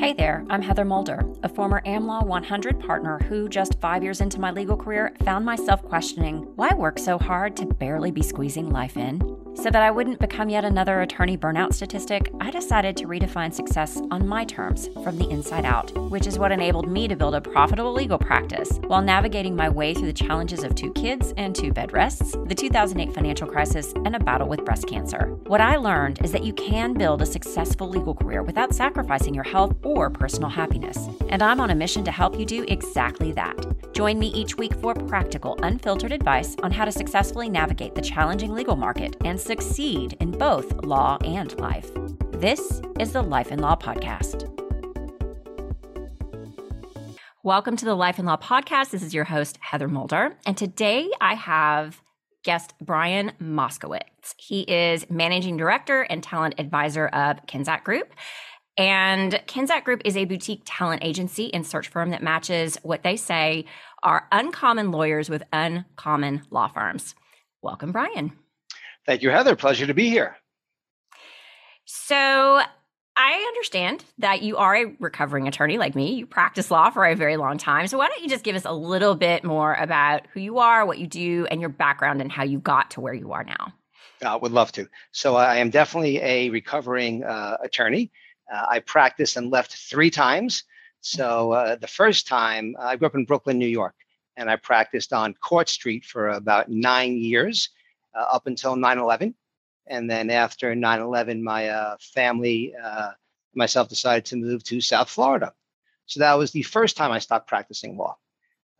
Hey 0.00 0.14
there, 0.14 0.46
I'm 0.48 0.62
Heather 0.62 0.86
Mulder, 0.86 1.26
a 1.42 1.48
former 1.50 1.82
AmLaw 1.84 2.24
100 2.24 2.80
partner 2.80 3.18
who, 3.28 3.50
just 3.50 3.78
five 3.80 4.02
years 4.02 4.22
into 4.22 4.40
my 4.40 4.50
legal 4.50 4.74
career, 4.74 5.14
found 5.26 5.44
myself 5.44 5.82
questioning 5.82 6.38
why 6.56 6.70
work 6.74 6.98
so 6.98 7.18
hard 7.18 7.54
to 7.58 7.66
barely 7.66 8.10
be 8.10 8.22
squeezing 8.22 8.70
life 8.70 8.96
in. 8.96 9.29
So 9.54 9.68
that 9.68 9.82
I 9.82 9.90
wouldn't 9.90 10.20
become 10.20 10.48
yet 10.48 10.64
another 10.64 11.02
attorney 11.02 11.36
burnout 11.36 11.74
statistic, 11.74 12.32
I 12.40 12.50
decided 12.50 12.96
to 12.96 13.06
redefine 13.06 13.52
success 13.52 14.00
on 14.10 14.26
my 14.26 14.44
terms 14.44 14.88
from 15.04 15.18
the 15.18 15.28
inside 15.28 15.64
out, 15.64 15.92
which 16.08 16.26
is 16.26 16.38
what 16.38 16.52
enabled 16.52 16.88
me 16.88 17.08
to 17.08 17.16
build 17.16 17.34
a 17.34 17.40
profitable 17.40 17.92
legal 17.92 18.18
practice 18.18 18.78
while 18.86 19.02
navigating 19.02 19.54
my 19.54 19.68
way 19.68 19.92
through 19.92 20.06
the 20.06 20.12
challenges 20.12 20.62
of 20.62 20.74
two 20.74 20.92
kids 20.92 21.34
and 21.36 21.54
two 21.54 21.72
bed 21.72 21.92
rests, 21.92 22.36
the 22.46 22.54
2008 22.54 23.14
financial 23.14 23.46
crisis, 23.46 23.92
and 24.04 24.16
a 24.16 24.20
battle 24.20 24.48
with 24.48 24.64
breast 24.64 24.86
cancer. 24.86 25.26
What 25.46 25.60
I 25.60 25.76
learned 25.76 26.24
is 26.24 26.32
that 26.32 26.44
you 26.44 26.52
can 26.52 26.94
build 26.94 27.20
a 27.20 27.26
successful 27.26 27.88
legal 27.88 28.14
career 28.14 28.42
without 28.42 28.74
sacrificing 28.74 29.34
your 29.34 29.44
health 29.44 29.74
or 29.82 30.10
personal 30.10 30.48
happiness. 30.48 31.08
And 31.28 31.42
I'm 31.42 31.60
on 31.60 31.70
a 31.70 31.74
mission 31.74 32.04
to 32.04 32.12
help 32.12 32.38
you 32.38 32.46
do 32.46 32.64
exactly 32.68 33.32
that. 33.32 33.66
Join 33.92 34.18
me 34.18 34.28
each 34.28 34.56
week 34.56 34.74
for 34.74 34.94
practical, 34.94 35.58
unfiltered 35.62 36.12
advice 36.12 36.56
on 36.62 36.70
how 36.70 36.84
to 36.84 36.92
successfully 36.92 37.48
navigate 37.48 37.94
the 37.94 38.00
challenging 38.00 38.52
legal 38.52 38.76
market 38.76 39.16
and 39.24 39.39
succeed 39.40 40.16
in 40.20 40.30
both 40.32 40.84
law 40.84 41.18
and 41.24 41.58
life. 41.58 41.90
This 42.32 42.80
is 42.98 43.12
the 43.12 43.22
Life 43.22 43.50
and 43.50 43.60
Law 43.60 43.74
Podcast. 43.74 44.46
Welcome 47.42 47.76
to 47.76 47.86
the 47.86 47.94
Life 47.94 48.18
and 48.18 48.26
Law 48.26 48.36
Podcast. 48.36 48.90
This 48.90 49.02
is 49.02 49.14
your 49.14 49.24
host, 49.24 49.58
Heather 49.62 49.88
Mulder. 49.88 50.36
And 50.44 50.56
today 50.56 51.10
I 51.20 51.34
have 51.34 52.02
guest 52.44 52.74
Brian 52.82 53.32
Moskowitz. 53.40 54.34
He 54.36 54.60
is 54.60 55.08
managing 55.08 55.56
director 55.56 56.02
and 56.02 56.22
talent 56.22 56.54
advisor 56.58 57.08
of 57.08 57.46
Kinzak 57.46 57.82
Group. 57.82 58.12
And 58.76 59.32
Kinzak 59.46 59.84
Group 59.84 60.02
is 60.04 60.16
a 60.16 60.26
boutique 60.26 60.62
talent 60.64 61.02
agency 61.02 61.52
and 61.52 61.66
search 61.66 61.88
firm 61.88 62.10
that 62.10 62.22
matches 62.22 62.78
what 62.82 63.02
they 63.02 63.16
say 63.16 63.64
are 64.02 64.28
uncommon 64.32 64.90
lawyers 64.90 65.30
with 65.30 65.42
uncommon 65.52 66.42
law 66.50 66.68
firms. 66.68 67.14
Welcome, 67.62 67.92
Brian. 67.92 68.32
Thank 69.10 69.22
you, 69.22 69.30
Heather. 69.30 69.56
Pleasure 69.56 69.88
to 69.88 69.92
be 69.92 70.08
here. 70.08 70.36
So, 71.84 72.60
I 73.16 73.32
understand 73.48 74.04
that 74.18 74.42
you 74.42 74.56
are 74.56 74.76
a 74.76 74.96
recovering 75.00 75.48
attorney 75.48 75.78
like 75.78 75.96
me. 75.96 76.14
You 76.14 76.26
practice 76.26 76.70
law 76.70 76.90
for 76.90 77.04
a 77.04 77.16
very 77.16 77.36
long 77.36 77.58
time. 77.58 77.88
So, 77.88 77.98
why 77.98 78.06
don't 78.06 78.22
you 78.22 78.28
just 78.28 78.44
give 78.44 78.54
us 78.54 78.64
a 78.64 78.72
little 78.72 79.16
bit 79.16 79.42
more 79.42 79.74
about 79.74 80.28
who 80.32 80.38
you 80.38 80.58
are, 80.58 80.86
what 80.86 80.98
you 80.98 81.08
do, 81.08 81.44
and 81.50 81.60
your 81.60 81.70
background 81.70 82.20
and 82.20 82.30
how 82.30 82.44
you 82.44 82.60
got 82.60 82.92
to 82.92 83.00
where 83.00 83.12
you 83.12 83.32
are 83.32 83.42
now? 83.42 83.72
I 84.22 84.26
uh, 84.26 84.38
would 84.38 84.52
love 84.52 84.70
to. 84.72 84.86
So, 85.10 85.34
I 85.34 85.56
am 85.56 85.70
definitely 85.70 86.18
a 86.18 86.48
recovering 86.50 87.24
uh, 87.24 87.56
attorney. 87.64 88.12
Uh, 88.48 88.66
I 88.70 88.78
practiced 88.78 89.36
and 89.36 89.50
left 89.50 89.74
three 89.74 90.10
times. 90.10 90.62
So 91.00 91.50
uh, 91.50 91.74
the 91.74 91.88
first 91.88 92.28
time, 92.28 92.76
I 92.78 92.94
grew 92.94 93.08
up 93.08 93.16
in 93.16 93.24
Brooklyn, 93.24 93.58
New 93.58 93.66
York, 93.66 93.96
and 94.36 94.48
I 94.48 94.54
practiced 94.54 95.12
on 95.12 95.34
Court 95.34 95.68
Street 95.68 96.04
for 96.04 96.28
about 96.28 96.68
nine 96.68 97.16
years 97.16 97.70
uh, 98.14 98.26
up 98.32 98.46
until 98.46 98.76
9 98.76 98.98
11. 98.98 99.34
And 99.86 100.08
then 100.08 100.30
after 100.30 100.74
9 100.74 101.00
11, 101.00 101.42
my 101.42 101.68
uh, 101.68 101.96
family, 102.00 102.74
uh, 102.82 103.10
myself 103.54 103.88
decided 103.88 104.24
to 104.26 104.36
move 104.36 104.62
to 104.64 104.80
South 104.80 105.10
Florida. 105.10 105.52
So 106.06 106.20
that 106.20 106.34
was 106.34 106.52
the 106.52 106.62
first 106.62 106.96
time 106.96 107.12
I 107.12 107.18
stopped 107.18 107.48
practicing 107.48 107.96
law. 107.96 108.16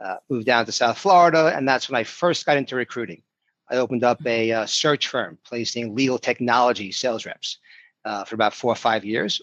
Uh, 0.01 0.17
moved 0.29 0.47
down 0.47 0.65
to 0.67 0.73
South 0.73 0.99
Florida, 0.99 1.53
and 1.55 1.69
that's 1.69 1.89
when 1.89 2.01
I 2.01 2.05
first 2.05 2.47
got 2.47 2.57
into 2.57 2.75
recruiting. 2.75 3.23
I 3.71 3.77
opened 3.77 4.03
up 4.03 4.25
a 4.27 4.51
uh, 4.51 4.67
search 4.67 5.09
firm 5.09 5.39
placing 5.45 5.95
legal 5.95 6.19
technology 6.19 6.91
sales 6.91 7.27
reps 7.27 7.59
for 8.27 8.35
about 8.35 8.55
four 8.55 8.73
or 8.73 8.77
five 8.77 9.05
years. 9.05 9.43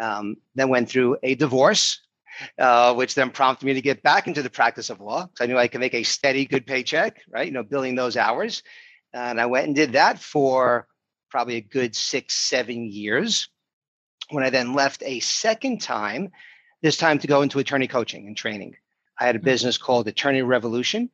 Um, 0.00 0.36
then 0.54 0.68
went 0.68 0.88
through 0.88 1.18
a 1.22 1.34
divorce, 1.34 2.00
uh, 2.58 2.94
which 2.94 3.14
then 3.14 3.30
prompted 3.30 3.66
me 3.66 3.74
to 3.74 3.82
get 3.82 4.02
back 4.02 4.26
into 4.26 4.42
the 4.42 4.50
practice 4.50 4.90
of 4.90 5.00
law 5.00 5.26
because 5.26 5.44
I 5.44 5.46
knew 5.46 5.58
I 5.58 5.68
could 5.68 5.80
make 5.80 5.94
a 5.94 6.02
steady, 6.02 6.44
good 6.46 6.66
paycheck, 6.66 7.22
right? 7.28 7.46
You 7.46 7.52
know, 7.52 7.62
billing 7.62 7.94
those 7.94 8.16
hours. 8.16 8.62
And 9.12 9.40
I 9.40 9.46
went 9.46 9.66
and 9.66 9.76
did 9.76 9.92
that 9.92 10.18
for 10.18 10.86
probably 11.30 11.56
a 11.56 11.60
good 11.60 11.94
six, 11.96 12.34
seven 12.34 12.84
years. 12.84 13.48
When 14.30 14.44
I 14.44 14.50
then 14.50 14.74
left 14.74 15.02
a 15.04 15.20
second 15.20 15.80
time, 15.80 16.30
this 16.82 16.96
time 16.96 17.18
to 17.20 17.26
go 17.26 17.42
into 17.42 17.58
attorney 17.58 17.88
coaching 17.88 18.26
and 18.26 18.36
training. 18.36 18.76
I 19.18 19.26
had 19.26 19.36
a 19.36 19.38
mm-hmm. 19.38 19.44
business 19.44 19.78
called 19.78 20.08
Attorney 20.08 20.42
Revolution. 20.42 21.10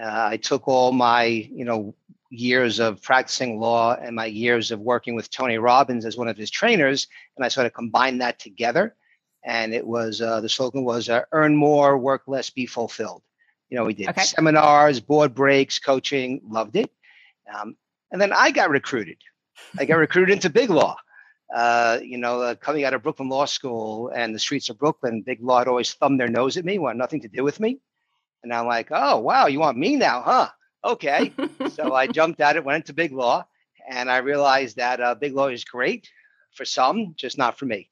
Uh, 0.00 0.06
I 0.06 0.36
took 0.36 0.68
all 0.68 0.92
my, 0.92 1.24
you 1.24 1.64
know, 1.64 1.94
years 2.30 2.78
of 2.78 3.02
practicing 3.02 3.58
law 3.58 3.94
and 3.94 4.14
my 4.14 4.26
years 4.26 4.70
of 4.70 4.80
working 4.80 5.16
with 5.16 5.30
Tony 5.30 5.58
Robbins 5.58 6.04
as 6.04 6.16
one 6.16 6.28
of 6.28 6.36
his 6.36 6.50
trainers, 6.50 7.08
and 7.36 7.44
I 7.44 7.48
sort 7.48 7.66
of 7.66 7.74
combined 7.74 8.20
that 8.20 8.38
together. 8.38 8.94
And 9.44 9.74
it 9.74 9.86
was 9.86 10.20
uh, 10.20 10.40
the 10.40 10.48
slogan 10.48 10.84
was 10.84 11.08
uh, 11.08 11.22
"Earn 11.32 11.56
more, 11.56 11.98
work 11.98 12.22
less, 12.26 12.50
be 12.50 12.66
fulfilled." 12.66 13.22
You 13.68 13.78
know, 13.78 13.84
we 13.84 13.94
did 13.94 14.08
okay. 14.10 14.22
seminars, 14.22 15.00
board 15.00 15.34
breaks, 15.34 15.78
coaching. 15.78 16.40
Loved 16.46 16.76
it. 16.76 16.90
Um, 17.54 17.76
and 18.12 18.20
then 18.20 18.32
I 18.32 18.50
got 18.50 18.70
recruited. 18.70 19.18
I 19.78 19.84
got 19.84 19.96
recruited 19.96 20.32
into 20.34 20.50
big 20.50 20.70
law. 20.70 20.96
Uh, 21.54 21.98
you 22.02 22.16
know, 22.16 22.42
uh, 22.42 22.54
coming 22.54 22.84
out 22.84 22.94
of 22.94 23.02
Brooklyn 23.02 23.28
Law 23.28 23.44
School 23.44 24.10
and 24.14 24.34
the 24.34 24.38
streets 24.38 24.68
of 24.68 24.78
Brooklyn, 24.78 25.22
big 25.22 25.42
law 25.42 25.58
had 25.58 25.68
always 25.68 25.92
thumbed 25.92 26.20
their 26.20 26.28
nose 26.28 26.56
at 26.56 26.64
me, 26.64 26.78
wanted 26.78 26.98
nothing 26.98 27.22
to 27.22 27.28
do 27.28 27.42
with 27.42 27.58
me. 27.58 27.80
And 28.42 28.52
I'm 28.52 28.66
like, 28.66 28.88
oh 28.90 29.18
wow, 29.18 29.46
you 29.46 29.58
want 29.58 29.76
me 29.76 29.96
now, 29.96 30.22
huh? 30.22 30.48
okay. 30.84 31.32
so 31.70 31.94
I 31.94 32.06
jumped 32.06 32.40
at 32.40 32.56
it, 32.56 32.64
went 32.64 32.82
into 32.82 32.92
big 32.92 33.12
law, 33.12 33.46
and 33.88 34.10
I 34.10 34.18
realized 34.18 34.76
that 34.76 35.00
uh, 35.00 35.14
big 35.14 35.34
law 35.34 35.48
is 35.48 35.64
great 35.64 36.10
for 36.54 36.64
some, 36.64 37.14
just 37.16 37.38
not 37.38 37.58
for 37.58 37.66
me. 37.66 37.90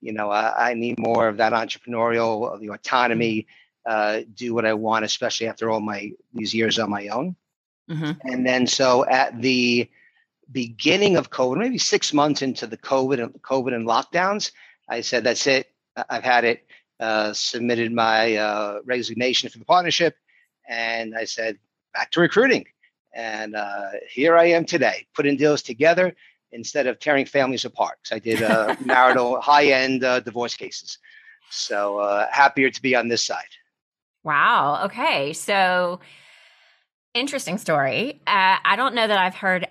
You 0.00 0.12
know, 0.12 0.30
I, 0.30 0.70
I 0.70 0.74
need 0.74 0.98
more 0.98 1.28
of 1.28 1.38
that 1.38 1.52
entrepreneurial, 1.52 2.60
the 2.60 2.70
autonomy, 2.70 3.46
uh, 3.86 4.20
do 4.34 4.54
what 4.54 4.66
I 4.66 4.74
want, 4.74 5.04
especially 5.04 5.48
after 5.48 5.70
all 5.70 5.80
my 5.80 6.12
these 6.32 6.54
years 6.54 6.78
on 6.78 6.90
my 6.90 7.08
own. 7.08 7.36
Mm-hmm. 7.90 8.28
And 8.28 8.46
then, 8.46 8.66
so 8.66 9.06
at 9.06 9.40
the 9.40 9.88
beginning 10.50 11.16
of 11.16 11.30
COVID, 11.30 11.58
maybe 11.58 11.78
six 11.78 12.12
months 12.12 12.42
into 12.42 12.66
the 12.66 12.78
COVID 12.78 13.22
and 13.22 13.32
COVID 13.42 13.74
and 13.74 13.86
lockdowns, 13.86 14.52
I 14.88 15.00
said, 15.00 15.24
"That's 15.24 15.46
it. 15.46 15.70
I've 16.08 16.24
had 16.24 16.44
it." 16.44 16.66
Uh, 17.00 17.32
submitted 17.32 17.92
my 17.92 18.36
uh, 18.36 18.78
resignation 18.84 19.50
for 19.50 19.58
the 19.58 19.64
partnership, 19.64 20.16
and 20.68 21.14
I 21.16 21.24
said, 21.24 21.58
back 21.94 22.10
to 22.12 22.20
recruiting. 22.20 22.66
And 23.14 23.54
uh, 23.54 23.90
here 24.10 24.36
I 24.36 24.46
am 24.46 24.64
today, 24.64 25.06
putting 25.14 25.36
deals 25.36 25.62
together 25.62 26.14
instead 26.52 26.86
of 26.86 26.98
tearing 26.98 27.26
families 27.26 27.64
apart. 27.64 27.98
Because 28.02 28.16
I 28.16 28.18
did 28.18 28.42
uh, 28.42 28.76
marital 28.84 29.40
high 29.40 29.66
end 29.66 30.04
uh, 30.04 30.20
divorce 30.20 30.56
cases. 30.56 30.98
So 31.50 31.98
uh, 31.98 32.26
happier 32.30 32.70
to 32.70 32.82
be 32.82 32.96
on 32.96 33.08
this 33.08 33.24
side. 33.24 33.44
Wow. 34.24 34.84
Okay. 34.86 35.32
So 35.32 36.00
interesting 37.14 37.58
story. 37.58 38.20
Uh, 38.26 38.56
I 38.64 38.76
don't 38.76 38.94
know 38.94 39.06
that 39.06 39.18
I've 39.18 39.36
heard 39.36 39.66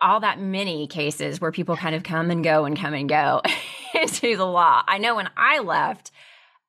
all 0.00 0.20
that 0.20 0.40
many 0.40 0.86
cases 0.86 1.40
where 1.40 1.52
people 1.52 1.76
kind 1.76 1.94
of 1.94 2.02
come 2.02 2.30
and 2.30 2.42
go 2.44 2.64
and 2.64 2.78
come 2.78 2.94
and 2.94 3.08
go 3.08 3.42
into 3.94 4.36
the 4.36 4.46
law. 4.46 4.82
I 4.86 4.98
know 4.98 5.16
when 5.16 5.28
I 5.36 5.58
left 5.58 6.12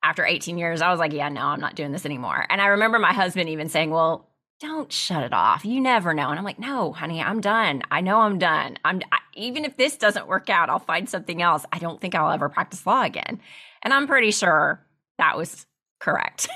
after 0.02 0.24
18 0.24 0.58
years, 0.58 0.80
I 0.80 0.90
was 0.90 0.98
like, 0.98 1.12
yeah, 1.12 1.28
no, 1.28 1.42
I'm 1.42 1.60
not 1.60 1.76
doing 1.76 1.92
this 1.92 2.06
anymore. 2.06 2.44
And 2.48 2.60
I 2.60 2.66
remember 2.66 2.98
my 2.98 3.12
husband 3.12 3.48
even 3.48 3.68
saying, 3.68 3.90
well, 3.90 4.28
don't 4.60 4.92
shut 4.92 5.22
it 5.22 5.32
off. 5.32 5.64
You 5.64 5.80
never 5.80 6.12
know. 6.12 6.28
And 6.28 6.38
I'm 6.38 6.44
like, 6.44 6.58
no, 6.58 6.92
honey, 6.92 7.22
I'm 7.22 7.40
done. 7.40 7.82
I 7.90 8.02
know 8.02 8.20
I'm 8.20 8.38
done. 8.38 8.76
I'm 8.84 9.00
I, 9.10 9.18
even 9.34 9.64
if 9.64 9.76
this 9.76 9.96
doesn't 9.96 10.28
work 10.28 10.50
out, 10.50 10.68
I'll 10.68 10.78
find 10.78 11.08
something 11.08 11.40
else. 11.40 11.64
I 11.72 11.78
don't 11.78 12.00
think 12.00 12.14
I'll 12.14 12.30
ever 12.30 12.48
practice 12.50 12.86
law 12.86 13.02
again. 13.02 13.40
And 13.82 13.94
I'm 13.94 14.06
pretty 14.06 14.30
sure 14.32 14.84
that 15.16 15.38
was 15.38 15.66
correct. 16.00 16.48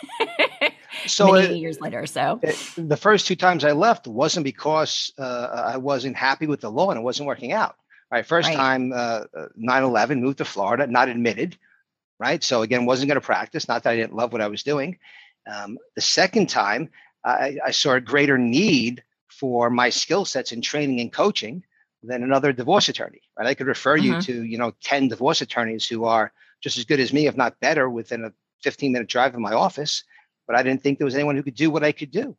so 1.07 1.33
many 1.33 1.55
it, 1.55 1.61
years 1.61 1.81
later. 1.81 2.07
So 2.07 2.41
it, 2.43 2.59
the 2.77 2.97
first 2.97 3.27
two 3.27 3.37
times 3.37 3.65
I 3.65 3.73
left 3.73 4.07
wasn't 4.07 4.45
because 4.45 5.13
uh, 5.19 5.71
I 5.73 5.77
wasn't 5.77 6.17
happy 6.17 6.47
with 6.47 6.61
the 6.61 6.71
law 6.71 6.91
and 6.91 6.99
it 6.99 7.03
wasn't 7.03 7.29
working 7.29 7.53
out. 7.53 7.77
All 8.11 8.19
right, 8.19 8.27
first 8.27 8.49
right. 8.49 8.57
time 8.57 8.93
uh, 8.95 9.25
9/11, 9.59 10.21
moved 10.21 10.39
to 10.39 10.45
Florida, 10.45 10.87
not 10.87 11.09
admitted. 11.09 11.57
Right, 12.19 12.43
so 12.43 12.63
again, 12.63 12.87
wasn't 12.87 13.09
going 13.09 13.21
to 13.21 13.27
practice. 13.27 13.67
Not 13.67 13.83
that 13.83 13.91
I 13.91 13.97
didn't 13.97 14.15
love 14.15 14.33
what 14.33 14.41
I 14.41 14.47
was 14.47 14.63
doing. 14.63 14.99
Um, 15.53 15.79
the 15.95 16.01
second 16.01 16.49
time, 16.49 16.91
I, 17.25 17.59
I 17.65 17.71
saw 17.73 17.95
a 17.95 18.01
greater 18.01 18.39
need 18.39 19.03
for 19.29 19.69
my 19.69 19.91
skill 19.91 20.25
sets 20.25 20.53
in 20.53 20.63
training 20.63 21.01
and 21.01 21.13
coaching 21.13 21.65
than 22.05 22.23
another 22.23 22.53
divorce 22.53 22.89
attorney. 22.89 23.21
Right? 23.37 23.49
I 23.49 23.55
could 23.55 23.67
refer 23.67 23.99
mm-hmm. 23.99 24.15
you 24.15 24.21
to 24.23 24.43
you 24.45 24.59
know 24.59 24.73
ten 24.81 25.09
divorce 25.09 25.41
attorneys 25.41 25.89
who 25.89 26.05
are 26.05 26.33
just 26.61 26.79
as 26.79 26.85
good 26.85 27.01
as 27.01 27.13
me, 27.13 27.27
if 27.27 27.37
not 27.37 27.59
better, 27.61 27.91
within 27.91 28.25
a 28.25 28.33
15 28.65 28.93
minute 28.93 29.09
drive 29.09 29.35
of 29.35 29.41
my 29.41 29.53
office. 29.53 30.03
But 30.47 30.57
I 30.57 30.63
didn't 30.63 30.83
think 30.83 30.99
there 30.99 31.05
was 31.05 31.15
anyone 31.15 31.37
who 31.37 31.43
could 31.43 31.55
do 31.55 31.71
what 31.71 31.85
I 31.85 31.93
could 31.93 32.11
do. 32.11 32.37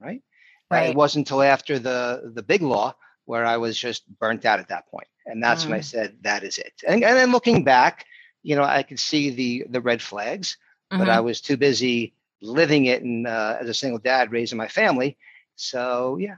Right. 0.00 0.22
right. 0.70 0.90
It 0.90 0.96
wasn't 0.96 1.26
until 1.26 1.42
after 1.42 1.78
the 1.78 2.32
the 2.34 2.42
big 2.42 2.62
law 2.62 2.94
where 3.24 3.46
I 3.46 3.56
was 3.56 3.78
just 3.78 4.06
burnt 4.18 4.44
out 4.44 4.60
at 4.60 4.68
that 4.68 4.88
point, 4.88 5.08
and 5.26 5.42
that's 5.42 5.64
mm. 5.64 5.70
when 5.70 5.74
I 5.78 5.80
mm. 5.80 5.84
said 5.84 6.16
that 6.22 6.44
is 6.44 6.58
it. 6.58 6.72
And 6.86 7.02
and 7.04 7.16
then 7.16 7.32
looking 7.32 7.64
back, 7.64 8.06
you 8.42 8.56
know, 8.56 8.62
I 8.62 8.82
could 8.82 9.00
see 9.00 9.30
the 9.30 9.66
the 9.68 9.80
red 9.80 10.00
flags, 10.02 10.56
mm-hmm. 10.92 11.02
but 11.02 11.08
I 11.08 11.20
was 11.20 11.40
too 11.40 11.56
busy 11.56 12.14
living 12.42 12.86
it 12.86 13.02
and 13.02 13.26
uh, 13.26 13.58
as 13.60 13.68
a 13.68 13.74
single 13.74 13.98
dad 13.98 14.32
raising 14.32 14.58
my 14.58 14.68
family. 14.68 15.16
So 15.56 16.16
yeah. 16.18 16.36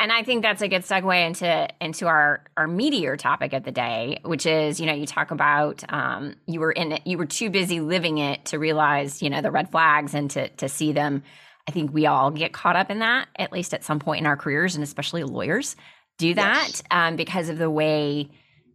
And 0.00 0.12
I 0.12 0.22
think 0.22 0.42
that's 0.42 0.62
a 0.62 0.68
good 0.68 0.82
segue 0.82 1.26
into 1.26 1.68
into 1.80 2.06
our 2.06 2.44
our 2.56 2.68
meatier 2.68 3.18
topic 3.18 3.52
of 3.52 3.64
the 3.64 3.72
day, 3.72 4.20
which 4.24 4.46
is 4.46 4.78
you 4.78 4.86
know 4.86 4.92
you 4.92 5.06
talk 5.06 5.30
about 5.30 5.82
um, 5.92 6.36
you 6.46 6.60
were 6.60 6.72
in 6.72 6.92
it, 6.92 7.02
you 7.04 7.18
were 7.18 7.26
too 7.26 7.50
busy 7.50 7.80
living 7.80 8.18
it 8.18 8.46
to 8.46 8.58
realize 8.58 9.22
you 9.22 9.30
know 9.30 9.42
the 9.42 9.50
red 9.50 9.70
flags 9.70 10.14
and 10.14 10.30
to 10.32 10.48
to 10.48 10.68
see 10.68 10.92
them. 10.92 11.22
I 11.66 11.70
think 11.70 11.92
we 11.92 12.06
all 12.06 12.30
get 12.30 12.52
caught 12.52 12.76
up 12.76 12.90
in 12.90 13.00
that 13.00 13.28
at 13.36 13.52
least 13.52 13.74
at 13.74 13.84
some 13.84 13.98
point 13.98 14.20
in 14.20 14.26
our 14.26 14.36
careers, 14.36 14.76
and 14.76 14.84
especially 14.84 15.24
lawyers 15.24 15.76
do 16.16 16.34
that 16.34 16.68
yes. 16.68 16.82
um, 16.90 17.16
because 17.16 17.48
of 17.48 17.58
the 17.58 17.70
way 17.70 18.30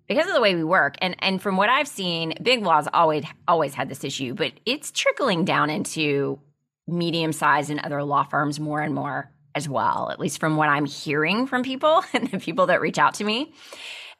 because 0.08 0.28
of 0.28 0.34
the 0.34 0.42
way 0.42 0.56
we 0.56 0.64
work. 0.64 0.96
And 1.02 1.16
and 1.20 1.42
from 1.42 1.58
what 1.58 1.70
I've 1.70 1.88
seen, 1.88 2.34
Big 2.42 2.64
Law's 2.64 2.88
always 2.94 3.24
always 3.48 3.74
had 3.74 3.88
this 3.88 4.04
issue, 4.04 4.34
but 4.34 4.52
it's 4.66 4.92
trickling 4.92 5.46
down 5.46 5.70
into 5.70 6.40
medium 6.86 7.32
size 7.32 7.70
and 7.70 7.80
other 7.80 8.04
law 8.04 8.24
firms 8.24 8.60
more 8.60 8.82
and 8.82 8.94
more 8.94 9.33
as 9.56 9.70
well, 9.70 10.10
at 10.12 10.20
least 10.20 10.40
from 10.40 10.56
what 10.56 10.70
I'm 10.70 10.86
hearing 10.86 11.48
from 11.48 11.64
people 11.64 12.04
and 12.14 12.30
the 12.30 12.40
people 12.40 12.68
that 12.68 12.82
reach 12.82 12.98
out 12.98 13.16
to 13.16 13.24
me. 13.24 13.54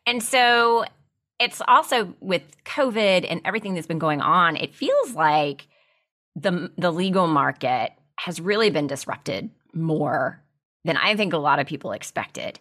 And 0.06 0.22
so 0.22 0.86
it's 1.40 1.62
also 1.68 2.14
with 2.20 2.44
COVID 2.66 3.26
and 3.30 3.42
everything 3.46 3.74
that's 3.74 3.88
been 3.88 4.00
going 4.00 4.22
on, 4.22 4.56
it 4.56 4.74
feels 4.74 5.14
like 5.14 5.68
the 6.36 6.72
the 6.78 6.92
legal 6.92 7.28
market 7.28 7.92
has 8.18 8.40
really 8.40 8.70
been 8.70 8.88
disrupted 8.88 9.50
more 9.74 10.42
than 10.86 10.98
I 10.98 11.16
think 11.16 11.34
a 11.34 11.38
lot 11.38 11.60
of 11.60 11.68
people 11.68 11.92
expected. 11.92 12.60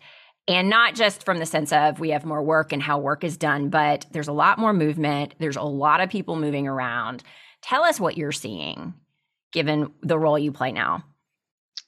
And 0.49 0.69
not 0.69 0.95
just 0.95 1.25
from 1.25 1.39
the 1.39 1.47
sense 1.47 1.73
of 1.73 2.01
we 2.01 2.11
have 2.11 2.25
more 2.25 2.43
work 2.43 2.73
and 2.73 2.83
how 2.83 2.99
work 2.99 3.23
is 3.23 3.37
done, 3.37 3.69
but 3.69 4.07
there's 4.11 4.29
a 4.29 4.33
lot 4.33 4.59
more 4.59 4.73
movement. 4.73 5.35
There's 5.39 5.57
a 5.57 5.63
lot 5.63 6.01
of 6.01 6.11
people 6.11 6.37
moving 6.37 6.67
around. 6.67 7.23
Tell 7.63 7.85
us 7.85 8.01
what 8.01 8.17
you're 8.17 8.33
seeing 8.33 8.95
given 9.53 9.93
the 10.03 10.19
role 10.19 10.39
you 10.39 10.51
play 10.51 10.73
now. 10.73 11.05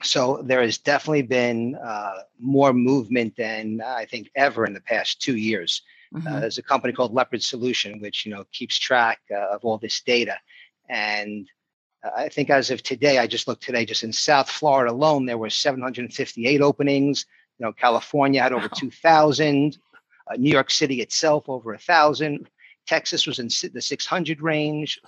So 0.05 0.43
there 0.45 0.63
has 0.63 0.79
definitely 0.79 1.23
been 1.23 1.77
uh, 1.77 2.23
more 2.39 2.73
movement 2.73 3.37
than 3.37 3.81
I 3.85 4.05
think 4.05 4.31
ever 4.35 4.67
in 4.67 4.75
the 4.75 4.81
past 4.81 5.21
two 5.21 5.37
years. 5.37 5.83
Mm-hmm. 6.15 6.29
Uh, 6.29 6.41
there's 6.41 6.59
a 6.59 6.63
company 6.63 6.93
called 6.93 7.15
Leopard 7.15 7.43
Solution, 7.43 8.01
which 8.01 8.25
you 8.25 8.33
know 8.35 8.45
keeps 8.53 8.79
track 8.79 9.21
uh, 9.31 9.55
of 9.55 9.65
all 9.65 9.79
this 9.79 10.01
data, 10.03 10.37
and 10.89 11.49
uh, 12.05 12.11
I 12.17 12.29
think 12.29 12.51
as 12.51 12.71
of 12.71 12.83
today, 12.83 13.19
I 13.19 13.27
just 13.27 13.49
looked 13.49 13.63
today, 13.63 13.85
just 13.85 14.05
in 14.05 14.13
South 14.13 14.51
Florida 14.51 14.93
alone, 14.93 15.27
there 15.27 15.39
were 15.39 15.51
758 15.51 16.61
openings. 16.61 17.27
You 17.59 17.67
know, 17.67 17.73
California 17.73 18.43
had 18.43 18.53
over 18.53 18.69
wow. 18.69 18.79
2,000. 18.79 19.79
Uh, 20.27 20.37
New 20.37 20.51
York 20.51 20.71
City 20.71 21.01
itself 21.03 21.49
over 21.49 21.75
a 21.75 21.79
thousand. 21.79 22.49
Texas 22.87 23.27
was 23.27 23.39
in 23.39 23.49
the 23.73 23.81
600 23.81 24.41
range. 24.41 25.01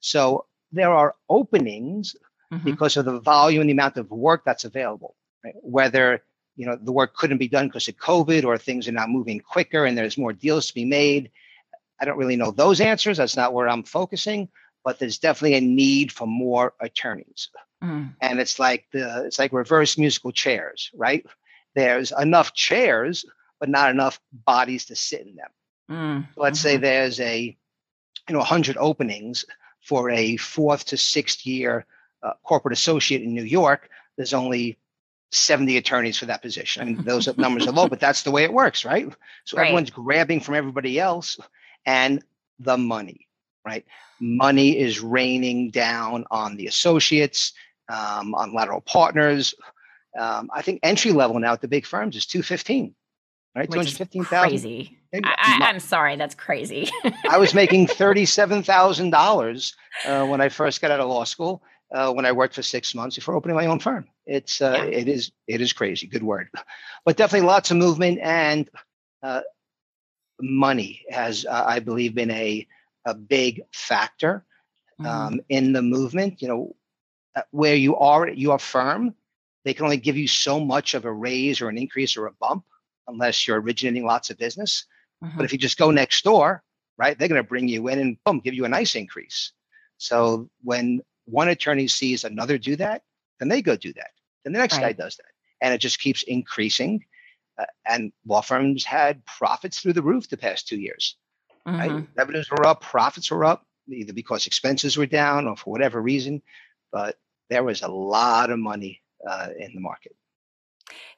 So 0.00 0.46
there 0.72 0.92
are 0.92 1.14
openings 1.28 2.16
mm-hmm. 2.52 2.64
because 2.64 2.96
of 2.96 3.04
the 3.04 3.20
volume 3.20 3.62
and 3.62 3.70
the 3.70 3.74
amount 3.74 3.96
of 3.96 4.10
work 4.10 4.42
that's 4.44 4.64
available. 4.64 5.14
Right? 5.44 5.54
Whether 5.62 6.22
you 6.56 6.66
know 6.66 6.76
the 6.80 6.92
work 6.92 7.14
couldn't 7.14 7.38
be 7.38 7.48
done 7.48 7.68
because 7.68 7.88
of 7.88 7.96
COVID 7.96 8.44
or 8.44 8.58
things 8.58 8.88
are 8.88 8.92
now 8.92 9.06
moving 9.06 9.40
quicker 9.40 9.84
and 9.84 9.96
there's 9.96 10.18
more 10.18 10.32
deals 10.32 10.66
to 10.66 10.74
be 10.74 10.84
made. 10.84 11.30
I 12.00 12.04
don't 12.04 12.18
really 12.18 12.36
know 12.36 12.50
those 12.50 12.80
answers. 12.80 13.18
That's 13.18 13.36
not 13.36 13.52
where 13.52 13.68
I'm 13.68 13.82
focusing, 13.82 14.48
but 14.84 14.98
there's 14.98 15.18
definitely 15.18 15.56
a 15.56 15.60
need 15.60 16.12
for 16.12 16.26
more 16.26 16.74
attorneys. 16.80 17.50
Mm. 17.82 18.14
And 18.20 18.40
it's 18.40 18.58
like 18.58 18.86
the 18.92 19.24
it's 19.24 19.38
like 19.38 19.52
reverse 19.52 19.96
musical 19.96 20.32
chairs, 20.32 20.90
right? 20.94 21.24
There's 21.74 22.12
enough 22.12 22.52
chairs, 22.52 23.24
but 23.58 23.68
not 23.68 23.90
enough 23.90 24.20
bodies 24.32 24.86
to 24.86 24.96
sit 24.96 25.26
in 25.26 25.36
them. 25.36 25.50
Mm. 25.90 26.28
Let's 26.36 26.58
mm-hmm. 26.58 26.68
say 26.68 26.76
there's 26.76 27.20
a 27.20 27.56
you 28.28 28.32
know 28.32 28.38
100 28.38 28.76
openings 28.76 29.44
for 29.82 30.10
a 30.10 30.36
fourth 30.36 30.84
to 30.86 30.96
sixth 30.96 31.46
year 31.46 31.86
uh, 32.22 32.32
corporate 32.42 32.72
associate 32.72 33.22
in 33.22 33.34
New 33.34 33.44
York, 33.44 33.88
there's 34.16 34.34
only 34.34 34.78
70 35.32 35.76
attorneys 35.76 36.18
for 36.18 36.26
that 36.26 36.42
position. 36.42 36.82
I 36.82 36.84
mean, 36.86 37.04
those 37.04 37.34
numbers 37.36 37.66
are 37.66 37.72
low, 37.72 37.88
but 37.88 38.00
that's 38.00 38.22
the 38.22 38.30
way 38.30 38.44
it 38.44 38.52
works, 38.52 38.84
right? 38.84 39.08
So 39.44 39.56
right. 39.56 39.64
everyone's 39.64 39.90
grabbing 39.90 40.40
from 40.40 40.56
everybody 40.56 40.98
else 40.98 41.38
and 41.86 42.22
the 42.58 42.76
money, 42.76 43.28
right? 43.64 43.84
Money 44.20 44.78
is 44.78 45.00
raining 45.00 45.70
down 45.70 46.24
on 46.30 46.56
the 46.56 46.66
associates, 46.66 47.52
um, 47.88 48.34
on 48.34 48.54
lateral 48.54 48.80
partners. 48.80 49.54
Um, 50.18 50.50
I 50.52 50.62
think 50.62 50.80
entry 50.82 51.12
level 51.12 51.38
now 51.38 51.52
at 51.52 51.60
the 51.60 51.68
big 51.68 51.86
firms 51.86 52.16
is 52.16 52.26
215 52.26 52.94
right? 53.54 53.70
Two 53.70 53.78
hundred 53.78 53.94
fifteen 53.94 54.24
thousand. 54.24 54.50
Crazy. 54.50 54.98
I, 55.12 55.70
am 55.70 55.80
sorry, 55.80 56.16
that's 56.16 56.34
crazy. 56.34 56.88
I 57.28 57.38
was 57.38 57.54
making 57.54 57.86
thirty-seven 57.88 58.62
thousand 58.62 59.12
uh, 59.14 59.18
dollars 59.18 59.74
when 60.04 60.40
I 60.40 60.48
first 60.48 60.80
got 60.80 60.90
out 60.90 61.00
of 61.00 61.08
law 61.08 61.24
school. 61.24 61.62
Uh, 61.92 62.12
when 62.12 62.24
I 62.24 62.32
worked 62.32 62.54
for 62.54 62.62
six 62.62 62.94
months 62.94 63.16
before 63.16 63.34
opening 63.34 63.56
my 63.56 63.66
own 63.66 63.80
firm, 63.80 64.06
it's 64.24 64.60
uh, 64.60 64.84
yeah. 64.84 64.98
it 64.98 65.08
is 65.08 65.32
it 65.48 65.60
is 65.60 65.72
crazy. 65.72 66.06
Good 66.06 66.22
word, 66.22 66.48
but 67.04 67.16
definitely 67.16 67.48
lots 67.48 67.70
of 67.70 67.78
movement 67.78 68.20
and 68.22 68.68
uh, 69.22 69.40
money 70.40 71.02
has, 71.10 71.44
uh, 71.46 71.64
I 71.66 71.80
believe, 71.80 72.14
been 72.14 72.30
a 72.30 72.66
a 73.04 73.14
big 73.14 73.62
factor 73.72 74.44
mm-hmm. 75.00 75.06
um, 75.10 75.40
in 75.48 75.72
the 75.72 75.82
movement. 75.82 76.40
You 76.40 76.48
know, 76.48 76.76
uh, 77.34 77.42
where 77.50 77.74
you 77.74 77.96
are, 77.96 78.28
you 78.28 78.52
are 78.52 78.58
firm. 78.58 79.14
They 79.64 79.74
can 79.74 79.84
only 79.84 79.98
give 79.98 80.16
you 80.16 80.28
so 80.28 80.58
much 80.60 80.94
of 80.94 81.04
a 81.04 81.12
raise 81.12 81.60
or 81.60 81.68
an 81.68 81.76
increase 81.76 82.16
or 82.16 82.26
a 82.26 82.32
bump 82.32 82.64
unless 83.08 83.46
you're 83.46 83.60
originating 83.60 84.06
lots 84.06 84.30
of 84.30 84.38
business. 84.38 84.86
Mm-hmm. 85.22 85.36
But 85.36 85.44
if 85.44 85.52
you 85.52 85.58
just 85.58 85.78
go 85.78 85.90
next 85.90 86.24
door, 86.24 86.62
right, 86.96 87.18
they're 87.18 87.28
going 87.28 87.42
to 87.42 87.48
bring 87.48 87.68
you 87.68 87.88
in 87.88 87.98
and 87.98 88.16
boom, 88.24 88.40
give 88.40 88.54
you 88.54 88.64
a 88.64 88.70
nice 88.70 88.94
increase. 88.94 89.52
So 89.98 90.48
when 90.62 91.02
one 91.30 91.48
attorney 91.48 91.88
sees 91.88 92.24
another 92.24 92.58
do 92.58 92.76
that, 92.76 93.02
then 93.38 93.48
they 93.48 93.62
go 93.62 93.76
do 93.76 93.92
that. 93.94 94.10
Then 94.44 94.52
the 94.52 94.58
next 94.58 94.74
right. 94.74 94.96
guy 94.96 95.02
does 95.04 95.16
that. 95.16 95.26
And 95.60 95.74
it 95.74 95.78
just 95.78 96.00
keeps 96.00 96.22
increasing. 96.22 97.04
Uh, 97.58 97.66
and 97.86 98.12
law 98.26 98.40
firms 98.40 98.84
had 98.84 99.24
profits 99.26 99.80
through 99.80 99.92
the 99.92 100.02
roof 100.02 100.28
the 100.28 100.36
past 100.36 100.68
two 100.68 100.78
years. 100.78 101.16
Mm-hmm. 101.66 101.78
Right? 101.78 102.06
Revenues 102.16 102.50
were 102.50 102.66
up, 102.66 102.80
profits 102.80 103.30
were 103.30 103.44
up, 103.44 103.66
either 103.88 104.12
because 104.12 104.46
expenses 104.46 104.96
were 104.96 105.06
down 105.06 105.46
or 105.46 105.56
for 105.56 105.70
whatever 105.70 106.00
reason. 106.00 106.42
But 106.92 107.18
there 107.50 107.64
was 107.64 107.82
a 107.82 107.88
lot 107.88 108.50
of 108.50 108.58
money 108.58 109.02
uh, 109.28 109.48
in 109.58 109.72
the 109.74 109.80
market. 109.80 110.16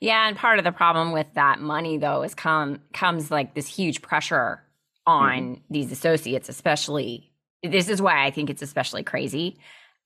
Yeah, 0.01 0.27
and 0.29 0.37
part 0.37 0.59
of 0.59 0.65
the 0.65 0.73
problem 0.73 1.13
with 1.13 1.29
that 1.35 1.61
money 1.61 1.97
though 1.97 2.23
is 2.23 2.35
come 2.35 2.81
comes 2.93 3.31
like 3.31 3.55
this 3.55 3.67
huge 3.67 4.03
pressure 4.03 4.63
on 5.07 5.39
mm-hmm. 5.39 5.63
these 5.71 5.93
associates, 5.93 6.49
especially. 6.49 7.31
This 7.63 7.89
is 7.89 8.03
why 8.03 8.27
I 8.27 8.31
think 8.33 8.51
it's 8.51 8.63
especially 8.63 9.05
crazy. 9.05 9.59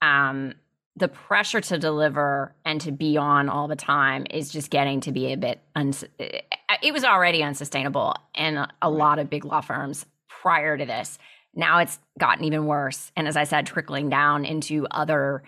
Um, 0.02 0.54
the 0.96 1.08
pressure 1.08 1.60
to 1.60 1.78
deliver 1.78 2.54
and 2.64 2.80
to 2.80 2.90
be 2.90 3.16
on 3.18 3.48
all 3.48 3.68
the 3.68 3.76
time 3.76 4.26
is 4.30 4.50
just 4.50 4.70
getting 4.70 5.00
to 5.02 5.12
be 5.12 5.32
a 5.32 5.36
bit 5.36 5.60
uns- 5.74 6.04
it 6.18 6.92
was 6.92 7.04
already 7.04 7.42
unsustainable 7.42 8.14
in 8.34 8.56
a, 8.56 8.68
a 8.80 8.90
lot 8.90 9.18
of 9.18 9.28
big 9.28 9.44
law 9.44 9.60
firms 9.60 10.06
prior 10.28 10.78
to 10.78 10.86
this. 10.86 11.18
Now 11.54 11.80
it's 11.80 11.98
gotten 12.18 12.44
even 12.44 12.66
worse 12.66 13.12
and 13.14 13.28
as 13.28 13.36
i 13.36 13.44
said 13.44 13.66
trickling 13.66 14.08
down 14.08 14.44
into 14.44 14.86
other 14.90 15.42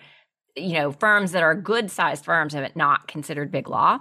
you 0.57 0.75
know 0.75 0.93
firms 0.93 1.33
that 1.33 1.43
are 1.43 1.55
good 1.55 1.91
sized 1.91 2.25
firms 2.25 2.55
but 2.55 2.77
not 2.77 3.09
considered 3.09 3.51
big 3.51 3.69
law. 3.69 4.01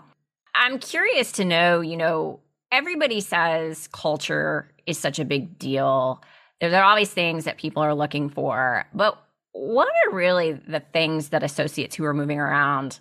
I'm 0.55 0.79
curious 0.79 1.31
to 1.33 1.45
know, 1.45 1.81
you 1.81 1.97
know, 1.97 2.39
everybody 2.71 3.21
says 3.21 3.87
culture 3.91 4.71
is 4.87 4.97
such 4.97 5.19
a 5.19 5.25
big 5.25 5.59
deal. 5.59 6.21
There 6.59 6.73
are 6.73 6.83
always 6.83 7.11
things 7.11 7.45
that 7.45 7.57
people 7.57 7.83
are 7.83 7.93
looking 7.93 8.29
for, 8.29 8.85
but 8.93 9.21
what 9.57 9.89
are 10.05 10.13
really 10.13 10.53
the 10.53 10.79
things 10.79 11.29
that 11.29 11.43
associates 11.43 11.95
who 11.95 12.05
are 12.05 12.13
moving 12.13 12.39
around 12.39 12.99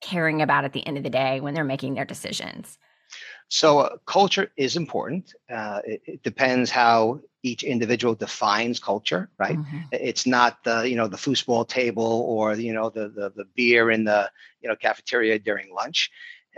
caring 0.00 0.40
about 0.40 0.64
at 0.64 0.72
the 0.72 0.86
end 0.86 0.96
of 0.96 1.02
the 1.02 1.10
day 1.10 1.40
when 1.40 1.54
they're 1.54 1.64
making 1.64 1.94
their 1.94 2.04
decisions? 2.04 2.78
So, 3.48 3.80
uh, 3.80 3.96
culture 4.06 4.52
is 4.56 4.76
important. 4.76 5.34
Uh, 5.50 5.80
it, 5.84 6.02
it, 6.06 6.22
depends 6.22 6.70
how 6.70 7.20
each 7.42 7.62
individual 7.62 8.14
defines 8.14 8.78
culture, 8.78 9.30
right? 9.38 9.56
Mm-hmm. 9.56 9.78
It's 9.92 10.26
not 10.26 10.62
the 10.64 10.88
you 10.88 10.96
know 10.96 11.08
the 11.08 11.16
foosball 11.16 11.66
table 11.66 12.26
or 12.28 12.54
you 12.54 12.74
know 12.74 12.90
the, 12.90 13.08
the 13.08 13.32
the 13.34 13.46
beer 13.56 13.90
in 13.90 14.04
the 14.04 14.30
you 14.60 14.68
know 14.68 14.76
cafeteria 14.76 15.38
during 15.38 15.72
lunch. 15.72 16.10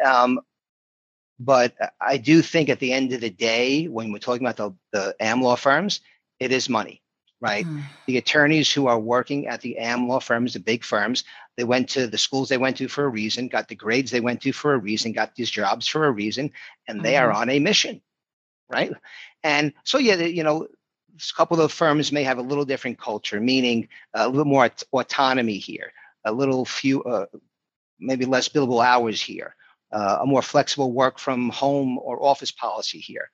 Um, 0.04 0.40
but 1.38 1.75
I 2.00 2.19
do 2.19 2.42
think 2.42 2.69
at 2.69 2.80
the 2.80 2.92
end 2.92 3.12
of 3.12 3.21
the 3.21 3.30
day, 3.30 3.87
when 3.87 4.12
we're 4.12 4.19
talking 4.19 4.47
about 4.47 4.57
the, 4.57 4.75
the 4.92 5.14
AmLaw 5.21 5.59
firms, 5.59 6.00
it 6.38 6.52
is 6.52 6.69
money, 6.69 7.00
right? 7.40 7.66
Mm. 7.66 7.82
The 8.06 8.18
attorneys 8.18 8.73
who 8.73 8.87
are 8.87 8.99
working 8.99 9.47
at 9.47 9.61
the 9.61 9.76
AmLaw 9.80 10.23
firms, 10.23 10.52
the 10.52 10.61
big 10.61 10.85
firms, 10.85 11.25
they 11.56 11.64
went 11.64 11.88
to 11.90 12.06
the 12.06 12.18
schools 12.18 12.49
they 12.49 12.59
went 12.59 12.76
to 12.78 12.88
for 12.88 13.04
a 13.04 13.09
reason, 13.09 13.49
got 13.49 13.68
the 13.68 13.75
grades 13.75 14.11
they 14.11 14.20
went 14.20 14.42
to 14.42 14.52
for 14.52 14.75
a 14.75 14.78
reason, 14.78 15.12
got 15.12 15.35
these 15.35 15.50
jobs 15.50 15.87
for 15.87 16.06
a 16.06 16.11
reason, 16.11 16.50
and 16.88 17.02
they 17.02 17.14
mm. 17.14 17.20
are 17.20 17.28
mm-hmm. 17.30 17.42
on 17.42 17.50
a 17.50 17.59
mission, 17.59 18.00
right? 18.68 18.92
And 19.42 19.73
so, 19.85 19.99
yeah, 19.99 20.16
you 20.16 20.44
know, 20.44 20.64
a 20.64 21.37
couple 21.37 21.61
of 21.61 21.73
firms 21.73 22.12
may 22.12 22.23
have 22.25 22.38
a 22.38 22.42
little 22.42 22.64
different 22.64 22.99
culture, 22.99 23.40
meaning 23.40 23.88
a 24.14 24.28
little 24.28 24.44
more 24.44 24.70
autonomy 24.92 25.59
here, 25.59 25.92
a 26.25 26.32
little 26.32 26.64
few, 26.64 27.02
uh, 27.04 27.26
maybe 27.99 28.25
less 28.25 28.49
billable 28.49 28.85
hours 28.85 29.20
here 29.20 29.54
uh, 29.92 30.18
a 30.23 30.26
more 30.26 30.42
flexible 30.42 30.92
work 30.92 31.18
from 31.18 31.50
home 31.50 31.99
or 31.99 32.23
office 32.23 32.50
policy 32.50 32.99
here. 32.99 33.30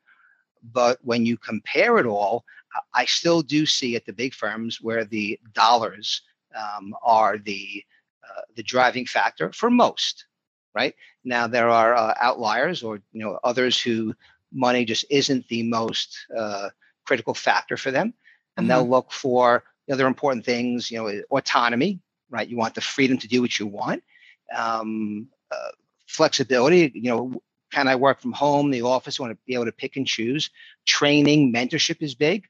But 0.62 0.98
when 1.02 1.26
you 1.26 1.36
compare 1.36 1.98
it 1.98 2.06
all, 2.06 2.44
I 2.94 3.04
still 3.04 3.42
do 3.42 3.66
see 3.66 3.96
at 3.96 4.06
the 4.06 4.12
big 4.12 4.34
firms 4.34 4.80
where 4.80 5.04
the 5.04 5.38
dollars 5.52 6.22
um, 6.56 6.94
are 7.02 7.38
the 7.38 7.84
uh, 8.24 8.42
the 8.56 8.62
driving 8.62 9.06
factor 9.06 9.52
for 9.52 9.70
most, 9.70 10.26
right? 10.74 10.94
Now 11.24 11.46
there 11.46 11.68
are 11.68 11.94
uh, 11.94 12.14
outliers, 12.20 12.82
or 12.82 12.96
you 13.12 13.24
know, 13.24 13.38
others 13.44 13.80
who 13.80 14.14
money 14.52 14.84
just 14.84 15.04
isn't 15.10 15.46
the 15.48 15.62
most 15.62 16.18
uh, 16.36 16.70
critical 17.04 17.34
factor 17.34 17.76
for 17.76 17.90
them, 17.90 18.14
and 18.56 18.64
mm-hmm. 18.64 18.68
they'll 18.68 18.88
look 18.88 19.12
for 19.12 19.64
other 19.90 20.06
important 20.06 20.44
things. 20.44 20.90
You 20.90 20.98
know, 20.98 21.22
autonomy, 21.30 22.00
right? 22.30 22.48
You 22.48 22.56
want 22.56 22.74
the 22.74 22.80
freedom 22.80 23.18
to 23.18 23.28
do 23.28 23.40
what 23.42 23.58
you 23.58 23.66
want. 23.66 24.02
Um, 24.56 25.28
uh, 25.50 25.70
flexibility. 26.06 26.90
You 26.94 27.10
know, 27.10 27.42
can 27.72 27.88
I 27.88 27.96
work 27.96 28.20
from 28.20 28.32
home, 28.32 28.70
the 28.70 28.82
office? 28.82 29.18
I 29.18 29.24
want 29.24 29.32
to 29.32 29.38
be 29.46 29.54
able 29.54 29.66
to 29.66 29.72
pick 29.72 29.96
and 29.96 30.06
choose. 30.06 30.50
Training, 30.86 31.52
mentorship 31.52 32.02
is 32.02 32.14
big, 32.14 32.44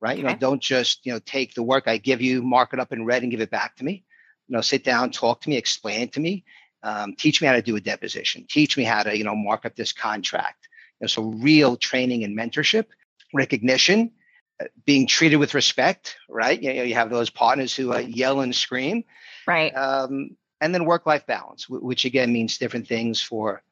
right? 0.00 0.12
Okay. 0.12 0.22
You 0.22 0.24
know, 0.28 0.34
don't 0.34 0.62
just 0.62 1.04
you 1.04 1.12
know 1.12 1.20
take 1.24 1.54
the 1.54 1.62
work 1.62 1.84
I 1.86 1.98
give 1.98 2.20
you, 2.20 2.42
mark 2.42 2.72
it 2.72 2.80
up 2.80 2.92
in 2.92 3.04
red, 3.04 3.22
and 3.22 3.30
give 3.30 3.40
it 3.40 3.50
back 3.50 3.76
to 3.76 3.84
me. 3.84 4.04
You 4.48 4.56
know, 4.56 4.60
sit 4.60 4.84
down, 4.84 5.10
talk 5.10 5.40
to 5.42 5.48
me, 5.48 5.56
explain 5.56 6.08
to 6.10 6.20
me. 6.20 6.44
Um, 6.82 7.14
teach 7.16 7.40
me 7.40 7.46
how 7.46 7.54
to 7.54 7.62
do 7.62 7.76
a 7.76 7.80
deposition. 7.80 8.46
Teach 8.48 8.76
me 8.76 8.84
how 8.84 9.02
to 9.02 9.16
you 9.16 9.24
know 9.24 9.36
mark 9.36 9.64
up 9.64 9.76
this 9.76 9.92
contract. 9.92 10.68
You 11.00 11.04
know, 11.04 11.08
so 11.08 11.22
real 11.22 11.76
training 11.76 12.24
and 12.24 12.36
mentorship, 12.36 12.86
recognition, 13.32 14.12
uh, 14.60 14.66
being 14.86 15.06
treated 15.06 15.36
with 15.36 15.54
respect. 15.54 16.16
Right? 16.28 16.60
You 16.60 16.74
know, 16.74 16.82
you 16.82 16.94
have 16.94 17.10
those 17.10 17.30
partners 17.30 17.74
who 17.74 17.92
uh, 17.92 17.98
yell 17.98 18.40
and 18.40 18.54
scream. 18.54 19.04
Right. 19.46 19.70
Um, 19.70 20.36
and 20.60 20.74
then 20.74 20.84
work-life 20.84 21.26
balance, 21.26 21.68
which 21.68 22.04
again 22.04 22.32
means 22.32 22.58
different 22.58 22.86
things 22.86 23.22
for 23.22 23.62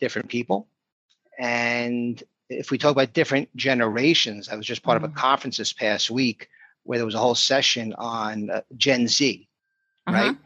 different 0.00 0.28
people. 0.28 0.68
And 1.38 2.22
if 2.54 2.70
we 2.70 2.78
talk 2.78 2.92
about 2.92 3.12
different 3.12 3.54
generations, 3.56 4.48
I 4.48 4.56
was 4.56 4.66
just 4.66 4.82
part 4.82 4.96
mm-hmm. 4.96 5.04
of 5.04 5.10
a 5.10 5.12
mm-hmm. 5.12 5.20
conference 5.20 5.56
this 5.56 5.72
past 5.72 6.10
week 6.10 6.48
where 6.84 6.98
there 6.98 7.06
was 7.06 7.14
a 7.14 7.18
whole 7.18 7.34
session 7.34 7.94
on 7.96 8.50
uh, 8.50 8.60
Gen 8.76 9.08
Z, 9.08 9.48
uh-huh. 10.06 10.16
right? 10.16 10.36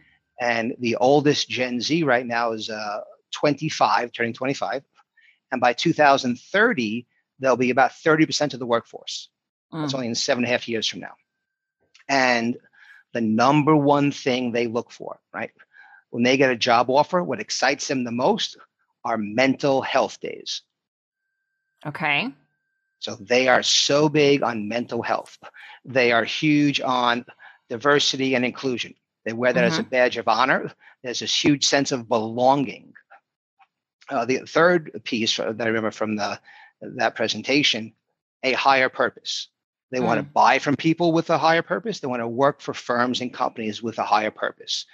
And 0.41 0.75
the 0.79 0.97
oldest 0.97 1.49
Gen 1.49 1.81
Z 1.81 2.03
right 2.05 2.25
now 2.25 2.53
is 2.53 2.71
uh, 2.71 3.01
25, 3.33 4.13
turning 4.13 4.33
25. 4.33 4.85
And 5.51 5.61
by 5.61 5.73
2030, 5.73 7.07
there'll 7.39 7.57
be 7.57 7.71
about 7.71 7.91
30% 7.91 8.55
of 8.55 8.61
the 8.61 8.67
workforce. 8.67 9.29
Mm. 9.73 9.83
That's 9.83 9.95
only 9.95 10.07
in 10.07 10.15
seven 10.15 10.45
and 10.45 10.51
a 10.51 10.53
half 10.53 10.69
years 10.69 10.87
from 10.87 11.01
now. 11.01 11.15
And 12.09 12.57
the 13.13 13.21
number 13.21 13.75
one 13.75 14.13
thing 14.13 14.53
they 14.53 14.67
look 14.67 14.91
for, 14.91 15.19
right? 15.33 15.51
When 16.11 16.23
they 16.23 16.37
get 16.37 16.51
a 16.51 16.57
job 16.57 16.89
offer, 16.91 17.23
what 17.23 17.41
excites 17.41 17.89
them 17.89 18.05
the 18.05 18.13
most 18.13 18.57
are 19.05 19.19
mental 19.19 19.83
health 19.83 20.21
days. 20.21 20.63
Okay. 21.87 22.29
So 22.99 23.15
they 23.15 23.49
are 23.49 23.63
so 23.63 24.09
big 24.09 24.43
on 24.43 24.69
mental 24.69 25.03
health. 25.03 25.39
They 25.85 26.13
are 26.13 26.25
huge 26.25 26.81
on 26.81 27.25
diversity 27.69 28.35
and 28.35 28.45
inclusion. 28.45 28.95
They 29.25 29.33
wear 29.33 29.53
that 29.53 29.61
mm-hmm. 29.61 29.73
as 29.73 29.79
a 29.79 29.83
mm-hmm. 29.83 29.91
badge 29.91 30.17
of 30.17 30.29
honor. 30.29 30.73
There's 31.03 31.21
this 31.21 31.45
huge 31.45 31.67
sense 31.67 31.93
of 31.93 32.09
belonging. 32.09 32.93
Uh, 34.09 34.25
the 34.25 34.39
third 34.39 35.03
piece 35.05 35.37
that 35.37 35.61
I 35.61 35.67
remember 35.67 35.91
from 35.91 36.17
the 36.17 36.41
that 36.81 37.15
presentation, 37.15 37.93
a 38.43 38.53
higher 38.53 38.89
purpose. 38.89 39.49
They 39.91 39.99
mm. 39.99 40.05
want 40.05 40.19
to 40.19 40.23
buy 40.23 40.59
from 40.59 40.77
people 40.77 41.13
with 41.13 41.31
a 41.31 41.39
higher 41.39 41.63
purpose. 41.63 42.01
They 42.01 42.09
want 42.09 42.23
to 42.23 42.29
work 42.29 42.61
for 42.61 42.75
firms 42.75 43.21
and 43.21 43.33
companies 43.33 43.83
with 43.83 43.99
a 43.99 44.05
higher 44.05 44.31
purpose. 44.31 44.87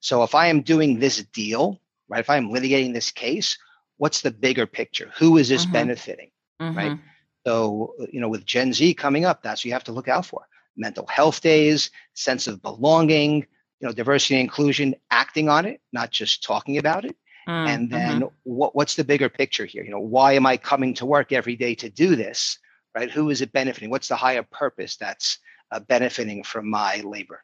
So 0.00 0.22
if 0.22 0.34
I 0.34 0.48
am 0.48 0.62
doing 0.62 0.98
this 0.98 1.22
deal, 1.32 1.80
right? 2.08 2.20
If 2.20 2.30
I'm 2.30 2.50
litigating 2.50 2.92
this 2.92 3.10
case, 3.10 3.58
what's 3.96 4.20
the 4.20 4.30
bigger 4.30 4.66
picture? 4.66 5.10
Who 5.18 5.38
is 5.38 5.48
this 5.48 5.64
mm-hmm. 5.64 5.72
benefiting, 5.72 6.30
mm-hmm. 6.62 6.78
right? 6.78 6.98
So, 7.46 7.94
you 8.12 8.20
know, 8.20 8.28
with 8.28 8.44
Gen 8.44 8.72
Z 8.72 8.94
coming 8.94 9.24
up, 9.24 9.42
that's 9.42 9.60
what 9.60 9.66
you 9.66 9.72
have 9.72 9.84
to 9.84 9.92
look 9.92 10.08
out 10.08 10.26
for. 10.26 10.46
Mental 10.76 11.06
health 11.06 11.40
days, 11.40 11.90
sense 12.14 12.46
of 12.46 12.62
belonging, 12.62 13.46
you 13.80 13.88
know, 13.88 13.92
diversity 13.92 14.36
and 14.36 14.42
inclusion, 14.42 14.94
acting 15.10 15.48
on 15.48 15.66
it, 15.66 15.80
not 15.92 16.10
just 16.10 16.42
talking 16.42 16.78
about 16.78 17.04
it. 17.04 17.16
Mm-hmm. 17.48 17.68
And 17.68 17.90
then 17.90 18.20
mm-hmm. 18.20 18.34
what, 18.44 18.76
what's 18.76 18.94
the 18.94 19.04
bigger 19.04 19.28
picture 19.28 19.64
here? 19.64 19.82
You 19.82 19.90
know, 19.90 20.00
why 20.00 20.34
am 20.34 20.46
I 20.46 20.56
coming 20.56 20.94
to 20.94 21.06
work 21.06 21.32
every 21.32 21.56
day 21.56 21.74
to 21.76 21.90
do 21.90 22.14
this? 22.14 22.58
Right? 22.94 23.10
Who 23.10 23.30
is 23.30 23.40
it 23.40 23.52
benefiting? 23.52 23.90
What's 23.90 24.08
the 24.08 24.16
higher 24.16 24.42
purpose 24.42 24.96
that's 24.96 25.38
uh, 25.72 25.80
benefiting 25.80 26.44
from 26.44 26.70
my 26.70 27.00
labor? 27.00 27.42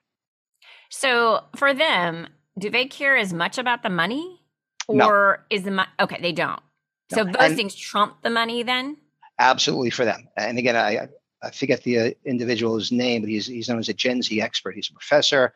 So 0.90 1.44
for 1.56 1.74
them, 1.74 2.28
do 2.58 2.70
they 2.70 2.86
care 2.86 3.16
as 3.16 3.32
much 3.32 3.58
about 3.58 3.82
the 3.82 3.90
money 3.90 4.40
or 4.86 4.96
no. 5.50 5.56
is 5.56 5.64
the 5.64 5.70
money 5.70 5.88
okay? 6.00 6.18
They 6.20 6.32
don't. 6.32 6.60
No. 7.10 7.18
So 7.18 7.24
those 7.24 7.34
and 7.38 7.56
things 7.56 7.74
trump 7.74 8.22
the 8.22 8.30
money 8.30 8.62
then. 8.62 8.98
Absolutely 9.38 9.90
for 9.90 10.04
them. 10.04 10.28
And 10.36 10.58
again, 10.58 10.76
I 10.76 11.08
I 11.42 11.50
forget 11.52 11.82
the 11.84 11.98
uh, 11.98 12.10
individual's 12.24 12.90
name, 12.90 13.22
but 13.22 13.30
he's 13.30 13.46
he's 13.46 13.68
known 13.68 13.78
as 13.78 13.88
a 13.88 13.94
Gen 13.94 14.22
Z 14.22 14.40
expert. 14.40 14.74
He's 14.74 14.90
a 14.90 14.92
professor, 14.92 15.54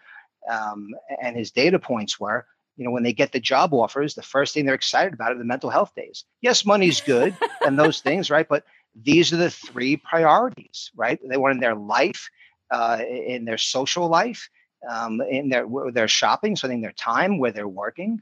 um, 0.50 0.90
and 1.20 1.36
his 1.36 1.50
data 1.50 1.78
points 1.80 2.20
were, 2.20 2.46
you 2.76 2.84
know, 2.84 2.92
when 2.92 3.02
they 3.02 3.12
get 3.12 3.32
the 3.32 3.40
job 3.40 3.74
offers, 3.74 4.14
the 4.14 4.22
first 4.22 4.54
thing 4.54 4.64
they're 4.64 4.74
excited 4.74 5.14
about 5.14 5.32
are 5.32 5.38
the 5.38 5.44
mental 5.44 5.70
health 5.70 5.94
days. 5.96 6.24
Yes, 6.40 6.64
money's 6.64 7.00
good 7.00 7.36
and 7.66 7.76
those 7.76 8.00
things, 8.00 8.30
right? 8.30 8.46
But 8.48 8.64
these 8.94 9.32
are 9.32 9.36
the 9.36 9.50
three 9.50 9.96
priorities, 9.96 10.92
right? 10.94 11.18
They 11.28 11.36
want 11.36 11.54
in 11.54 11.60
their 11.60 11.74
life, 11.74 12.28
uh, 12.70 13.00
in 13.08 13.44
their 13.44 13.58
social 13.58 14.06
life, 14.08 14.48
um, 14.88 15.20
in 15.22 15.48
their 15.48 15.66
their 15.92 16.08
shopping, 16.08 16.54
spending 16.54 16.82
their 16.82 16.92
time 16.92 17.38
where 17.38 17.50
they're 17.50 17.66
working, 17.68 18.20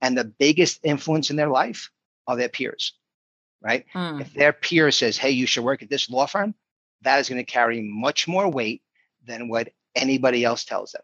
and 0.00 0.16
the 0.16 0.24
biggest 0.24 0.80
influence 0.84 1.30
in 1.30 1.36
their 1.36 1.48
life 1.50 1.90
are 2.26 2.36
their 2.36 2.48
peers, 2.48 2.94
right? 3.62 3.84
Mm. 3.94 4.20
If 4.20 4.32
their 4.34 4.52
peer 4.52 4.90
says, 4.90 5.16
hey, 5.16 5.30
you 5.30 5.46
should 5.46 5.64
work 5.64 5.82
at 5.82 5.90
this 5.90 6.10
law 6.10 6.26
firm, 6.26 6.54
that 7.02 7.18
is 7.18 7.28
going 7.28 7.44
to 7.44 7.50
carry 7.50 7.82
much 7.82 8.26
more 8.26 8.48
weight 8.48 8.82
than 9.24 9.48
what 9.48 9.68
anybody 9.94 10.44
else 10.44 10.64
tells 10.64 10.92
them. 10.92 11.02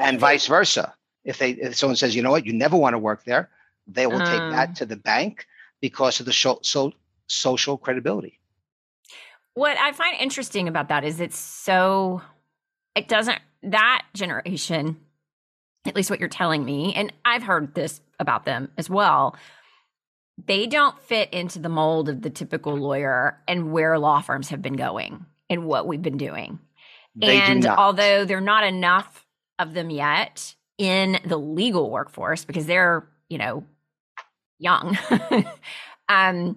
and 0.00 0.18
vice 0.18 0.46
versa. 0.46 0.94
If 1.24 1.38
they 1.38 1.52
if 1.52 1.76
someone 1.76 1.96
says, 1.96 2.14
you 2.14 2.22
know 2.22 2.30
what, 2.30 2.46
you 2.46 2.52
never 2.52 2.76
want 2.76 2.94
to 2.94 2.98
work 2.98 3.24
there, 3.24 3.50
they 3.86 4.06
will 4.06 4.18
take 4.18 4.26
that 4.28 4.70
mm. 4.70 4.74
to 4.76 4.86
the 4.86 4.96
bank 4.96 5.46
because 5.80 6.20
of 6.20 6.26
the 6.26 6.32
so, 6.32 6.58
so, 6.62 6.92
social 7.26 7.76
credibility. 7.76 8.40
What 9.54 9.78
I 9.78 9.92
find 9.92 10.16
interesting 10.20 10.68
about 10.68 10.88
that 10.88 11.04
is 11.04 11.20
it's 11.20 11.38
so 11.38 12.20
it 12.94 13.08
doesn't 13.08 13.38
that 13.62 14.04
generation 14.14 14.98
at 15.86 15.94
least 15.94 16.10
what 16.10 16.20
you're 16.20 16.28
telling 16.28 16.64
me, 16.64 16.94
and 16.94 17.12
I've 17.24 17.42
heard 17.42 17.74
this 17.74 18.00
about 18.18 18.44
them 18.44 18.70
as 18.78 18.88
well. 18.88 19.36
They 20.42 20.66
don't 20.66 21.00
fit 21.02 21.32
into 21.32 21.58
the 21.58 21.68
mold 21.68 22.08
of 22.08 22.22
the 22.22 22.30
typical 22.30 22.76
lawyer 22.76 23.40
and 23.46 23.72
where 23.72 23.98
law 23.98 24.20
firms 24.20 24.48
have 24.48 24.62
been 24.62 24.76
going 24.76 25.26
and 25.48 25.64
what 25.64 25.86
we've 25.86 26.02
been 26.02 26.18
doing. 26.18 26.58
They 27.14 27.36
and 27.36 27.64
although 27.66 28.24
there 28.24 28.38
are 28.38 28.42
not 28.42 28.64
enough 28.64 29.26
of 29.58 29.74
them 29.74 29.90
yet 29.90 30.54
in 30.78 31.18
the 31.24 31.38
legal 31.38 31.90
workforce 31.90 32.44
because 32.44 32.66
they're, 32.66 33.06
you 33.28 33.38
know, 33.38 33.64
young, 34.58 34.98
um, 36.08 36.56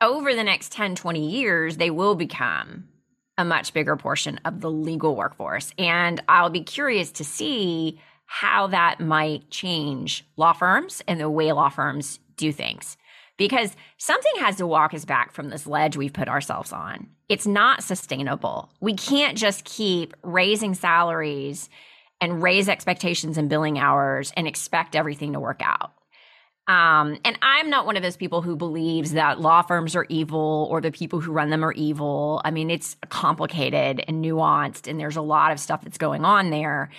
over 0.00 0.34
the 0.34 0.44
next 0.44 0.72
10, 0.72 0.96
20 0.96 1.30
years, 1.30 1.78
they 1.78 1.90
will 1.90 2.14
become 2.14 2.88
a 3.38 3.44
much 3.44 3.72
bigger 3.72 3.96
portion 3.96 4.40
of 4.44 4.60
the 4.60 4.70
legal 4.70 5.16
workforce. 5.16 5.72
And 5.78 6.22
I'll 6.28 6.50
be 6.50 6.62
curious 6.62 7.12
to 7.12 7.24
see 7.24 8.00
how 8.26 8.66
that 8.68 9.00
might 9.00 9.50
change 9.50 10.26
law 10.36 10.52
firms 10.52 11.02
and 11.06 11.20
the 11.20 11.30
way 11.30 11.52
law 11.52 11.68
firms 11.68 12.18
do 12.36 12.52
things. 12.52 12.96
Because 13.36 13.76
something 13.98 14.32
has 14.38 14.56
to 14.56 14.66
walk 14.66 14.94
us 14.94 15.04
back 15.04 15.32
from 15.32 15.50
this 15.50 15.66
ledge 15.66 15.96
we've 15.96 16.12
put 16.12 16.28
ourselves 16.28 16.72
on. 16.72 17.08
It's 17.28 17.46
not 17.46 17.82
sustainable. 17.82 18.70
We 18.80 18.94
can't 18.94 19.36
just 19.36 19.64
keep 19.64 20.14
raising 20.22 20.74
salaries 20.74 21.68
and 22.20 22.42
raise 22.42 22.68
expectations 22.68 23.36
and 23.36 23.50
billing 23.50 23.78
hours 23.78 24.32
and 24.36 24.46
expect 24.46 24.96
everything 24.96 25.34
to 25.34 25.40
work 25.40 25.60
out. 25.62 25.92
Um, 26.68 27.18
and 27.24 27.38
I'm 27.42 27.70
not 27.70 27.86
one 27.86 27.96
of 27.96 28.02
those 28.02 28.16
people 28.16 28.42
who 28.42 28.56
believes 28.56 29.12
that 29.12 29.40
law 29.40 29.62
firms 29.62 29.94
are 29.94 30.06
evil 30.08 30.66
or 30.70 30.80
the 30.80 30.90
people 30.90 31.20
who 31.20 31.30
run 31.30 31.50
them 31.50 31.64
are 31.64 31.72
evil. 31.72 32.40
I 32.44 32.50
mean, 32.50 32.70
it's 32.70 32.96
complicated 33.08 34.02
and 34.08 34.24
nuanced, 34.24 34.88
and 34.88 34.98
there's 34.98 35.16
a 35.16 35.22
lot 35.22 35.52
of 35.52 35.60
stuff 35.60 35.82
that's 35.82 35.98
going 35.98 36.24
on 36.24 36.50
there 36.50 36.90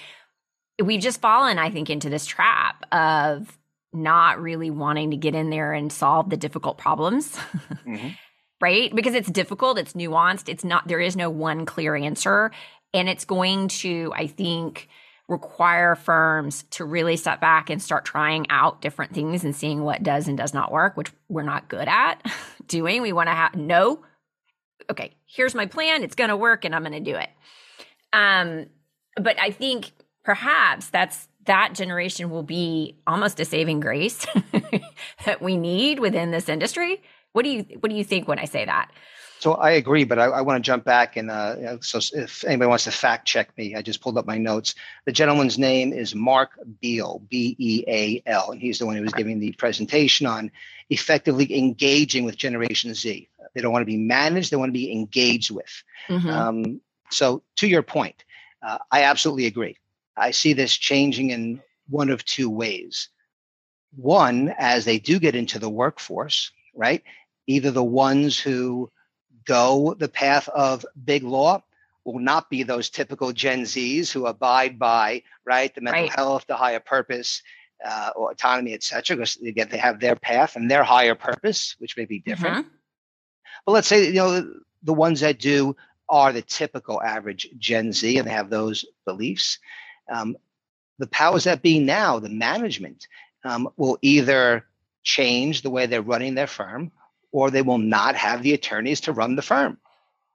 we've 0.84 1.02
just 1.02 1.22
fallen, 1.22 1.58
I 1.58 1.70
think, 1.70 1.90
into 1.90 2.10
this 2.10 2.26
trap 2.26 2.86
of 2.92 3.57
not 3.94 4.42
really 4.42 4.70
wanting 4.70 5.12
to 5.12 5.18
get 5.18 5.36
in 5.36 5.50
there 5.50 5.74
and 5.74 5.92
solve 5.92 6.30
the 6.30 6.38
difficult 6.38 6.78
problems. 6.78 7.36
Mm-hmm. 7.86 8.10
right? 8.62 8.94
Because 8.96 9.14
it's 9.14 9.30
difficult, 9.30 9.78
it's 9.78 9.94
nuanced, 9.94 10.50
it's 10.50 10.64
not, 10.64 10.88
there 10.88 11.00
is 11.00 11.16
no 11.16 11.30
one 11.30 11.66
clear 11.66 11.96
answer. 11.96 12.52
And 12.94 13.08
it's 13.08 13.26
going 13.26 13.68
to, 13.68 14.12
I 14.16 14.28
think, 14.28 14.90
require 15.28 15.96
firms 15.96 16.64
to 16.72 16.86
really 16.86 17.18
step 17.18 17.42
back 17.42 17.70
and 17.70 17.82
start 17.82 18.06
trying 18.06 18.50
out 18.50 18.82
different 18.82 19.14
things 19.14 19.44
and 19.44 19.56
seeing 19.56 19.84
what 19.84 20.02
does 20.02 20.28
and 20.28 20.38
does 20.38 20.54
not 20.54 20.72
work, 20.72 20.96
which 20.96 21.12
we're 21.28 21.44
not 21.44 21.68
good 21.68 21.88
at 21.88 22.22
doing. 22.68 23.02
We 23.02 23.14
want 23.14 23.28
to 23.28 23.34
have 23.34 23.56
no, 23.56 24.04
okay, 24.90 25.16
here's 25.28 25.54
my 25.54 25.66
plan, 25.66 26.04
it's 26.04 26.16
going 26.16 26.30
to 26.30 26.38
work 26.38 26.64
and 26.66 26.74
I'm 26.74 26.84
going 26.84 27.04
to 27.04 27.12
do 27.12 27.18
it. 27.18 27.30
Um, 28.14 28.68
but 29.18 29.40
I 29.40 29.52
think 29.52 29.92
perhaps 30.24 30.90
that's 30.90 31.28
that 31.48 31.74
generation 31.74 32.30
will 32.30 32.44
be 32.44 32.96
almost 33.08 33.40
a 33.40 33.46
saving 33.46 33.80
grace 33.80 34.26
that 35.26 35.42
we 35.42 35.58
need 35.58 36.00
within 36.00 36.32
this 36.32 36.48
industry. 36.48 37.02
What 37.34 37.44
do 37.44 37.50
you 37.50 37.66
what 37.80 37.90
do 37.90 37.96
you 37.96 38.04
think 38.04 38.28
when 38.28 38.40
I 38.40 38.46
say 38.46 38.66
that? 38.66 38.92
So 39.40 39.54
I 39.54 39.72
agree, 39.72 40.04
but 40.04 40.18
I, 40.18 40.26
I 40.26 40.42
want 40.42 40.64
to 40.64 40.66
jump 40.66 40.84
back 40.84 41.16
and 41.16 41.30
uh, 41.30 41.80
so 41.82 42.00
if 42.14 42.44
anybody 42.44 42.68
wants 42.68 42.86
to 42.86 42.92
fact 42.92 43.28
check 43.28 43.56
me, 43.58 43.76
I 43.76 43.82
just 43.82 44.02
pulled 44.02 44.18
up 44.18 44.26
my 44.26 44.38
notes. 44.38 44.74
The 45.06 45.12
gentleman's 45.12 45.60
name 45.60 45.94
is 45.94 46.16
Mark 46.16 46.58
Beal, 46.82 47.22
B 47.30 47.56
E 47.60 47.84
A 47.88 48.24
L, 48.26 48.52
and 48.52 48.62
he's 48.62 48.80
the 48.80 48.86
one 48.86 48.96
who 48.96 49.04
was 49.04 49.14
giving 49.14 49.40
the 49.40 49.52
presentation 49.54 50.26
on 50.26 50.52
effectively 50.90 51.58
engaging 51.58 52.24
with 52.24 52.38
Generation 52.38 52.94
Z. 52.94 53.30
They 53.54 53.62
don't 53.62 53.72
want 53.72 53.82
to 53.84 53.92
be 53.92 53.98
managed; 53.98 54.52
they 54.52 54.58
want 54.58 54.70
to 54.70 54.74
be 54.74 54.92
engaged 54.92 55.52
with. 55.52 55.84
Mm-hmm. 56.08 56.30
Um, 56.30 56.82
so, 57.10 57.44
to 57.58 57.68
your 57.68 57.84
point, 57.84 58.26
uh, 58.62 58.80
I 58.92 59.04
absolutely 59.04 59.46
agree. 59.46 59.78
I 60.18 60.32
see 60.32 60.54
this 60.54 60.76
changing 60.76 61.30
in 61.30 61.62
one 61.90 62.10
of 62.10 62.26
two 62.26 62.50
ways. 62.50 63.10
One, 63.96 64.54
as 64.58 64.86
they 64.86 65.00
do 65.00 65.20
get 65.20 65.36
into 65.36 65.60
the 65.60 65.70
workforce, 65.70 66.52
right? 66.76 67.04
Either 67.48 67.72
the 67.72 67.84
ones 67.84 68.40
who 68.40 68.92
go 69.46 69.96
the 69.98 70.10
path 70.10 70.50
of 70.50 70.86
big 71.06 71.24
law 71.24 71.64
will 72.04 72.20
not 72.20 72.50
be 72.50 72.64
those 72.64 72.90
typical 72.90 73.32
Gen 73.34 73.64
Zs 73.64 74.12
who 74.12 74.26
abide 74.26 74.78
by 74.78 75.24
right 75.46 75.74
the 75.74 75.82
mental 75.82 76.04
right. 76.04 76.12
health, 76.12 76.46
the 76.48 76.56
higher 76.56 76.80
purpose, 76.80 77.42
uh, 77.86 78.12
or 78.16 78.32
autonomy, 78.32 78.74
etc. 78.74 79.16
Because 79.16 79.38
again, 79.38 79.68
they 79.70 79.78
have 79.78 80.00
their 80.00 80.16
path 80.16 80.56
and 80.56 80.70
their 80.70 80.84
higher 80.84 81.16
purpose, 81.16 81.76
which 81.80 81.98
may 81.98 82.06
be 82.06 82.20
different. 82.20 82.66
Mm-hmm. 82.66 82.76
But 83.66 83.72
let's 83.72 83.88
say 83.88 84.08
you 84.08 84.14
know 84.14 84.54
the 84.84 84.94
ones 84.94 85.22
that 85.22 85.40
do 85.40 85.76
are 86.10 86.32
the 86.32 86.42
typical 86.42 87.02
average 87.02 87.50
Gen 87.58 87.92
Z, 87.92 88.18
and 88.18 88.28
they 88.28 88.32
have 88.32 88.50
those 88.50 88.86
beliefs. 89.06 89.60
Um, 90.10 90.38
the 91.00 91.08
powers 91.08 91.44
that 91.46 91.62
be 91.62 91.80
now, 91.80 92.20
the 92.20 92.30
management, 92.30 93.08
um, 93.44 93.70
will 93.78 93.98
either 94.02 94.66
change 95.04 95.62
the 95.62 95.70
way 95.70 95.86
they're 95.86 96.02
running 96.02 96.36
their 96.36 96.48
firm, 96.48 96.92
or 97.32 97.52
they 97.52 97.62
will 97.62 97.78
not 97.78 98.16
have 98.16 98.44
the 98.44 98.54
attorneys 98.54 99.02
to 99.02 99.14
run 99.14 99.36
the 99.36 99.42
firm, 99.42 99.78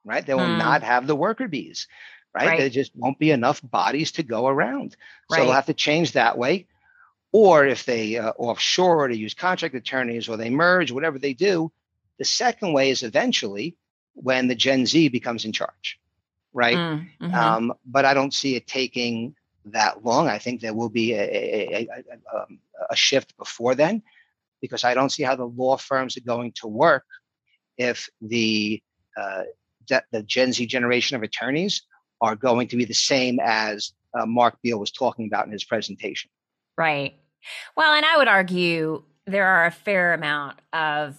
right? 0.04 0.24
They 0.24 0.34
will 0.34 0.42
mm. 0.42 0.58
not 0.58 0.82
have 0.82 1.06
the 1.06 1.16
worker 1.16 1.48
bees, 1.48 1.88
right? 2.34 2.46
right? 2.46 2.58
There 2.58 2.68
just 2.68 2.92
won't 2.94 3.18
be 3.18 3.30
enough 3.30 3.60
bodies 3.62 4.12
to 4.12 4.22
go 4.22 4.46
around. 4.46 4.96
Right. 5.30 5.38
So 5.38 5.44
they'll 5.44 5.52
have 5.52 5.66
to 5.66 5.74
change 5.74 6.12
that 6.12 6.38
way. 6.38 6.66
Or 7.32 7.66
if 7.66 7.84
they 7.86 8.18
uh, 8.18 8.32
offshore 8.36 9.08
to 9.08 9.16
use 9.16 9.34
contract 9.34 9.74
attorneys 9.74 10.28
or 10.28 10.36
they 10.36 10.50
merge, 10.50 10.92
whatever 10.92 11.18
they 11.18 11.32
do, 11.32 11.72
the 12.18 12.24
second 12.24 12.72
way 12.72 12.90
is 12.90 13.02
eventually 13.02 13.76
when 14.14 14.48
the 14.48 14.54
Gen 14.54 14.84
Z 14.86 15.08
becomes 15.08 15.44
in 15.44 15.52
charge, 15.52 15.98
right? 16.52 16.76
Mm, 16.76 17.08
mm-hmm. 17.20 17.34
um, 17.34 17.74
but 17.86 18.04
I 18.04 18.12
don't 18.12 18.34
see 18.34 18.54
it 18.54 18.66
taking 18.66 19.34
that 19.66 20.04
long. 20.04 20.28
I 20.28 20.38
think 20.38 20.60
there 20.60 20.74
will 20.74 20.88
be 20.88 21.12
a, 21.12 21.22
a, 21.22 21.88
a, 21.88 22.36
um, 22.36 22.58
a 22.90 22.96
shift 22.96 23.36
before 23.36 23.74
then 23.74 24.02
because 24.60 24.84
I 24.84 24.94
don't 24.94 25.10
see 25.10 25.22
how 25.22 25.36
the 25.36 25.46
law 25.46 25.76
firms 25.76 26.16
are 26.16 26.22
going 26.22 26.52
to 26.56 26.68
work 26.68 27.04
if 27.78 28.08
the 28.20 28.82
uh, 29.16 29.42
de- 29.86 30.04
the 30.12 30.22
Gen 30.22 30.52
Z 30.52 30.64
generation 30.66 31.16
of 31.16 31.22
attorneys 31.22 31.82
are 32.20 32.36
going 32.36 32.68
to 32.68 32.76
be 32.76 32.84
the 32.84 32.94
same 32.94 33.38
as 33.42 33.92
uh, 34.14 34.26
Mark 34.26 34.58
Beal 34.62 34.78
was 34.78 34.92
talking 34.92 35.26
about 35.26 35.46
in 35.46 35.52
his 35.52 35.64
presentation. 35.64 36.30
Right. 36.78 37.14
Well, 37.76 37.92
and 37.92 38.06
I 38.06 38.16
would 38.16 38.28
argue 38.28 39.02
there 39.26 39.46
are 39.46 39.66
a 39.66 39.70
fair 39.70 40.14
amount 40.14 40.60
of 40.72 41.16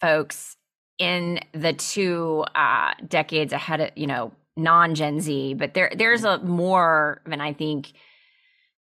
folks 0.00 0.56
in 0.98 1.40
the 1.52 1.72
two 1.72 2.44
uh, 2.54 2.94
decades 3.06 3.52
ahead 3.52 3.80
of 3.80 3.90
you 3.96 4.06
know 4.06 4.32
non 4.56 4.94
Gen 4.94 5.20
Z, 5.20 5.54
but 5.54 5.74
there 5.74 5.92
there's 5.94 6.24
a 6.24 6.38
more 6.38 7.20
than 7.26 7.40
I 7.40 7.52
think 7.52 7.92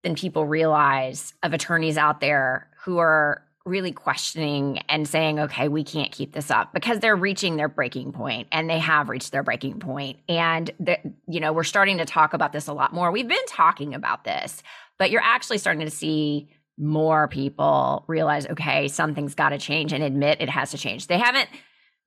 than 0.02 0.14
people 0.14 0.46
realize 0.46 1.34
of 1.42 1.52
attorneys 1.52 1.98
out 1.98 2.20
there 2.20 2.68
who 2.84 2.98
are 2.98 3.42
really 3.68 3.92
questioning 3.92 4.78
and 4.88 5.06
saying, 5.06 5.38
okay, 5.38 5.68
we 5.68 5.84
can't 5.84 6.10
keep 6.10 6.32
this 6.32 6.50
up 6.50 6.72
because 6.72 7.00
they're 7.00 7.16
reaching 7.16 7.56
their 7.56 7.68
breaking 7.68 8.12
point 8.12 8.48
and 8.50 8.68
they 8.68 8.78
have 8.78 9.08
reached 9.08 9.30
their 9.30 9.42
breaking 9.42 9.78
point. 9.78 10.18
And, 10.28 10.70
the, 10.80 10.98
you 11.28 11.40
know, 11.40 11.52
we're 11.52 11.64
starting 11.64 11.98
to 11.98 12.04
talk 12.04 12.32
about 12.32 12.52
this 12.52 12.66
a 12.66 12.72
lot 12.72 12.94
more. 12.94 13.10
We've 13.10 13.28
been 13.28 13.36
talking 13.46 13.94
about 13.94 14.24
this, 14.24 14.62
but 14.98 15.10
you're 15.10 15.22
actually 15.22 15.58
starting 15.58 15.84
to 15.84 15.90
see 15.90 16.48
more 16.78 17.28
people 17.28 18.04
realize, 18.06 18.46
okay, 18.46 18.88
something's 18.88 19.34
got 19.34 19.50
to 19.50 19.58
change 19.58 19.92
and 19.92 20.02
admit 20.02 20.40
it 20.40 20.48
has 20.48 20.70
to 20.70 20.78
change. 20.78 21.06
They 21.06 21.18
haven't. 21.18 21.48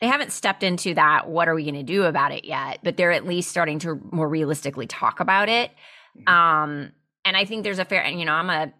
They 0.01 0.07
haven't 0.07 0.31
stepped 0.31 0.63
into 0.63 0.95
that. 0.95 1.29
What 1.29 1.47
are 1.47 1.53
we 1.53 1.63
going 1.63 1.75
to 1.75 1.83
do 1.83 2.03
about 2.03 2.31
it 2.31 2.43
yet? 2.43 2.79
But 2.83 2.97
they're 2.97 3.11
at 3.11 3.25
least 3.25 3.49
starting 3.49 3.79
to 3.79 4.01
more 4.11 4.27
realistically 4.27 4.87
talk 4.87 5.19
about 5.19 5.47
it. 5.47 5.71
Mm-hmm. 6.17 6.33
Um, 6.33 6.91
and 7.23 7.37
I 7.37 7.45
think 7.45 7.63
there's 7.63 7.79
a 7.79 7.85
fair, 7.85 8.03
and 8.03 8.19
you 8.19 8.25
know, 8.25 8.33
I'm 8.33 8.49
a 8.49 8.73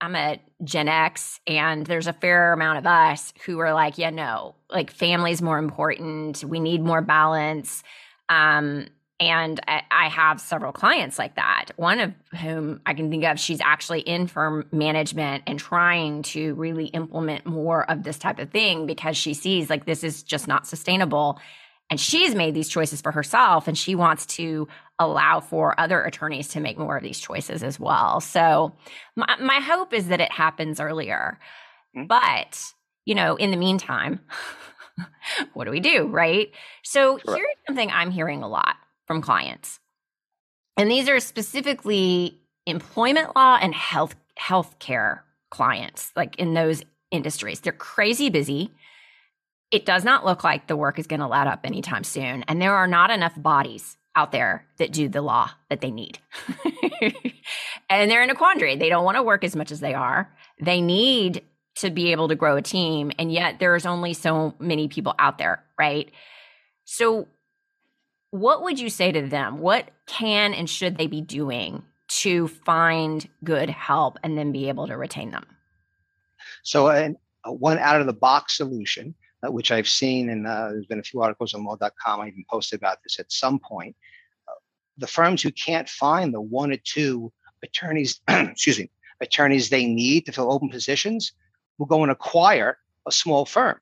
I'm 0.00 0.14
a 0.14 0.38
Gen 0.62 0.88
X, 0.88 1.40
and 1.46 1.86
there's 1.86 2.06
a 2.06 2.12
fair 2.12 2.52
amount 2.52 2.78
of 2.78 2.86
us 2.86 3.32
who 3.46 3.58
are 3.60 3.72
like, 3.72 3.96
yeah, 3.96 4.10
no, 4.10 4.54
like 4.70 4.90
family's 4.90 5.40
more 5.40 5.58
important. 5.58 6.44
We 6.44 6.60
need 6.60 6.82
more 6.82 7.00
balance. 7.00 7.82
Um, 8.28 8.88
and 9.18 9.60
I, 9.66 10.08
have 10.08 10.40
several 10.40 10.72
clients 10.72 11.18
like 11.18 11.36
that. 11.36 11.66
One 11.76 12.00
of 12.00 12.14
whom 12.40 12.80
I 12.86 12.94
can 12.94 13.10
think 13.10 13.24
of, 13.24 13.38
she's 13.38 13.60
actually 13.60 14.00
in 14.00 14.26
firm 14.26 14.66
management 14.72 15.44
and 15.46 15.58
trying 15.58 16.22
to 16.24 16.54
really 16.54 16.86
implement 16.86 17.46
more 17.46 17.90
of 17.90 18.02
this 18.02 18.18
type 18.18 18.38
of 18.38 18.50
thing 18.50 18.86
because 18.86 19.16
she 19.16 19.34
sees 19.34 19.68
like 19.68 19.84
this 19.84 20.04
is 20.04 20.22
just 20.22 20.48
not 20.48 20.66
sustainable. 20.66 21.40
And 21.90 22.00
she's 22.00 22.34
made 22.34 22.54
these 22.54 22.68
choices 22.68 23.00
for 23.00 23.12
herself 23.12 23.68
and 23.68 23.76
she 23.76 23.94
wants 23.94 24.26
to 24.26 24.68
allow 24.98 25.40
for 25.40 25.78
other 25.78 26.02
attorneys 26.02 26.48
to 26.48 26.60
make 26.60 26.78
more 26.78 26.96
of 26.96 27.02
these 27.02 27.18
choices 27.18 27.62
as 27.62 27.78
well. 27.80 28.20
So 28.20 28.76
my, 29.16 29.36
my 29.40 29.60
hope 29.60 29.92
is 29.92 30.08
that 30.08 30.20
it 30.20 30.32
happens 30.32 30.80
earlier. 30.80 31.38
Mm-hmm. 31.96 32.06
but 32.06 32.72
you 33.04 33.14
know 33.14 33.36
in 33.36 33.50
the 33.50 33.56
meantime 33.56 34.20
what 35.54 35.64
do 35.64 35.70
we 35.70 35.80
do 35.80 36.06
right? 36.06 36.50
So 36.82 37.18
here's 37.24 37.46
something 37.66 37.90
i'm 37.90 38.10
hearing 38.10 38.42
a 38.42 38.48
lot 38.48 38.76
from 39.06 39.22
clients 39.22 39.80
and 40.76 40.90
these 40.90 41.08
are 41.08 41.20
specifically 41.20 42.40
employment 42.66 43.34
law 43.36 43.58
and 43.60 43.74
health 43.74 44.14
healthcare 44.38 45.20
clients 45.50 46.12
like 46.16 46.36
in 46.36 46.54
those 46.54 46.82
industries 47.10 47.60
they're 47.60 47.72
crazy 47.72 48.28
busy 48.28 48.72
it 49.70 49.84
does 49.84 50.04
not 50.04 50.24
look 50.24 50.44
like 50.44 50.66
the 50.66 50.76
work 50.76 50.98
is 50.98 51.06
going 51.06 51.20
to 51.20 51.26
let 51.26 51.46
up 51.46 51.60
anytime 51.64 52.04
soon. 52.04 52.44
And 52.44 52.60
there 52.60 52.74
are 52.74 52.86
not 52.86 53.10
enough 53.10 53.34
bodies 53.36 53.96
out 54.14 54.32
there 54.32 54.66
that 54.78 54.92
do 54.92 55.08
the 55.08 55.20
law 55.20 55.50
that 55.68 55.80
they 55.80 55.90
need. 55.90 56.18
and 57.90 58.10
they're 58.10 58.22
in 58.22 58.30
a 58.30 58.34
quandary. 58.34 58.76
They 58.76 58.88
don't 58.88 59.04
want 59.04 59.16
to 59.16 59.22
work 59.22 59.44
as 59.44 59.56
much 59.56 59.70
as 59.70 59.80
they 59.80 59.92
are. 59.92 60.32
They 60.60 60.80
need 60.80 61.42
to 61.76 61.90
be 61.90 62.12
able 62.12 62.28
to 62.28 62.34
grow 62.34 62.56
a 62.56 62.62
team. 62.62 63.12
And 63.18 63.30
yet 63.30 63.58
there's 63.58 63.84
only 63.84 64.14
so 64.14 64.54
many 64.58 64.88
people 64.88 65.14
out 65.18 65.36
there, 65.36 65.62
right? 65.78 66.10
So, 66.84 67.28
what 68.38 68.62
would 68.62 68.78
you 68.78 68.90
say 68.90 69.12
to 69.12 69.22
them? 69.22 69.58
What 69.58 69.90
can 70.06 70.54
and 70.54 70.68
should 70.68 70.96
they 70.96 71.06
be 71.06 71.20
doing 71.20 71.82
to 72.08 72.48
find 72.48 73.28
good 73.42 73.70
help 73.70 74.18
and 74.22 74.36
then 74.38 74.52
be 74.52 74.68
able 74.68 74.86
to 74.86 74.96
retain 74.96 75.30
them? 75.30 75.46
So, 76.62 76.86
uh, 76.88 77.10
one 77.44 77.78
out 77.78 78.00
of 78.00 78.06
the 78.06 78.12
box 78.12 78.56
solution 78.56 79.14
uh, 79.46 79.50
which 79.50 79.70
I've 79.70 79.88
seen, 79.88 80.30
and 80.30 80.46
uh, 80.46 80.70
there's 80.70 80.86
been 80.86 80.98
a 80.98 81.04
few 81.04 81.20
articles 81.20 81.54
on 81.54 81.64
law.com. 81.64 82.20
I 82.20 82.28
even 82.28 82.44
posted 82.50 82.78
about 82.78 83.02
this 83.02 83.18
at 83.18 83.30
some 83.30 83.58
point. 83.58 83.94
Uh, 84.48 84.52
the 84.98 85.06
firms 85.06 85.42
who 85.42 85.50
can't 85.50 85.88
find 85.88 86.32
the 86.32 86.40
one 86.40 86.72
or 86.72 86.78
two 86.78 87.32
attorneys, 87.62 88.20
excuse 88.28 88.78
me, 88.78 88.90
attorneys 89.20 89.68
they 89.68 89.86
need 89.86 90.26
to 90.26 90.32
fill 90.32 90.52
open 90.52 90.68
positions, 90.68 91.32
will 91.78 91.86
go 91.86 92.02
and 92.02 92.12
acquire 92.12 92.78
a 93.06 93.12
small 93.12 93.44
firm, 93.44 93.78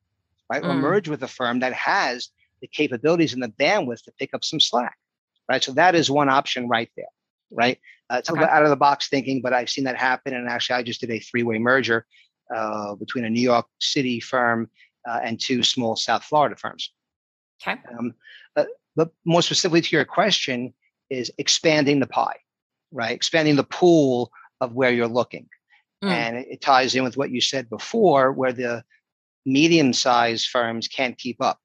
right? 0.51 0.63
Mm. 0.63 0.71
Or 0.71 0.75
merge 0.75 1.09
with 1.09 1.23
a 1.23 1.29
firm 1.29 1.61
that 1.61 1.73
has 1.73 2.31
the 2.61 2.69
capabilities 2.69 3.33
and 3.33 3.43
the 3.43 3.49
bandwidth 3.49 4.03
to 4.05 4.13
pick 4.19 4.35
up 4.35 4.45
some 4.45 4.61
slack, 4.61 4.97
right? 5.49 5.63
So 5.63 5.73
that 5.73 5.95
is 5.95 6.11
one 6.11 6.29
option 6.29 6.69
right 6.69 6.91
there, 6.97 7.07
right? 7.51 7.79
Uh, 8.11 8.17
it's 8.17 8.31
okay. 8.31 8.45
out 8.45 8.63
of 8.63 8.71
the 8.71 8.77
box 8.77 9.09
thinking, 9.09 9.41
but 9.41 9.53
I've 9.53 9.71
seen 9.71 9.85
that 9.85 9.97
happen. 9.97 10.35
And 10.35 10.49
actually, 10.49 10.77
I 10.77 10.83
just 10.83 11.01
did 11.01 11.11
a 11.11 11.19
three 11.19 11.43
way 11.43 11.59
merger 11.59 12.07
uh, 12.55 12.95
between 12.95 13.25
a 13.25 13.31
New 13.31 13.41
York 13.41 13.67
City 13.81 14.21
firm 14.21 14.69
uh, 15.09 15.21
and 15.23 15.41
two 15.41 15.63
small 15.63 15.97
South 15.97 16.25
Florida 16.25 16.57
firms. 16.57 16.93
Okay. 17.63 17.81
Um, 17.99 18.15
but, 18.55 18.69
but 18.95 19.11
more 19.25 19.43
specifically 19.43 19.81
to 19.81 19.97
your 19.97 20.05
question, 20.05 20.75
is 21.11 21.31
expanding 21.39 22.01
the 22.01 22.07
pie, 22.07 22.37
right? 22.93 23.13
Expanding 23.13 23.57
the 23.57 23.65
pool 23.65 24.31
of 24.61 24.73
where 24.73 24.93
you're 24.93 25.09
looking. 25.09 25.49
Mm. 26.03 26.11
And 26.11 26.37
it, 26.37 26.47
it 26.51 26.61
ties 26.61 26.95
in 26.95 27.05
with 27.05 27.17
what 27.17 27.31
you 27.31 27.41
said 27.41 27.69
before, 27.69 28.33
where 28.33 28.53
the 28.53 28.85
medium 29.47 29.93
sized 29.93 30.49
firms 30.49 30.89
can't 30.89 31.19
keep 31.19 31.41
up. 31.43 31.59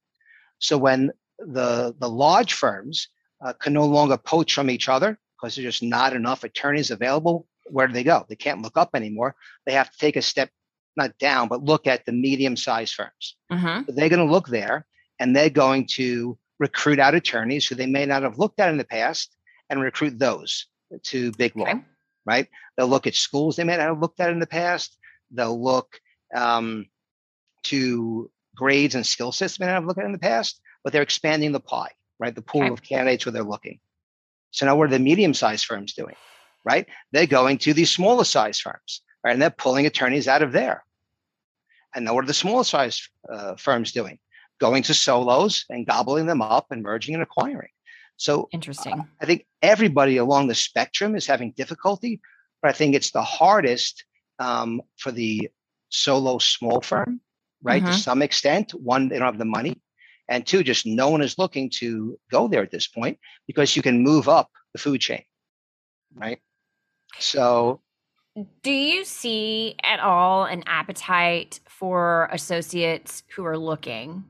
So 0.60 0.78
when 0.78 1.12
the, 1.39 1.95
the 1.98 2.10
large 2.10 2.54
firms 2.54 3.08
uh, 3.43 3.54
can 3.54 3.74
no 3.74 3.86
longer 3.86 4.17
poach 4.17 4.54
from 4.54 4.69
each 4.69 4.89
other 4.89 5.17
because 5.38 5.56
there's 5.56 5.76
just 5.80 5.84
not 5.84 6.13
enough 6.13 6.43
attorneys 6.43 6.91
available, 6.91 7.48
where 7.65 7.88
do 7.88 7.93
they 7.93 8.04
go? 8.04 8.26
They 8.28 8.36
can't 8.36 8.62
look 8.62 8.78
up 8.78 8.91
anymore. 8.93 9.36
They 9.65 9.74
have 9.74 9.91
to 9.91 9.98
take 9.98 10.15
a 10.15 10.22
step 10.22 10.50
not 10.98 11.17
down, 11.17 11.48
but 11.48 11.63
look 11.63 11.88
at 11.88 12.06
the 12.06 12.12
medium 12.12 12.58
sized 12.58 12.93
firms. 12.93 13.36
Mm-hmm. 13.52 13.84
So 13.86 13.91
they're 13.93 14.10
going 14.10 14.26
to 14.26 14.32
look 14.32 14.48
there 14.48 14.86
and 15.19 15.36
they're 15.36 15.50
going 15.50 15.88
to 15.91 16.38
recruit 16.60 17.00
out 17.00 17.15
attorneys 17.15 17.65
who 17.65 17.76
they 17.76 17.86
may 17.86 18.06
not 18.06 18.24
have 18.24 18.38
looked 18.38 18.60
at 18.60 18.69
in 18.69 18.78
the 18.78 18.84
past 18.84 19.36
and 19.69 19.82
recruit 19.82 20.19
those 20.19 20.65
to 21.04 21.32
big 21.34 21.56
law, 21.56 21.69
okay. 21.69 21.80
right? 22.26 22.48
They'll 22.76 22.88
look 22.88 23.08
at 23.08 23.15
schools 23.15 23.56
they 23.56 23.63
may 23.63 23.78
not 23.78 23.88
have 23.88 24.02
looked 24.02 24.19
at 24.19 24.32
in 24.32 24.39
the 24.39 24.48
past. 24.48 24.98
They'll 25.32 25.62
look 25.62 26.00
um, 26.36 26.88
to 27.63 28.30
grades 28.60 28.95
and 28.95 29.06
skill 29.06 29.32
sets 29.32 29.58
they 29.58 29.65
may 29.65 29.72
have 29.72 29.86
looked 29.86 30.00
at 30.00 30.06
in 30.06 30.12
the 30.12 30.28
past, 30.34 30.62
but 30.84 30.91
they're 30.91 31.10
expanding 31.10 31.52
the 31.54 31.60
pie, 31.74 31.91
right? 32.19 32.36
The 32.36 32.41
pool 32.52 32.63
Okay. 32.63 32.74
of 32.74 32.82
candidates 32.84 33.26
where 33.26 33.34
they're 33.34 33.54
looking. 33.56 33.80
So 34.52 34.65
now 34.65 34.76
what 34.76 34.88
are 34.88 34.98
the 34.98 35.08
medium-sized 35.10 35.65
firms 35.65 35.93
doing? 35.93 36.15
Right? 36.65 36.86
They're 37.13 37.26
going 37.39 37.58
to 37.60 37.74
these 37.74 37.89
smaller 37.89 38.26
size 38.26 38.60
firms, 38.60 39.02
right? 39.24 39.32
And 39.34 39.41
they're 39.41 39.50
pulling 39.65 39.86
attorneys 39.86 40.28
out 40.28 40.41
of 40.41 40.52
there. 40.52 40.84
And 41.95 42.04
now 42.06 42.13
what 42.13 42.24
are 42.26 42.28
the 42.28 42.34
smaller 42.43 42.65
size 42.65 43.08
uh, 43.32 43.56
firms 43.56 43.91
doing? 43.93 44.19
Going 44.60 44.84
to 44.84 44.93
solos 44.93 45.65
and 45.69 45.88
gobbling 45.88 46.28
them 46.28 46.41
up 46.41 46.67
and 46.72 46.84
merging 46.84 47.15
and 47.15 47.24
acquiring. 47.24 47.72
So 48.17 48.50
Interesting. 48.52 49.08
I 49.22 49.26
think 49.26 49.45
everybody 49.62 50.17
along 50.17 50.48
the 50.48 50.56
spectrum 50.56 51.15
is 51.15 51.26
having 51.26 51.54
difficulty, 51.54 52.19
but 52.62 52.69
I 52.69 52.74
think 52.74 52.93
it's 52.93 53.12
the 53.12 53.24
hardest 53.24 54.04
um, 54.38 54.82
for 54.98 55.12
the 55.12 55.50
solo 55.89 56.38
small 56.39 56.82
firm, 56.82 57.22
right? 57.62 57.86
To 57.86 57.91
Mhm. 57.91 57.95
some 57.95 58.22
extent, 58.22 58.72
one, 58.74 59.10
they 59.10 59.17
don't 59.17 59.26
have 59.26 59.38
the 59.38 59.45
money, 59.45 59.82
and 60.28 60.45
two, 60.45 60.63
just 60.63 60.86
no 60.86 61.10
one 61.10 61.22
is 61.22 61.38
looking 61.38 61.69
to 61.80 62.19
go 62.32 62.48
there 62.48 62.63
at 62.63 62.72
this 62.72 62.88
point 62.88 63.19
because 63.48 63.76
you 63.76 63.82
can 63.82 64.02
move 64.02 64.30
up 64.30 64.50
the 64.74 64.80
food 64.80 65.02
chain, 65.02 65.24
right? 66.15 66.39
So 67.17 67.82
Do 68.62 68.72
you 68.72 69.04
see 69.04 69.76
at 69.84 70.00
all 70.00 70.45
an 70.45 70.63
appetite 70.65 71.60
for 71.67 72.30
associates 72.32 73.24
who 73.36 73.43
are 73.43 73.58
looking 73.58 74.24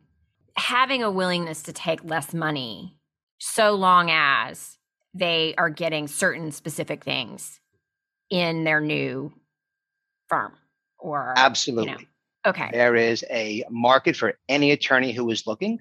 having 0.56 1.04
a 1.04 1.12
willingness 1.12 1.64
to 1.64 1.74
take 1.74 2.04
less 2.04 2.34
money 2.34 2.98
so 3.40 3.76
long 3.76 4.10
as 4.10 4.78
they 5.14 5.54
are 5.58 5.70
getting 5.70 6.08
certain 6.08 6.52
specific 6.52 7.04
things 7.04 7.60
in 8.30 8.64
their 8.64 8.82
new 8.82 9.32
firm 10.28 10.54
or 10.98 11.34
absolutely, 11.38 12.08
okay 12.46 12.70
there 12.72 12.96
is 12.96 13.24
a 13.30 13.64
market 13.70 14.16
for 14.16 14.38
any 14.48 14.72
attorney 14.72 15.12
who 15.12 15.30
is 15.32 15.46
looking, 15.48 15.80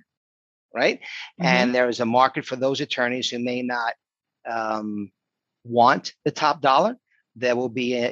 right? 0.75 1.01
Mhm. 1.41 1.45
and 1.47 1.75
there 1.75 1.89
is 1.89 2.01
a 2.01 2.07
market 2.07 2.45
for 2.45 2.57
those 2.57 2.81
attorneys 2.81 3.31
who 3.31 3.39
may 3.39 3.63
not 3.63 3.95
um, 4.49 5.11
want 5.65 6.15
the 6.25 6.31
top 6.31 6.61
dollar. 6.61 6.97
There 7.37 7.55
will 7.57 7.69
be 7.69 7.95
a, 7.95 8.07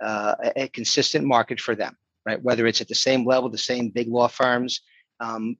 a, 0.00 0.04
uh, 0.04 0.34
a- 0.56 0.68
consistent 0.68 1.26
market 1.26 1.60
for 1.60 1.74
them, 1.74 1.96
right? 2.26 2.42
Whether 2.42 2.66
it's 2.66 2.80
at 2.80 2.88
the 2.88 2.94
same 2.94 3.24
level, 3.26 3.48
the 3.50 3.58
same 3.58 3.90
big 3.90 4.08
law 4.08 4.28
firms, 4.28 4.80
um, 5.20 5.56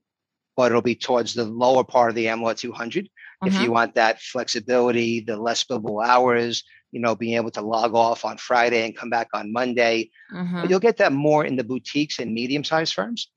but 0.57 0.71
it'll 0.73 0.83
be 0.83 0.95
towards 0.95 1.35
the 1.35 1.45
lower 1.45 1.85
part 1.85 2.09
of 2.11 2.15
the 2.15 2.27
AmLaw 2.27 2.57
200. 2.57 3.09
If 3.45 3.55
Mhm. 3.55 3.61
you 3.61 3.73
want 3.73 3.95
that 3.95 4.21
flexibility, 4.21 5.21
the 5.21 5.37
less 5.37 5.65
billable 5.65 6.05
hours, 6.07 6.65
you 6.95 7.01
know, 7.01 7.17
being 7.17 7.35
able 7.35 7.51
to 7.51 7.61
log 7.61 7.93
off 7.95 8.25
on 8.25 8.37
Friday 8.39 8.85
and 8.85 8.97
come 8.97 9.11
back 9.11 9.27
on 9.35 9.53
Monday, 9.53 10.11
Mhm. 10.33 10.61
but 10.61 10.71
you'll 10.71 10.79
get 10.79 10.99
that 10.99 11.13
more 11.13 11.45
in 11.45 11.57
the 11.57 11.65
boutiques 11.65 12.21
and 12.21 12.33
medium-sized 12.33 12.95
firms. 12.95 13.29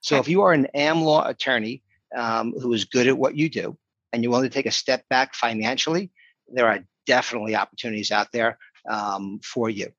So 0.00 0.16
Okay. 0.16 0.20
if 0.20 0.28
you 0.28 0.42
are 0.42 0.52
an 0.52 0.66
AmLaw 0.74 1.28
attorney 1.28 1.82
um, 2.16 2.52
who 2.52 2.72
is 2.72 2.84
good 2.84 3.06
at 3.06 3.16
what 3.16 3.36
you 3.36 3.48
do, 3.48 3.78
and 4.12 4.22
you 4.22 4.30
want 4.30 4.44
to 4.44 4.50
take 4.50 4.66
a 4.66 4.70
step 4.70 5.08
back 5.08 5.34
financially, 5.34 6.10
there 6.48 6.66
are 6.68 6.80
definitely 7.06 7.54
opportunities 7.56 8.10
out 8.10 8.32
there 8.32 8.58
um, 8.88 9.40
for 9.42 9.70
you. 9.70 9.92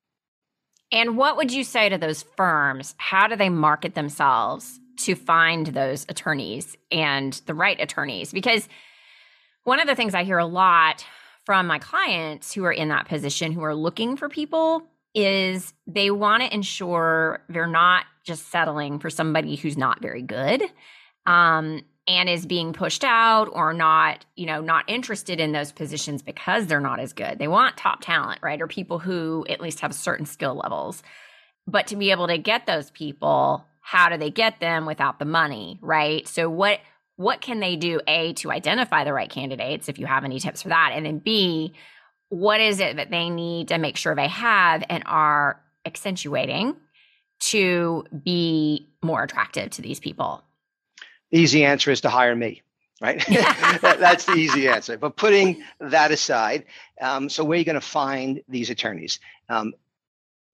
And 0.92 1.18
what 1.18 1.38
would 1.38 1.52
you 1.52 1.64
say 1.64 1.90
to 1.90 1.98
those 1.98 2.24
firms? 2.38 2.96
How 2.98 3.28
do 3.28 3.36
they 3.36 3.50
market 3.50 3.96
themselves 3.96 4.80
to 4.98 5.16
find 5.16 5.68
those 5.68 6.06
attorneys 6.08 6.78
and 6.92 7.34
the 7.46 7.54
right 7.54 7.80
attorneys? 7.80 8.32
Because 8.32 8.70
one 9.64 9.80
of 9.80 9.88
the 9.88 9.96
things 9.96 10.14
I 10.14 10.24
hear 10.24 10.38
a 10.38 10.46
lot 10.46 11.06
from 11.46 11.68
my 11.68 11.80
clients 11.80 12.54
who 12.54 12.66
are 12.66 12.72
in 12.72 12.90
that 12.90 13.08
position 13.08 13.52
who 13.52 13.64
are 13.64 13.76
looking 13.76 14.18
for 14.18 14.28
people 14.30 14.84
is 15.14 15.74
they 15.88 16.12
want 16.12 16.44
to 16.44 16.54
ensure 16.54 17.44
they're 17.48 17.68
not 17.68 18.06
just 18.24 18.52
settling 18.52 19.00
for 19.00 19.10
somebody 19.10 19.56
who's 19.56 19.78
not 19.78 20.02
very 20.02 20.22
good 20.22 20.64
um, 21.26 21.82
and 22.08 22.28
is 22.28 22.46
being 22.46 22.74
pushed 22.74 23.04
out 23.04 23.50
or 23.52 23.74
not, 23.74 24.26
you 24.36 24.46
know, 24.46 24.62
not 24.62 24.84
interested 24.90 25.40
in 25.40 25.52
those 25.52 25.72
positions 25.72 26.22
because 26.22 26.68
they're 26.68 26.82
not 26.82 27.00
as 27.00 27.14
good. 27.14 27.40
They 27.40 27.48
want 27.48 27.78
top 27.78 28.02
talent, 28.02 28.40
right? 28.44 28.62
Or 28.62 28.68
people 28.68 29.00
who 29.00 29.46
at 29.48 29.62
least 29.62 29.80
have 29.80 29.94
certain 29.96 30.26
skill 30.26 30.56
levels. 30.56 31.02
But 31.68 31.88
to 31.88 31.96
be 31.96 32.12
able 32.12 32.28
to 32.28 32.38
get 32.38 32.66
those 32.66 32.92
people, 32.92 33.66
how 33.82 34.10
do 34.10 34.18
they 34.18 34.32
get 34.32 34.60
them 34.60 34.86
without 34.86 35.20
the 35.20 35.26
money, 35.26 35.80
right? 35.82 36.28
So 36.28 36.50
what 36.50 36.80
what 37.18 37.42
can 37.42 37.60
they 37.60 37.76
do 37.76 38.02
a 38.08 38.34
to 38.34 38.52
identify 38.52 39.04
the 39.04 39.14
right 39.14 39.30
candidates 39.30 39.88
if 39.90 39.98
you 40.00 40.06
have 40.06 40.24
any 40.26 40.40
tips 40.40 40.62
for 40.62 40.70
that 40.70 40.92
and 40.94 41.06
then 41.06 41.20
b 41.20 41.74
what 42.30 42.60
is 42.60 42.80
it 42.80 42.98
that 42.98 43.10
they 43.12 43.30
need 43.30 43.68
to 43.70 43.78
make 43.78 43.96
sure 43.98 44.16
they 44.16 44.28
have 44.28 44.84
and 44.90 45.04
are 45.06 45.62
accentuating 45.86 46.76
to 47.40 48.04
be 48.24 48.90
more 49.04 49.24
attractive 49.24 49.70
to 49.70 49.82
these 49.82 50.00
people 50.00 50.44
The 51.32 51.40
easy 51.40 51.64
answer 51.66 51.92
is 51.92 52.02
to 52.02 52.10
hire 52.10 52.36
me, 52.36 52.62
right? 53.02 53.24
That- 53.28 53.98
that's 54.00 54.26
the 54.26 54.34
easy 54.34 54.68
answer. 54.68 54.98
But 54.98 55.16
putting 55.18 55.64
that 55.80 56.12
aside, 56.12 56.66
um, 57.02 57.30
so 57.30 57.44
where 57.44 57.56
are 57.56 57.60
you 57.60 57.66
going 57.66 57.76
to 57.76 57.82
find 57.82 58.42
these 58.48 58.70
attorneys? 58.70 59.20
Um, 59.50 59.74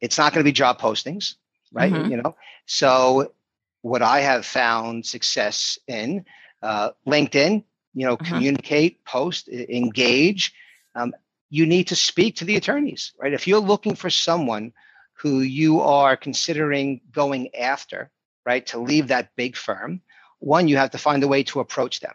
it's 0.02 0.18
not 0.18 0.34
going 0.34 0.44
to 0.44 0.48
be 0.48 0.52
job 0.52 0.80
postings, 0.82 1.36
right? 1.72 1.94
Mhm. 1.94 2.10
You 2.10 2.18
know, 2.18 2.36
so 2.66 3.34
what 3.82 4.02
I 4.02 4.20
have 4.22 4.46
found 4.46 5.06
success 5.06 5.78
in 5.88 6.26
uh, 6.62 6.92
LinkedIn, 7.08 7.64
you 7.94 8.06
know, 8.06 8.18
Mhm. 8.18 8.26
communicate, 8.26 9.04
post, 9.06 9.48
engage. 9.50 10.54
Um, 10.96 11.14
you 11.50 11.66
need 11.66 11.88
to 11.88 11.96
speak 11.96 12.38
to 12.38 12.46
the 12.46 12.56
attorneys, 12.56 13.14
right? 13.20 13.34
If 13.34 13.48
you're 13.48 13.60
looking 13.60 13.96
for 13.96 14.10
someone 14.10 14.72
who 15.14 15.42
you 15.42 15.82
are 15.82 16.16
considering 16.16 17.02
going 17.12 17.54
after, 17.56 18.10
right, 18.46 18.66
to 18.68 18.80
leave 18.80 19.08
that 19.10 19.36
big 19.36 19.56
firm, 19.56 20.02
one, 20.40 20.68
you 20.68 20.78
have 20.78 20.92
to 20.92 20.98
find 20.98 21.24
a 21.24 21.28
way 21.28 21.44
to 21.44 21.60
approach 21.60 22.00
them. 22.00 22.14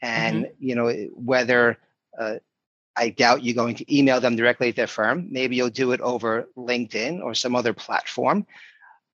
And, 0.00 0.48
you 0.58 0.74
know, 0.74 0.90
whether 1.14 1.78
uh, 2.18 2.36
I 2.96 3.10
doubt 3.10 3.44
you're 3.44 3.54
going 3.54 3.76
to 3.76 3.96
email 3.96 4.20
them 4.20 4.36
directly 4.36 4.68
at 4.68 4.76
their 4.76 4.86
firm, 4.88 5.28
maybe 5.30 5.54
you'll 5.56 5.70
do 5.70 5.92
it 5.92 6.00
over 6.00 6.48
LinkedIn 6.56 7.22
or 7.22 7.34
some 7.34 7.54
other 7.54 7.72
platform. 7.72 8.46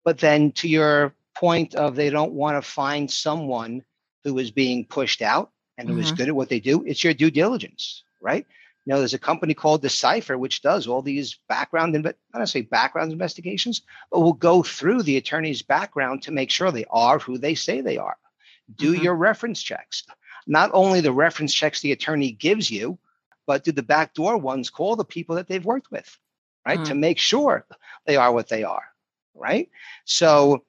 But 0.04 0.18
then 0.18 0.52
to 0.52 0.68
your 0.68 1.14
point 1.34 1.74
of 1.74 1.96
they 1.96 2.10
don't 2.10 2.32
want 2.32 2.56
to 2.56 2.62
find 2.62 3.10
someone 3.10 3.82
who 4.24 4.38
is 4.38 4.50
being 4.50 4.86
pushed 4.86 5.22
out 5.22 5.52
and 5.78 5.88
who 5.88 5.98
is 5.98 6.12
Mhm. 6.12 6.16
good 6.16 6.28
at 6.28 6.36
what 6.36 6.48
they 6.48 6.60
do, 6.60 6.82
it's 6.84 7.04
your 7.04 7.14
due 7.14 7.30
diligence, 7.30 8.04
right? 8.20 8.46
You 8.86 8.92
know, 8.92 8.98
there's 8.98 9.14
a 9.14 9.18
company 9.18 9.54
called 9.54 9.82
Decipher 9.82 10.36
which 10.36 10.62
does 10.62 10.86
all 10.86 11.02
these 11.02 11.38
background, 11.48 11.94
inve- 11.94 12.14
not 12.34 12.48
say 12.48 12.62
background 12.62 13.12
investigations, 13.12 13.82
but 14.10 14.20
will 14.20 14.32
go 14.34 14.62
through 14.62 15.02
the 15.02 15.16
attorney's 15.16 15.62
background 15.62 16.22
to 16.22 16.32
make 16.32 16.50
sure 16.50 16.70
they 16.70 16.84
are 16.90 17.18
who 17.18 17.38
they 17.38 17.54
say 17.54 17.80
they 17.80 17.96
are. 17.98 18.16
Do 18.76 18.92
Mhm. 18.92 19.02
your 19.02 19.14
reference 19.14 19.62
checks. 19.62 20.04
Not 20.46 20.70
only 20.74 21.00
the 21.00 21.12
reference 21.12 21.54
checks 21.54 21.80
the 21.80 21.92
attorney 21.92 22.32
gives 22.32 22.70
you, 22.70 22.98
but 23.46 23.64
do 23.64 23.72
the 23.72 23.82
backdoor 23.82 24.36
ones 24.38 24.70
call 24.70 24.96
the 24.96 25.04
people 25.04 25.36
that 25.36 25.48
they've 25.48 25.64
worked 25.64 25.90
with, 25.90 26.18
right? 26.66 26.82
To 26.84 26.94
make 26.94 27.18
sure 27.18 27.66
they 28.06 28.16
are 28.16 28.32
what 28.32 28.48
they 28.48 28.64
are, 28.64 28.84
right? 29.34 29.70
So 30.04 30.64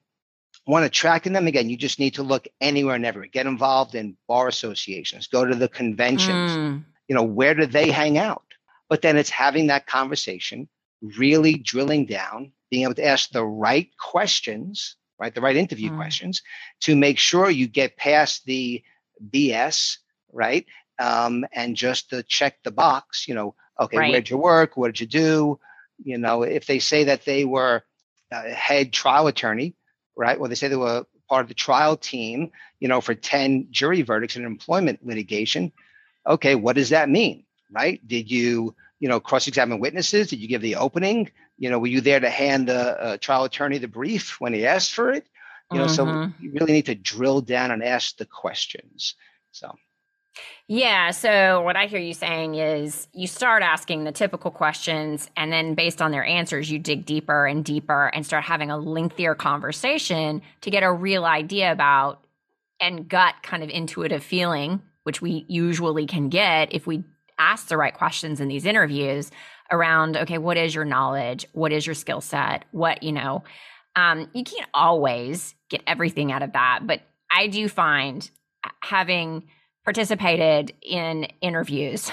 want 0.66 0.84
to 0.84 0.90
track 0.90 1.24
them 1.24 1.46
again, 1.46 1.70
you 1.70 1.76
just 1.76 2.00
need 2.00 2.14
to 2.14 2.22
look 2.24 2.48
anywhere 2.60 2.96
and 2.96 3.06
everywhere. 3.06 3.28
Get 3.32 3.46
involved 3.46 3.94
in 3.94 4.16
bar 4.28 4.48
associations, 4.48 5.28
go 5.28 5.44
to 5.44 5.54
the 5.54 5.68
conventions, 5.68 6.58
Mm, 6.58 6.84
you 7.08 7.14
know, 7.14 7.22
where 7.24 7.54
do 7.54 7.66
they 7.66 7.90
hang 7.90 8.18
out? 8.18 8.44
But 8.88 9.02
then 9.02 9.16
it's 9.16 9.30
having 9.30 9.68
that 9.68 9.86
conversation, 9.86 10.68
really 11.02 11.54
drilling 11.58 12.06
down, 12.06 12.52
being 12.70 12.84
able 12.84 12.94
to 12.96 13.06
ask 13.06 13.30
the 13.30 13.44
right 13.44 13.88
questions, 13.98 14.96
right? 15.18 15.34
The 15.34 15.42
right 15.42 15.56
interview 15.56 15.90
Mm. 15.90 15.96
questions 15.96 16.42
to 16.82 16.96
make 16.96 17.18
sure 17.18 17.50
you 17.50 17.68
get 17.68 17.96
past 17.96 18.44
the 18.46 18.82
BS, 19.30 19.98
right? 20.32 20.66
Um, 20.98 21.46
and 21.52 21.76
just 21.76 22.10
to 22.10 22.22
check 22.24 22.62
the 22.64 22.72
box, 22.72 23.28
you 23.28 23.34
know, 23.34 23.54
okay, 23.80 23.98
Right. 23.98 24.10
where'd 24.10 24.30
you 24.30 24.38
work? 24.38 24.76
What 24.76 24.88
did 24.88 25.00
you 25.00 25.06
do? 25.06 25.60
You 26.04 26.18
know, 26.18 26.42
if 26.42 26.66
they 26.66 26.80
say 26.80 27.04
that 27.04 27.24
they 27.24 27.44
were 27.44 27.84
a 28.32 28.50
head 28.50 28.92
trial 28.92 29.28
attorney, 29.28 29.75
right? 30.16 30.38
Well, 30.38 30.48
they 30.48 30.54
say 30.56 30.68
they 30.68 30.76
were 30.76 31.06
part 31.28 31.42
of 31.42 31.48
the 31.48 31.54
trial 31.54 31.96
team, 31.96 32.52
you 32.80 32.88
know, 32.88 33.00
for 33.00 33.14
10 33.14 33.68
jury 33.70 34.02
verdicts 34.02 34.36
in 34.36 34.44
employment 34.44 35.04
litigation. 35.06 35.72
Okay, 36.26 36.54
what 36.54 36.76
does 36.76 36.90
that 36.90 37.08
mean? 37.08 37.44
Right? 37.70 38.06
Did 38.06 38.30
you, 38.30 38.74
you 39.00 39.08
know, 39.08 39.20
cross-examine 39.20 39.80
witnesses? 39.80 40.28
Did 40.28 40.40
you 40.40 40.48
give 40.48 40.62
the 40.62 40.76
opening? 40.76 41.30
You 41.58 41.70
know, 41.70 41.78
were 41.78 41.86
you 41.86 42.00
there 42.00 42.20
to 42.20 42.30
hand 42.30 42.68
the 42.68 43.02
uh, 43.02 43.16
trial 43.18 43.44
attorney 43.44 43.78
the 43.78 43.88
brief 43.88 44.40
when 44.40 44.52
he 44.52 44.66
asked 44.66 44.92
for 44.94 45.12
it? 45.12 45.26
You 45.70 45.80
know, 45.80 45.86
so 45.86 46.16
Mhm. 46.16 46.34
you 46.38 46.52
really 46.52 46.72
need 46.72 46.86
to 46.86 46.94
drill 46.94 47.40
down 47.40 47.70
and 47.70 47.82
ask 47.82 48.16
the 48.16 48.26
questions. 48.26 49.14
So 49.52 49.74
Yeah. 50.68 51.12
So, 51.12 51.62
what 51.62 51.76
I 51.76 51.86
hear 51.86 52.00
you 52.00 52.14
saying 52.14 52.56
is 52.56 53.06
you 53.12 53.26
start 53.26 53.62
asking 53.62 54.04
the 54.04 54.12
typical 54.12 54.50
questions, 54.50 55.30
and 55.36 55.52
then 55.52 55.74
based 55.74 56.02
on 56.02 56.10
their 56.10 56.24
answers, 56.24 56.70
you 56.70 56.78
dig 56.78 57.06
deeper 57.06 57.46
and 57.46 57.64
deeper 57.64 58.06
and 58.08 58.26
start 58.26 58.44
having 58.44 58.70
a 58.70 58.76
lengthier 58.76 59.34
conversation 59.34 60.42
to 60.62 60.70
get 60.70 60.82
a 60.82 60.92
real 60.92 61.24
idea 61.24 61.70
about 61.70 62.24
and 62.80 63.08
gut 63.08 63.34
kind 63.42 63.62
of 63.62 63.70
intuitive 63.70 64.24
feeling, 64.24 64.82
which 65.04 65.22
we 65.22 65.44
usually 65.48 66.06
can 66.06 66.28
get 66.28 66.74
if 66.74 66.86
we 66.86 67.04
ask 67.38 67.68
the 67.68 67.76
right 67.76 67.94
questions 67.94 68.40
in 68.40 68.48
these 68.48 68.64
interviews 68.64 69.30
around, 69.70 70.16
okay, 70.16 70.38
what 70.38 70.56
is 70.56 70.74
your 70.74 70.84
knowledge? 70.84 71.46
What 71.52 71.72
is 71.72 71.86
your 71.86 71.94
skill 71.94 72.20
set? 72.20 72.64
What, 72.72 73.02
you 73.02 73.12
know, 73.12 73.44
um, 73.94 74.28
you 74.32 74.44
can't 74.44 74.68
always 74.74 75.54
get 75.68 75.82
everything 75.86 76.32
out 76.32 76.42
of 76.42 76.52
that, 76.52 76.80
but 76.82 77.00
I 77.30 77.48
do 77.48 77.68
find 77.68 78.28
having 78.80 79.44
participated 79.86 80.74
in 80.82 81.28
interviews 81.40 82.10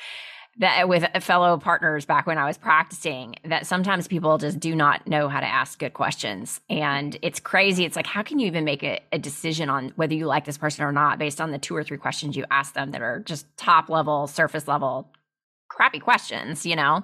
that 0.58 0.86
with 0.86 1.02
fellow 1.20 1.56
partners 1.56 2.04
back 2.04 2.26
when 2.26 2.36
I 2.36 2.44
was 2.44 2.58
practicing 2.58 3.36
that 3.42 3.66
sometimes 3.66 4.06
people 4.06 4.36
just 4.36 4.60
do 4.60 4.76
not 4.76 5.06
know 5.06 5.28
how 5.28 5.40
to 5.40 5.46
ask 5.46 5.78
good 5.78 5.94
questions. 5.94 6.60
And 6.68 7.18
it's 7.22 7.40
crazy. 7.40 7.86
It's 7.86 7.96
like, 7.96 8.06
how 8.06 8.22
can 8.22 8.38
you 8.38 8.46
even 8.46 8.64
make 8.64 8.82
a, 8.82 9.00
a, 9.12 9.18
decision 9.18 9.70
on 9.70 9.92
whether 9.96 10.12
you 10.12 10.26
like 10.26 10.44
this 10.44 10.58
person 10.58 10.84
or 10.84 10.92
not 10.92 11.18
based 11.18 11.40
on 11.40 11.52
the 11.52 11.58
two 11.58 11.74
or 11.74 11.82
three 11.82 11.96
questions 11.96 12.36
you 12.36 12.44
ask 12.50 12.74
them 12.74 12.90
that 12.90 13.00
are 13.00 13.20
just 13.20 13.46
top 13.56 13.88
level, 13.88 14.26
surface 14.26 14.68
level, 14.68 15.10
crappy 15.68 15.98
questions, 15.98 16.66
you 16.66 16.76
know? 16.76 17.02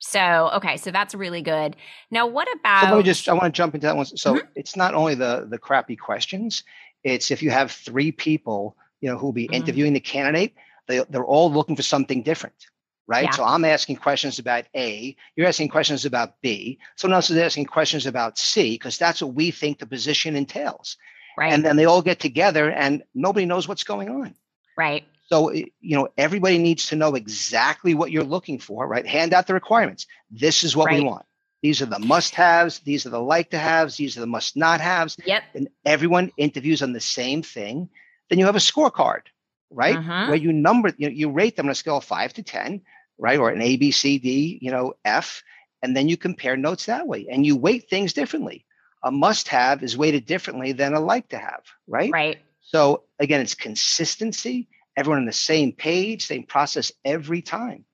So, 0.00 0.50
okay, 0.54 0.76
so 0.76 0.90
that's 0.90 1.14
really 1.14 1.42
good. 1.42 1.76
Now, 2.10 2.26
what 2.26 2.48
about? 2.52 2.82
So 2.82 2.90
let 2.90 2.98
me 2.98 3.02
just, 3.04 3.28
I 3.28 3.32
want 3.32 3.44
to 3.44 3.56
jump 3.56 3.76
into 3.76 3.86
that 3.86 3.96
one. 3.96 4.06
So 4.06 4.34
mm-hmm. 4.34 4.46
it's 4.56 4.76
not 4.76 4.94
only 4.94 5.14
the 5.14 5.46
the 5.48 5.56
crappy 5.56 5.96
questions, 5.96 6.64
it's 7.02 7.30
if 7.30 7.42
you 7.42 7.50
have 7.50 7.70
three 7.70 8.12
people, 8.12 8.76
you 9.00 9.10
know, 9.10 9.18
who 9.18 9.26
will 9.26 9.32
be 9.32 9.44
mm-hmm. 9.44 9.54
interviewing 9.54 9.92
the 9.92 10.00
candidate, 10.00 10.54
they, 10.88 11.02
they're 11.10 11.24
all 11.24 11.52
looking 11.52 11.76
for 11.76 11.82
something 11.82 12.22
different 12.22 12.66
right? 13.06 13.24
Yeah. 13.24 13.30
So 13.30 13.44
I'm 13.44 13.64
asking 13.64 13.96
questions 13.96 14.38
about 14.38 14.64
A, 14.74 15.16
you're 15.36 15.46
asking 15.46 15.68
questions 15.68 16.04
about 16.04 16.40
B, 16.40 16.78
someone 16.96 17.14
else 17.14 17.30
is 17.30 17.38
asking 17.38 17.66
questions 17.66 18.06
about 18.06 18.38
C, 18.38 18.74
because 18.74 18.98
that's 18.98 19.22
what 19.22 19.34
we 19.34 19.50
think 19.50 19.78
the 19.78 19.86
position 19.86 20.36
entails. 20.36 20.96
Right. 21.38 21.52
And 21.52 21.64
then 21.64 21.76
they 21.76 21.84
all 21.84 22.02
get 22.02 22.18
together 22.18 22.70
and 22.70 23.02
nobody 23.14 23.46
knows 23.46 23.68
what's 23.68 23.84
going 23.84 24.08
on. 24.08 24.34
Right. 24.76 25.04
So, 25.28 25.52
you 25.52 25.68
know, 25.82 26.08
everybody 26.16 26.58
needs 26.58 26.86
to 26.88 26.96
know 26.96 27.14
exactly 27.14 27.94
what 27.94 28.10
you're 28.10 28.24
looking 28.24 28.58
for, 28.58 28.86
right? 28.86 29.06
Hand 29.06 29.34
out 29.34 29.46
the 29.46 29.54
requirements. 29.54 30.06
This 30.30 30.64
is 30.64 30.76
what 30.76 30.86
right. 30.86 31.00
we 31.00 31.04
want. 31.04 31.26
These 31.62 31.82
are 31.82 31.86
the 31.86 31.98
must 31.98 32.34
haves. 32.34 32.78
These 32.80 33.06
are 33.06 33.10
the 33.10 33.20
like 33.20 33.50
to 33.50 33.58
haves. 33.58 33.96
These 33.96 34.16
are 34.16 34.20
the 34.20 34.26
must 34.26 34.56
not 34.56 34.80
haves. 34.80 35.16
Yep. 35.24 35.42
And 35.54 35.68
everyone 35.84 36.30
interviews 36.36 36.80
on 36.80 36.92
the 36.92 37.00
same 37.00 37.42
thing. 37.42 37.88
Then 38.28 38.38
you 38.38 38.46
have 38.46 38.56
a 38.56 38.60
scorecard, 38.60 39.22
right? 39.70 39.96
Uh-huh. 39.96 40.26
Where 40.26 40.36
you 40.36 40.52
number, 40.52 40.92
you, 40.96 41.08
know, 41.08 41.14
you 41.14 41.30
rate 41.30 41.56
them 41.56 41.66
on 41.66 41.72
a 41.72 41.74
scale 41.74 41.98
of 41.98 42.04
five 42.04 42.32
to 42.34 42.42
10 42.42 42.82
right? 43.18 43.38
Or 43.38 43.50
an 43.50 43.62
A, 43.62 43.76
B, 43.76 43.90
C, 43.90 44.18
D, 44.18 44.58
you 44.60 44.70
know, 44.70 44.94
F. 45.04 45.42
And 45.82 45.96
then 45.96 46.08
you 46.08 46.16
compare 46.16 46.56
notes 46.56 46.86
that 46.86 47.06
way 47.06 47.26
and 47.30 47.46
you 47.46 47.56
weight 47.56 47.88
things 47.88 48.12
differently. 48.12 48.64
A 49.04 49.10
must 49.10 49.48
have 49.48 49.82
is 49.82 49.96
weighted 49.96 50.26
differently 50.26 50.72
than 50.72 50.94
a 50.94 51.00
like 51.00 51.28
to 51.28 51.38
have, 51.38 51.62
right? 51.86 52.10
Right. 52.12 52.38
So 52.62 53.04
again, 53.18 53.40
it's 53.40 53.54
consistency, 53.54 54.68
everyone 54.96 55.20
on 55.20 55.26
the 55.26 55.32
same 55.32 55.72
page, 55.72 56.26
same 56.26 56.44
process 56.44 56.90
every 57.04 57.42
time. 57.42 57.84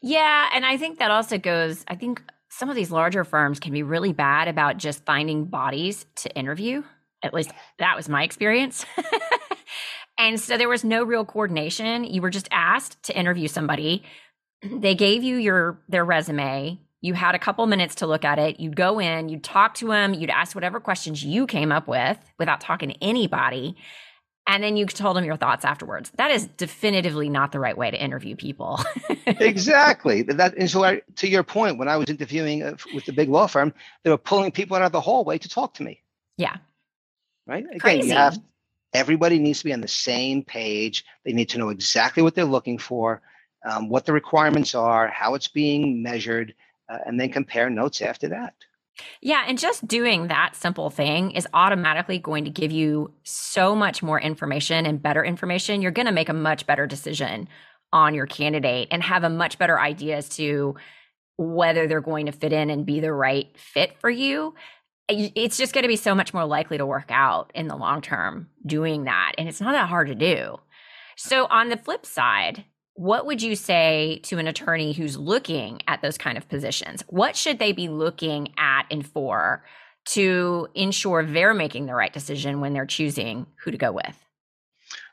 Yeah. 0.00 0.48
And 0.52 0.66
I 0.66 0.76
think 0.76 0.98
that 0.98 1.10
also 1.10 1.38
goes, 1.38 1.84
I 1.86 1.94
think 1.94 2.22
some 2.48 2.68
of 2.68 2.74
these 2.74 2.90
larger 2.90 3.24
firms 3.24 3.60
can 3.60 3.72
be 3.72 3.82
really 3.82 4.12
bad 4.12 4.48
about 4.48 4.78
just 4.78 5.04
finding 5.04 5.44
bodies 5.44 6.06
to 6.16 6.34
interview. 6.36 6.82
At 7.22 7.34
least 7.34 7.50
that 7.78 7.96
was 7.96 8.08
my 8.08 8.22
experience. 8.24 8.84
And 10.18 10.38
so 10.38 10.56
there 10.56 10.68
was 10.68 10.84
no 10.84 11.04
real 11.04 11.24
coordination. 11.24 12.04
You 12.04 12.22
were 12.22 12.30
just 12.30 12.48
asked 12.52 13.02
to 13.04 13.18
interview 13.18 13.48
somebody. 13.48 14.04
They 14.62 14.94
gave 14.94 15.22
you 15.24 15.36
your 15.36 15.80
their 15.88 16.04
resume. 16.04 16.78
You 17.00 17.14
had 17.14 17.34
a 17.34 17.38
couple 17.38 17.66
minutes 17.66 17.96
to 17.96 18.06
look 18.06 18.24
at 18.24 18.38
it. 18.38 18.60
You'd 18.60 18.76
go 18.76 19.00
in, 19.00 19.28
you'd 19.28 19.42
talk 19.42 19.74
to 19.74 19.88
them, 19.88 20.14
you'd 20.14 20.30
ask 20.30 20.54
whatever 20.54 20.78
questions 20.78 21.24
you 21.24 21.48
came 21.48 21.72
up 21.72 21.88
with 21.88 22.16
without 22.38 22.60
talking 22.60 22.90
to 22.90 23.02
anybody. 23.02 23.76
And 24.46 24.62
then 24.62 24.76
you 24.76 24.86
told 24.86 25.16
them 25.16 25.24
your 25.24 25.36
thoughts 25.36 25.64
afterwards. 25.64 26.12
That 26.16 26.30
is 26.30 26.46
definitively 26.46 27.28
not 27.28 27.50
the 27.50 27.58
right 27.60 27.76
way 27.76 27.90
to 27.90 28.00
interview 28.00 28.36
people. 28.36 28.78
exactly. 29.26 30.22
That 30.22 30.56
and 30.56 30.70
so 30.70 30.84
I, 30.84 31.02
to 31.16 31.28
your 31.28 31.42
point, 31.42 31.78
when 31.78 31.88
I 31.88 31.96
was 31.96 32.08
interviewing 32.08 32.62
uh, 32.62 32.76
with 32.94 33.06
the 33.06 33.12
big 33.12 33.28
law 33.28 33.48
firm, 33.48 33.72
they 34.04 34.10
were 34.10 34.18
pulling 34.18 34.52
people 34.52 34.76
out 34.76 34.82
of 34.82 34.92
the 34.92 35.00
hallway 35.00 35.38
to 35.38 35.48
talk 35.48 35.74
to 35.74 35.82
me. 35.82 36.02
Yeah. 36.36 36.58
Right. 37.52 37.66
Again, 37.66 37.80
Crazy. 37.80 38.08
you 38.08 38.14
have 38.14 38.38
Everybody 38.94 39.38
needs 39.38 39.58
to 39.58 39.64
be 39.66 39.72
on 39.72 39.80
the 39.80 39.88
same 39.88 40.42
page. 40.42 41.04
They 41.24 41.32
need 41.32 41.50
to 41.50 41.58
know 41.58 41.68
exactly 41.70 42.22
what 42.22 42.34
they're 42.34 42.44
looking 42.44 42.78
for, 42.78 43.22
um, 43.66 43.88
what 43.88 44.04
the 44.04 44.12
requirements 44.12 44.74
are, 44.74 45.08
how 45.08 45.34
it's 45.34 45.48
being 45.48 46.02
measured, 46.02 46.54
uh, 46.90 46.98
and 47.06 47.18
then 47.18 47.30
compare 47.30 47.70
notes 47.70 48.02
after 48.02 48.28
that. 48.28 48.54
Yeah, 49.22 49.44
and 49.46 49.58
just 49.58 49.86
doing 49.88 50.28
that 50.28 50.56
simple 50.56 50.90
thing 50.90 51.30
is 51.30 51.48
automatically 51.54 52.18
going 52.18 52.44
to 52.44 52.50
give 52.50 52.70
you 52.70 53.12
so 53.22 53.74
much 53.74 54.02
more 54.02 54.20
information 54.20 54.84
and 54.84 55.02
better 55.02 55.24
information. 55.24 55.80
You're 55.80 55.90
going 55.90 56.06
to 56.06 56.12
make 56.12 56.28
a 56.28 56.34
much 56.34 56.66
better 56.66 56.86
decision 56.86 57.48
on 57.94 58.14
your 58.14 58.26
candidate 58.26 58.88
and 58.90 59.02
have 59.02 59.24
a 59.24 59.30
much 59.30 59.58
better 59.58 59.80
idea 59.80 60.18
as 60.18 60.28
to 60.36 60.74
whether 61.38 61.86
they're 61.86 62.02
going 62.02 62.26
to 62.26 62.32
fit 62.32 62.52
in 62.52 62.68
and 62.68 62.84
be 62.84 63.00
the 63.00 63.12
right 63.12 63.48
fit 63.58 63.98
for 64.00 64.10
you 64.10 64.54
it's 65.08 65.56
just 65.56 65.72
going 65.72 65.82
to 65.82 65.88
be 65.88 65.96
so 65.96 66.14
much 66.14 66.32
more 66.32 66.44
likely 66.44 66.78
to 66.78 66.86
work 66.86 67.10
out 67.10 67.50
in 67.54 67.68
the 67.68 67.76
long 67.76 68.00
term 68.00 68.48
doing 68.64 69.04
that. 69.04 69.32
And 69.38 69.48
it's 69.48 69.60
not 69.60 69.72
that 69.72 69.88
hard 69.88 70.08
to 70.08 70.14
do. 70.14 70.58
So, 71.16 71.46
on 71.46 71.68
the 71.68 71.76
flip 71.76 72.06
side, 72.06 72.64
what 72.94 73.26
would 73.26 73.42
you 73.42 73.56
say 73.56 74.20
to 74.24 74.38
an 74.38 74.46
attorney 74.46 74.92
who's 74.92 75.16
looking 75.16 75.80
at 75.88 76.02
those 76.02 76.18
kind 76.18 76.36
of 76.36 76.48
positions? 76.48 77.02
What 77.08 77.36
should 77.36 77.58
they 77.58 77.72
be 77.72 77.88
looking 77.88 78.52
at 78.58 78.86
and 78.90 79.06
for 79.06 79.64
to 80.04 80.68
ensure 80.74 81.24
they're 81.24 81.54
making 81.54 81.86
the 81.86 81.94
right 81.94 82.12
decision 82.12 82.60
when 82.60 82.72
they're 82.72 82.86
choosing 82.86 83.46
who 83.62 83.70
to 83.70 83.78
go 83.78 83.92
with? 83.92 84.16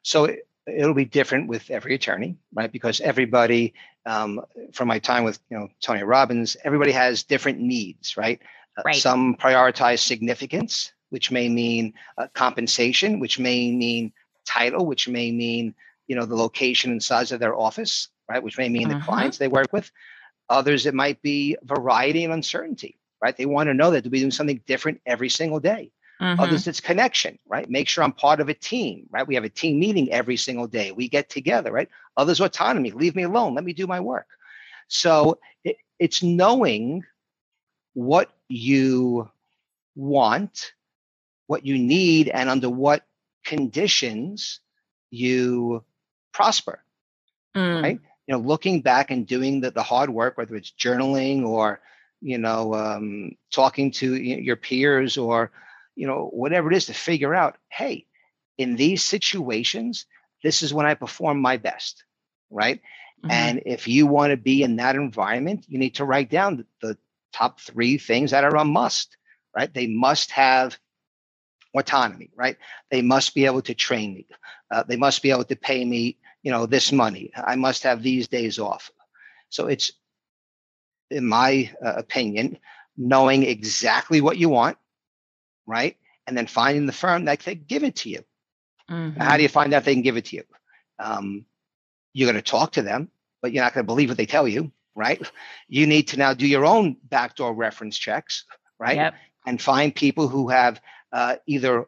So, 0.04 0.36
it'll 0.68 0.94
be 0.94 1.06
different 1.06 1.48
with 1.48 1.70
every 1.70 1.96
attorney, 1.96 2.38
right? 2.54 2.72
Because 2.72 3.02
everybody, 3.02 3.74
um, 4.06 4.42
from 4.72 4.88
my 4.88 5.00
time 5.00 5.24
with 5.24 5.40
you 5.50 5.58
know 5.58 5.70
Tony 5.82 6.04
Robbins, 6.04 6.56
everybody 6.64 6.92
has 6.92 7.24
different 7.24 7.60
needs, 7.60 8.18
right? 8.18 8.40
Uh, 8.80 8.84
right. 8.86 8.96
Some 8.96 9.36
prioritize 9.36 10.00
significance, 10.00 10.94
which 11.10 11.32
may 11.32 11.50
mean 11.50 11.94
uh, 12.18 12.28
compensation, 12.34 13.20
which 13.20 13.40
may 13.40 13.72
mean 13.72 14.14
title, 14.46 14.86
which 14.86 15.08
may 15.08 15.32
mean 15.32 15.76
you 16.08 16.16
know 16.16 16.26
the 16.26 16.36
location 16.36 16.92
and 16.92 17.04
size 17.04 17.32
of 17.32 17.40
their 17.40 17.56
office, 17.56 18.10
right? 18.30 18.42
Which 18.42 18.58
may 18.58 18.70
mean 18.70 18.90
uh-huh. 18.90 19.00
the 19.00 19.06
clients 19.06 19.38
they 19.38 19.48
work 19.48 19.74
with. 19.74 19.92
Others, 20.50 20.86
it 20.86 20.94
might 20.94 21.22
be 21.22 21.58
variety 21.64 22.24
and 22.24 22.34
uncertainty, 22.34 22.98
right? 23.22 23.36
They 23.36 23.46
want 23.46 23.68
to 23.68 23.74
know 23.74 23.92
that 23.92 24.04
they'll 24.04 24.12
be 24.12 24.20
doing 24.20 24.32
something 24.32 24.62
different 24.66 25.02
every 25.06 25.30
single 25.30 25.60
day. 25.60 25.92
Uh-huh. 26.20 26.44
Others, 26.44 26.68
it's 26.68 26.82
connection, 26.82 27.38
right? 27.48 27.70
Make 27.70 27.88
sure 27.88 28.04
I'm 28.04 28.12
part 28.12 28.42
of 28.42 28.50
a 28.50 28.54
team, 28.54 29.08
right? 29.10 29.28
We 29.28 29.36
have 29.36 29.44
a 29.44 29.50
team 29.50 29.80
meeting 29.80 30.12
every 30.12 30.38
single 30.38 30.68
day. 30.68 30.92
We 30.92 31.08
get 31.08 31.30
together, 31.30 31.72
right? 31.72 31.88
Others, 32.18 32.42
autonomy. 32.42 32.92
Leave 32.92 33.16
me 33.16 33.24
alone. 33.24 33.56
Let 33.56 33.64
me 33.64 33.74
do 33.74 33.88
my 33.88 34.00
work. 34.00 34.28
So 34.88 35.40
it, 35.64 35.78
it's 36.00 36.24
knowing 36.24 37.04
what 37.94 38.32
you 38.50 39.30
want, 39.96 40.74
what 41.48 41.66
you 41.66 41.78
need, 41.78 42.28
and 42.28 42.50
under 42.50 42.70
what 42.70 43.06
conditions 43.46 44.60
you 45.10 45.84
prosper. 46.34 46.84
Mm. 47.56 47.84
Right? 47.84 48.00
You 48.28 48.34
know, 48.34 48.40
looking 48.40 48.82
back 48.82 49.10
and 49.10 49.26
doing 49.26 49.62
the, 49.62 49.72
the 49.72 49.84
hard 49.84 50.10
work, 50.10 50.38
whether 50.38 50.56
it's 50.56 50.72
journaling 50.72 51.46
or, 51.46 51.80
you 52.22 52.38
know, 52.38 52.76
um, 52.76 53.32
talking 53.52 53.92
to 53.92 54.16
your 54.16 54.56
peers 54.56 55.18
or, 55.18 55.52
you 55.96 56.06
know, 56.06 56.30
whatever 56.34 56.72
it 56.72 56.76
is 56.76 56.86
to 56.88 56.94
figure 56.94 57.34
out, 57.34 57.58
hey, 57.70 58.06
in 58.58 58.76
these 58.76 59.04
situations, 59.04 60.06
this 60.44 60.62
is 60.62 60.74
when 60.74 60.86
I 60.86 60.94
perform 60.94 61.42
my 61.42 61.58
best. 61.58 62.04
Right. 62.52 62.82
Mm-hmm. 63.24 63.32
And 63.32 63.62
if 63.66 63.88
you 63.88 64.08
want 64.08 64.32
to 64.32 64.38
be 64.38 64.64
in 64.64 64.76
that 64.78 64.96
environment, 64.96 65.66
you 65.68 65.78
need 65.80 65.96
to 65.96 66.06
write 66.06 66.30
down 66.30 66.58
the, 66.82 66.88
the 66.88 66.98
top 67.32 67.60
three 67.60 67.98
things 67.98 68.32
that 68.32 68.44
are 68.44 68.56
a 68.56 68.66
must, 68.66 69.18
right? 69.56 69.74
They 69.74 69.88
must 69.88 70.32
have 70.32 70.78
autonomy, 71.74 72.30
right? 72.36 72.58
They 72.90 73.02
must 73.02 73.36
be 73.36 73.46
able 73.46 73.62
to 73.64 73.74
train 73.74 74.14
me. 74.14 74.28
Uh, 74.72 74.84
they 74.84 74.96
must 74.96 75.22
be 75.22 75.32
able 75.32 75.44
to 75.46 75.56
pay 75.56 75.86
me, 75.86 76.18
you 76.44 76.52
know, 76.52 76.66
this 76.66 76.92
money. 76.92 77.32
I 77.36 77.56
must 77.56 77.84
have 77.84 78.02
these 78.02 78.28
days 78.28 78.60
off. 78.60 78.92
So 79.50 79.68
it's, 79.68 79.92
in 81.10 81.28
my 81.28 81.72
uh, 81.84 81.94
opinion, 81.94 82.58
knowing 82.98 83.44
exactly 83.44 84.22
what 84.22 84.38
you 84.38 84.50
want, 84.50 84.78
right? 85.66 85.98
And 86.28 86.38
then 86.38 86.48
finding 86.48 86.86
the 86.86 86.92
firm 86.92 87.26
that 87.26 87.40
can 87.40 87.64
give 87.68 87.84
it 87.84 87.96
to 87.98 88.10
you. 88.10 88.24
Mm-hmm. 88.90 89.20
How 89.20 89.38
do 89.38 89.44
you 89.44 89.50
find 89.50 89.74
out 89.74 89.86
they 89.86 89.94
can 89.94 90.04
give 90.04 90.18
it 90.18 90.26
to 90.26 90.36
you? 90.38 90.44
Um, 91.00 91.46
you're 92.14 92.32
going 92.32 92.44
to 92.44 92.52
talk 92.52 92.74
to 92.74 92.82
them, 92.82 93.10
but 93.42 93.52
you're 93.52 93.64
not 93.64 93.74
going 93.74 93.86
to 93.86 93.88
believe 93.88 94.10
what 94.10 94.18
they 94.18 94.26
tell 94.26 94.48
you 94.48 94.72
right? 94.96 95.22
You 95.68 95.88
need 95.88 96.08
to 96.10 96.18
now 96.18 96.34
do 96.34 96.48
your 96.48 96.66
own 96.66 96.98
backdoor 97.04 97.54
reference 97.54 97.98
checks, 97.98 98.46
right? 98.80 98.98
Yep. 98.98 99.14
And 99.46 99.62
find 99.62 99.94
people 99.96 100.28
who 100.28 100.50
have 100.50 100.82
uh, 101.12 101.38
either 101.48 101.86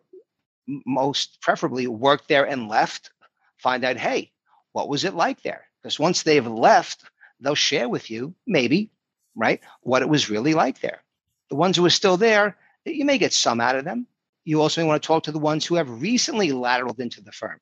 most 0.67 1.41
preferably 1.41 1.87
worked 1.87 2.27
there 2.27 2.45
and 2.45 2.67
left, 2.67 3.11
find 3.57 3.83
out, 3.83 3.97
hey, 3.97 4.31
what 4.71 4.89
was 4.89 5.03
it 5.03 5.13
like 5.13 5.41
there? 5.41 5.65
Because 5.81 5.99
once 5.99 6.23
they've 6.23 6.45
left, 6.47 7.03
they'll 7.39 7.55
share 7.55 7.89
with 7.89 8.09
you, 8.09 8.33
maybe, 8.47 8.89
right, 9.35 9.59
what 9.81 10.01
it 10.01 10.09
was 10.09 10.29
really 10.29 10.53
like 10.53 10.79
there. 10.79 11.03
The 11.49 11.55
ones 11.55 11.75
who 11.75 11.85
are 11.85 11.89
still 11.89 12.17
there, 12.17 12.57
you 12.85 13.05
may 13.05 13.17
get 13.17 13.33
some 13.33 13.59
out 13.59 13.75
of 13.75 13.85
them. 13.85 14.07
You 14.45 14.61
also 14.61 14.81
may 14.81 14.87
want 14.87 15.01
to 15.01 15.07
talk 15.07 15.23
to 15.23 15.31
the 15.31 15.39
ones 15.39 15.65
who 15.65 15.75
have 15.75 16.01
recently 16.01 16.49
lateraled 16.49 16.99
into 16.99 17.21
the 17.21 17.31
firm. 17.31 17.59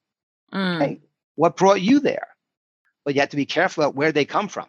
Mm. 0.54 0.76
Okay, 0.76 1.02
what 1.36 1.58
brought 1.58 1.82
you 1.82 2.00
there? 2.00 2.28
But 3.04 3.16
you 3.16 3.22
have 3.22 3.30
to 3.30 3.38
be 3.38 3.46
careful 3.46 3.84
about 3.84 3.96
where 3.96 4.12
they 4.12 4.26
come 4.26 4.48
from. 4.48 4.68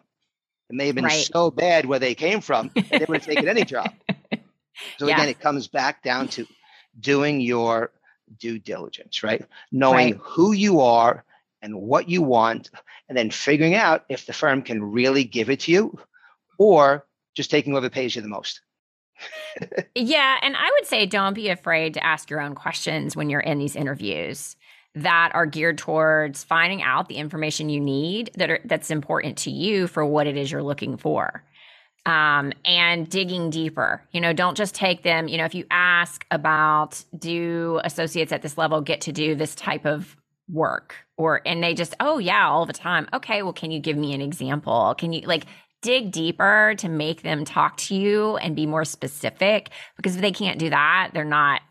It 0.71 0.75
may 0.75 0.85
have 0.85 0.95
been 0.95 1.03
right. 1.03 1.29
so 1.33 1.51
bad 1.51 1.85
where 1.85 1.99
they 1.99 2.15
came 2.15 2.39
from, 2.39 2.71
they 2.89 3.05
would 3.05 3.17
have 3.17 3.25
taken 3.25 3.49
any 3.49 3.65
job. 3.65 3.91
So 4.97 5.05
yeah. 5.05 5.15
again, 5.15 5.27
it 5.27 5.41
comes 5.41 5.67
back 5.67 6.01
down 6.01 6.29
to 6.29 6.47
doing 6.97 7.41
your 7.41 7.91
due 8.39 8.57
diligence, 8.57 9.21
right? 9.21 9.45
Knowing 9.73 10.13
right. 10.13 10.21
who 10.23 10.53
you 10.53 10.79
are 10.79 11.25
and 11.61 11.75
what 11.75 12.07
you 12.07 12.21
want, 12.21 12.69
and 13.09 13.17
then 13.17 13.31
figuring 13.31 13.75
out 13.75 14.05
if 14.07 14.25
the 14.25 14.31
firm 14.31 14.61
can 14.61 14.81
really 14.81 15.25
give 15.25 15.49
it 15.49 15.59
to 15.61 15.71
you 15.73 15.99
or 16.57 17.05
just 17.35 17.51
taking 17.51 17.73
whoever 17.73 17.89
pays 17.89 18.15
you 18.15 18.21
the 18.21 18.29
most. 18.29 18.61
yeah. 19.95 20.37
And 20.41 20.55
I 20.55 20.71
would 20.71 20.87
say 20.87 21.05
don't 21.05 21.33
be 21.33 21.49
afraid 21.49 21.95
to 21.95 22.03
ask 22.03 22.29
your 22.29 22.39
own 22.39 22.55
questions 22.55 23.13
when 23.13 23.29
you're 23.29 23.41
in 23.41 23.59
these 23.59 23.75
interviews 23.75 24.55
that 24.95 25.31
are 25.33 25.45
geared 25.45 25.77
towards 25.77 26.43
finding 26.43 26.81
out 26.81 27.07
the 27.07 27.15
information 27.15 27.69
you 27.69 27.79
need 27.79 28.31
that 28.35 28.49
are 28.49 28.59
that's 28.65 28.91
important 28.91 29.37
to 29.37 29.51
you 29.51 29.87
for 29.87 30.05
what 30.05 30.27
it 30.27 30.37
is 30.37 30.51
you're 30.51 30.63
looking 30.63 30.97
for 30.97 31.43
um, 32.05 32.51
and 32.65 33.07
digging 33.09 33.49
deeper. 33.49 34.03
You 34.11 34.21
know, 34.21 34.33
don't 34.33 34.57
just 34.57 34.75
take 34.75 35.03
them. 35.03 35.27
You 35.27 35.37
know, 35.37 35.45
if 35.45 35.55
you 35.55 35.65
ask 35.69 36.25
about 36.31 37.03
do 37.17 37.79
associates 37.83 38.31
at 38.31 38.41
this 38.41 38.57
level 38.57 38.81
get 38.81 39.01
to 39.01 39.11
do 39.11 39.35
this 39.35 39.55
type 39.55 39.85
of 39.85 40.15
work, 40.49 40.95
or 41.17 41.41
and 41.45 41.63
they 41.63 41.73
just 41.73 41.95
oh 41.99 42.17
yeah 42.17 42.47
all 42.47 42.65
the 42.65 42.73
time. 42.73 43.07
Okay, 43.13 43.43
well, 43.43 43.53
can 43.53 43.71
you 43.71 43.79
give 43.79 43.97
me 43.97 44.13
an 44.13 44.21
example? 44.21 44.95
Can 44.97 45.13
you 45.13 45.21
like 45.21 45.45
dig 45.81 46.11
deeper 46.11 46.75
to 46.77 46.89
make 46.89 47.21
them 47.21 47.45
talk 47.45 47.77
to 47.77 47.95
you 47.95 48.37
and 48.37 48.55
be 48.55 48.65
more 48.65 48.85
specific? 48.85 49.69
Because 49.95 50.15
if 50.15 50.21
they 50.21 50.31
can't 50.31 50.59
do 50.59 50.69
that, 50.69 51.11
they're 51.13 51.23
not 51.23 51.61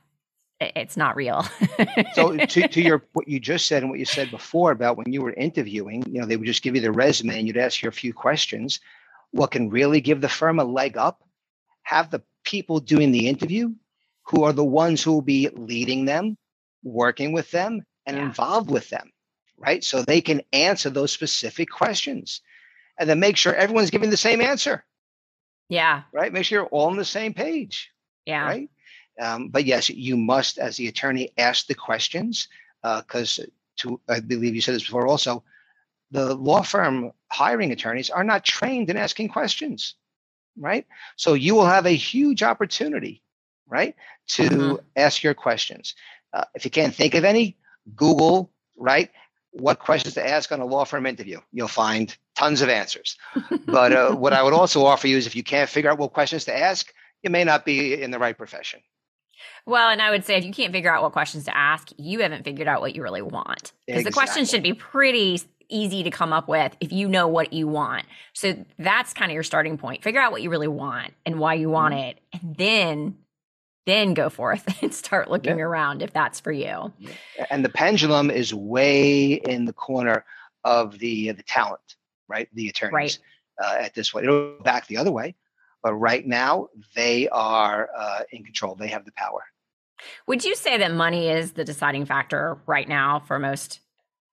it's 0.61 0.97
not 0.97 1.17
real. 1.17 1.47
so 2.15 2.37
to, 2.37 2.69
to 2.69 2.83
your 2.83 3.03
what 3.13 3.29
you 3.29 3.41
just 3.41 3.67
said 3.67 3.83
and 3.83 3.91
what 3.91 3.99
you 3.99 4.05
said 4.05 4.31
before 4.31 4.71
about 4.71 4.97
when 4.97 5.13
you 5.13 5.23
were 5.23 5.33
interviewing, 5.33 6.05
you 6.07 6.21
know, 6.21 6.27
they 6.27 6.37
would 6.37 6.47
just 6.47 6.63
give 6.63 6.75
you 6.75 6.83
the 6.83 6.93
resume 6.93 7.39
and 7.39 7.47
you'd 7.47 7.57
ask 7.57 7.83
you 7.83 7.89
a 7.89 7.93
few 7.93 8.13
questions. 8.13 8.81
What 9.31 9.53
can 9.53 9.71
really 9.71 10.01
give 10.01 10.21
the 10.21 10.29
firm 10.29 10.59
a 10.59 10.65
leg 10.65 10.97
up? 10.97 11.23
Have 11.83 12.11
the 12.11 12.23
people 12.45 12.81
doing 12.81 13.11
the 13.11 13.29
interview 13.29 13.73
who 14.25 14.45
are 14.45 14.53
the 14.53 14.65
ones 14.65 15.03
who 15.03 15.13
will 15.13 15.23
be 15.23 15.49
leading 15.49 16.05
them, 16.05 16.37
working 16.83 17.33
with 17.33 17.51
them, 17.51 17.83
and 18.07 18.17
yeah. 18.17 18.25
involved 18.25 18.71
with 18.71 18.89
them, 18.91 19.11
right? 19.57 19.83
So 19.83 20.03
they 20.03 20.21
can 20.21 20.43
answer 20.53 20.91
those 20.91 21.13
specific 21.13 21.71
questions 21.71 22.43
and 22.99 23.09
then 23.09 23.19
make 23.19 23.37
sure 23.37 23.55
everyone's 23.55 23.91
giving 23.91 24.11
the 24.11 24.17
same 24.17 24.41
answer. 24.41 24.85
Yeah. 25.69 26.03
Right. 26.13 26.33
Make 26.33 26.45
sure 26.45 26.61
you're 26.61 26.67
all 26.67 26.91
on 26.91 26.97
the 26.97 27.05
same 27.05 27.33
page. 27.33 27.91
Yeah. 28.27 28.45
Right. 28.45 28.71
Um, 29.21 29.49
but 29.49 29.65
yes, 29.65 29.91
you 29.91 30.17
must, 30.17 30.59
as 30.59 30.77
the 30.77 30.89
attorney, 30.89 31.31
ask 31.37 31.67
the 31.67 31.75
questions 31.75 32.49
because, 32.83 33.39
uh, 33.39 33.45
to 33.77 34.01
I 34.09 34.21
believe 34.21 34.55
you 34.55 34.61
said 34.61 34.75
this 34.75 34.85
before 34.85 35.07
also, 35.07 35.45
the 36.11 36.35
law 36.35 36.63
firm 36.63 37.13
hiring 37.31 37.71
attorneys 37.71 38.11
are 38.11 38.25
not 38.25 38.45
trained 38.45 38.91
in 38.91 38.97
asking 38.97 39.29
questions, 39.29 39.95
right? 40.59 40.87
So 41.17 41.35
you 41.35 41.55
will 41.55 41.67
have 41.67 41.87
a 41.87 41.91
huge 41.91 42.43
opportunity, 42.43 43.23
right, 43.69 43.95
to 44.29 44.43
mm-hmm. 44.43 44.75
ask 44.97 45.23
your 45.23 45.35
questions. 45.35 45.95
Uh, 46.33 46.45
if 46.55 46.65
you 46.65 46.71
can't 46.71 46.95
think 46.95 47.15
of 47.15 47.25
any, 47.25 47.57
Google, 47.95 48.51
right? 48.77 49.11
What 49.53 49.79
questions 49.79 50.15
to 50.15 50.27
ask 50.27 50.51
on 50.53 50.61
a 50.61 50.65
law 50.65 50.85
firm 50.85 51.07
interview? 51.07 51.41
You'll 51.53 51.69
find 51.69 52.17
tons 52.37 52.63
of 52.63 52.69
answers. 52.69 53.17
but 53.67 53.93
uh, 53.93 54.13
what 54.15 54.33
I 54.33 54.43
would 54.43 54.53
also 54.55 54.85
offer 54.85 55.09
you 55.09 55.17
is 55.17 55.27
if 55.27 55.37
you 55.37 55.43
can't 55.43 55.69
figure 55.69 55.91
out 55.91 55.99
what 55.99 56.13
questions 56.13 56.45
to 56.47 56.57
ask, 56.57 56.93
you 57.23 57.31
may 57.31 57.45
not 57.45 57.65
be 57.65 58.01
in 58.01 58.11
the 58.11 58.19
right 58.19 58.37
profession. 58.37 58.81
Well, 59.67 59.89
and 59.91 60.01
I 60.01 60.11
would 60.11 60.25
say 60.25 60.37
if 60.37 60.45
you 60.45 60.53
can't 60.53 60.73
figure 60.73 60.93
out 60.93 61.03
what 61.03 61.13
questions 61.13 61.45
to 61.45 61.57
ask, 61.57 61.91
you 61.97 62.21
haven't 62.21 62.45
figured 62.45 62.69
out 62.69 62.81
what 62.81 62.95
you 62.95 63.03
really 63.03 63.23
want. 63.23 63.73
Because 63.87 64.01
exactly. 64.01 64.05
the 64.05 64.13
questions 64.13 64.51
should 64.51 64.63
be 64.63 64.73
pretty 64.73 65.41
easy 65.69 66.03
to 66.03 66.11
come 66.11 66.33
up 66.33 66.49
with 66.49 66.77
if 66.81 66.93
you 66.93 67.09
know 67.09 67.29
what 67.29 67.53
you 67.53 67.67
want. 67.69 68.05
So 68.33 68.65
that's 68.79 69.13
kind 69.13 69.31
of 69.31 69.35
your 69.35 69.43
starting 69.43 69.79
point. 69.79 70.03
Figure 70.03 70.21
out 70.21 70.33
what 70.33 70.43
you 70.43 70.51
really 70.51 70.69
want 70.69 71.15
and 71.25 71.39
why 71.39 71.55
you 71.55 71.71
want 71.71 71.95
mm-hmm. 71.95 72.09
it. 72.09 72.21
And 72.33 72.57
then 72.57 73.17
then 73.87 74.15
go 74.15 74.29
forth 74.29 74.65
and 74.83 74.95
start 74.95 75.31
looking 75.31 75.59
yeah. 75.59 75.65
around 75.65 76.03
if 76.03 76.13
that's 76.13 76.41
for 76.41 76.53
you. 76.53 76.93
And 77.51 77.65
the 77.65 77.69
pendulum 77.71 78.31
is 78.31 78.53
way 78.53 79.33
in 79.33 79.65
the 79.65 79.73
corner 79.73 80.25
of 80.65 80.99
the 80.99 81.33
the 81.33 81.43
talent, 81.43 81.97
right? 82.29 82.49
The 82.53 82.69
attorneys 82.69 82.93
right. 82.93 83.19
Uh, 83.63 83.77
at 83.79 83.95
this 83.95 84.11
point. 84.11 84.25
It'll 84.25 84.57
go 84.57 84.63
back 84.63 84.87
the 84.87 84.97
other 84.97 85.13
way. 85.13 85.35
But 85.83 85.95
right 85.95 86.27
now, 86.27 86.69
they 86.95 87.29
are 87.29 87.89
uh, 87.97 88.21
in 88.33 88.45
control. 88.45 88.75
They 88.75 88.89
have 88.89 89.05
the 89.05 89.13
power. 89.13 89.45
Would 90.27 90.45
you 90.45 90.55
say 90.55 90.79
that 90.79 90.93
money 90.93 91.29
is 91.29 91.53
the 91.53 91.65
deciding 91.65 92.07
factor 92.07 92.59
right 92.67 92.89
now 92.89 93.21
for 93.21 93.39
most 93.39 93.81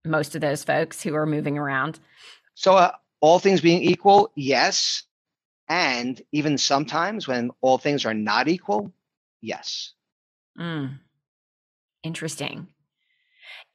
most 0.06 0.36
of 0.36 0.42
those 0.42 0.64
folks 0.64 1.04
who 1.04 1.14
are 1.16 1.26
moving 1.26 1.58
around? 1.58 2.00
So, 2.54 2.74
uh, 2.74 2.92
all 3.20 3.40
things 3.40 3.62
being 3.62 3.82
equal, 3.82 4.32
yes. 4.36 5.04
And 5.68 6.22
even 6.32 6.58
sometimes 6.58 7.28
when 7.28 7.52
all 7.60 7.78
things 7.78 8.06
are 8.06 8.14
not 8.14 8.48
equal, 8.48 8.94
yes. 9.42 9.94
Mm. 10.58 11.00
Interesting. 12.04 12.68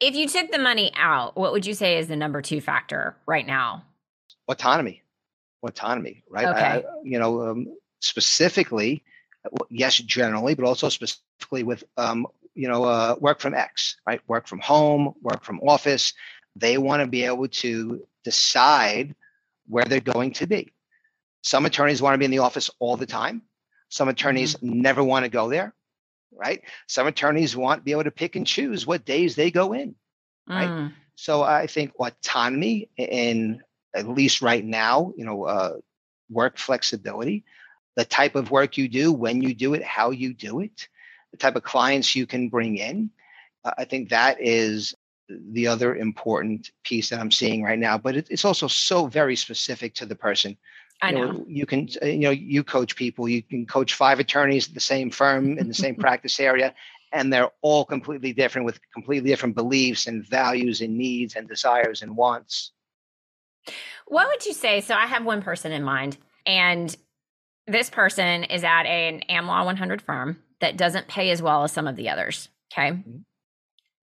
If 0.00 0.14
you 0.14 0.26
took 0.26 0.50
the 0.50 0.58
money 0.58 0.90
out, 0.96 1.36
what 1.36 1.52
would 1.52 1.66
you 1.66 1.74
say 1.74 1.98
is 1.98 2.08
the 2.08 2.16
number 2.16 2.40
two 2.40 2.60
factor 2.60 3.16
right 3.26 3.46
now? 3.46 3.84
Autonomy 4.48 5.02
autonomy, 5.62 6.24
right? 6.28 6.46
Okay. 6.46 6.60
I, 6.60 6.84
you 7.02 7.18
know, 7.18 7.50
um, 7.50 7.66
specifically, 8.00 9.04
yes, 9.70 9.96
generally, 9.96 10.54
but 10.54 10.64
also 10.64 10.88
specifically 10.88 11.62
with, 11.62 11.84
um, 11.96 12.26
you 12.54 12.68
know, 12.68 12.84
uh, 12.84 13.16
work 13.20 13.40
from 13.40 13.54
X, 13.54 13.96
right? 14.06 14.20
Work 14.28 14.46
from 14.46 14.60
home, 14.60 15.14
work 15.22 15.44
from 15.44 15.60
office. 15.60 16.12
They 16.56 16.78
want 16.78 17.00
to 17.00 17.06
be 17.06 17.24
able 17.24 17.48
to 17.48 18.06
decide 18.24 19.14
where 19.68 19.84
they're 19.84 20.00
going 20.00 20.32
to 20.34 20.46
be. 20.46 20.72
Some 21.42 21.66
attorneys 21.66 22.02
want 22.02 22.14
to 22.14 22.18
be 22.18 22.24
in 22.24 22.30
the 22.30 22.38
office 22.38 22.70
all 22.78 22.96
the 22.96 23.06
time. 23.06 23.42
Some 23.88 24.08
attorneys 24.08 24.54
mm-hmm. 24.54 24.80
never 24.80 25.02
want 25.02 25.24
to 25.24 25.30
go 25.30 25.48
there, 25.48 25.74
right? 26.32 26.62
Some 26.86 27.06
attorneys 27.06 27.56
want 27.56 27.80
to 27.80 27.84
be 27.84 27.92
able 27.92 28.04
to 28.04 28.10
pick 28.10 28.36
and 28.36 28.46
choose 28.46 28.86
what 28.86 29.04
days 29.04 29.34
they 29.34 29.50
go 29.50 29.72
in, 29.72 29.94
right? 30.48 30.68
Mm. 30.68 30.92
So 31.14 31.42
I 31.42 31.66
think 31.66 31.92
autonomy 31.98 32.88
in 32.96 33.62
at 33.94 34.08
least 34.08 34.42
right 34.42 34.64
now, 34.64 35.12
you 35.16 35.24
know, 35.24 35.44
uh, 35.44 35.76
work 36.30 36.58
flexibility, 36.58 37.44
the 37.96 38.04
type 38.04 38.34
of 38.34 38.50
work 38.50 38.76
you 38.76 38.88
do, 38.88 39.12
when 39.12 39.42
you 39.42 39.54
do 39.54 39.74
it, 39.74 39.82
how 39.82 40.10
you 40.10 40.32
do 40.32 40.60
it, 40.60 40.88
the 41.30 41.36
type 41.36 41.56
of 41.56 41.62
clients 41.62 42.16
you 42.16 42.26
can 42.26 42.48
bring 42.48 42.76
in. 42.76 43.10
Uh, 43.64 43.72
I 43.78 43.84
think 43.84 44.08
that 44.08 44.40
is 44.40 44.94
the 45.28 45.66
other 45.66 45.96
important 45.96 46.70
piece 46.84 47.10
that 47.10 47.20
I'm 47.20 47.30
seeing 47.30 47.62
right 47.62 47.78
now. 47.78 47.98
But 47.98 48.16
it, 48.16 48.28
it's 48.30 48.44
also 48.44 48.66
so 48.66 49.06
very 49.06 49.36
specific 49.36 49.94
to 49.94 50.06
the 50.06 50.14
person. 50.16 50.56
I 51.00 51.10
know. 51.10 51.20
You, 51.20 51.32
know. 51.32 51.44
you 51.48 51.66
can, 51.66 51.88
uh, 52.02 52.06
you 52.06 52.18
know, 52.18 52.30
you 52.30 52.62
coach 52.64 52.96
people. 52.96 53.28
You 53.28 53.42
can 53.42 53.66
coach 53.66 53.94
five 53.94 54.20
attorneys 54.20 54.68
at 54.68 54.74
the 54.74 54.80
same 54.80 55.10
firm 55.10 55.58
in 55.58 55.68
the 55.68 55.74
same 55.74 55.94
practice 56.06 56.38
area, 56.38 56.74
and 57.12 57.32
they're 57.32 57.50
all 57.60 57.84
completely 57.84 58.32
different 58.32 58.66
with 58.66 58.80
completely 58.92 59.30
different 59.30 59.54
beliefs 59.54 60.06
and 60.06 60.26
values 60.26 60.80
and 60.80 60.96
needs 60.96 61.34
and 61.36 61.48
desires 61.48 62.02
and 62.02 62.16
wants. 62.16 62.72
What 64.06 64.28
would 64.28 64.44
you 64.46 64.52
say? 64.52 64.80
So 64.80 64.94
I 64.94 65.06
have 65.06 65.24
one 65.24 65.42
person 65.42 65.72
in 65.72 65.82
mind, 65.82 66.16
and 66.46 66.94
this 67.66 67.90
person 67.90 68.44
is 68.44 68.64
at 68.64 68.86
an 68.86 69.22
AmLaw 69.28 69.64
100 69.64 70.02
firm 70.02 70.38
that 70.60 70.76
doesn't 70.76 71.08
pay 71.08 71.30
as 71.30 71.42
well 71.42 71.64
as 71.64 71.72
some 71.72 71.86
of 71.86 71.96
the 71.96 72.08
others. 72.08 72.48
Okay. 72.72 72.90
Mm-hmm. 72.90 73.18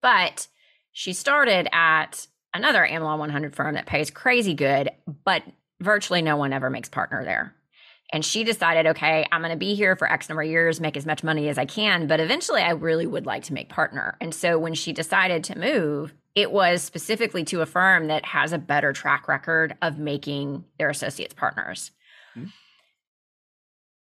But 0.02 0.48
she 0.92 1.12
started 1.12 1.68
at 1.72 2.26
another 2.54 2.86
AmLaw 2.90 3.18
100 3.18 3.54
firm 3.54 3.74
that 3.74 3.86
pays 3.86 4.10
crazy 4.10 4.54
good, 4.54 4.90
but 5.24 5.42
virtually 5.80 6.22
no 6.22 6.36
one 6.36 6.52
ever 6.52 6.70
makes 6.70 6.88
partner 6.88 7.24
there. 7.24 7.54
And 8.12 8.24
she 8.24 8.42
decided, 8.42 8.88
okay, 8.88 9.24
I'm 9.30 9.40
going 9.40 9.52
to 9.52 9.56
be 9.56 9.74
here 9.74 9.94
for 9.94 10.10
X 10.10 10.28
number 10.28 10.42
of 10.42 10.48
years, 10.48 10.80
make 10.80 10.96
as 10.96 11.06
much 11.06 11.22
money 11.22 11.48
as 11.48 11.58
I 11.58 11.64
can, 11.64 12.08
but 12.08 12.18
eventually 12.18 12.60
I 12.60 12.72
really 12.72 13.06
would 13.06 13.24
like 13.24 13.44
to 13.44 13.54
make 13.54 13.68
partner. 13.68 14.16
And 14.20 14.34
so 14.34 14.58
when 14.58 14.74
she 14.74 14.92
decided 14.92 15.44
to 15.44 15.58
move, 15.58 16.12
it 16.34 16.52
was 16.52 16.82
specifically 16.82 17.44
to 17.44 17.60
a 17.60 17.66
firm 17.66 18.06
that 18.06 18.24
has 18.24 18.52
a 18.52 18.58
better 18.58 18.92
track 18.92 19.28
record 19.28 19.76
of 19.82 19.98
making 19.98 20.64
their 20.78 20.90
associates 20.90 21.34
partners. 21.34 21.90
Mm-hmm. 22.36 22.48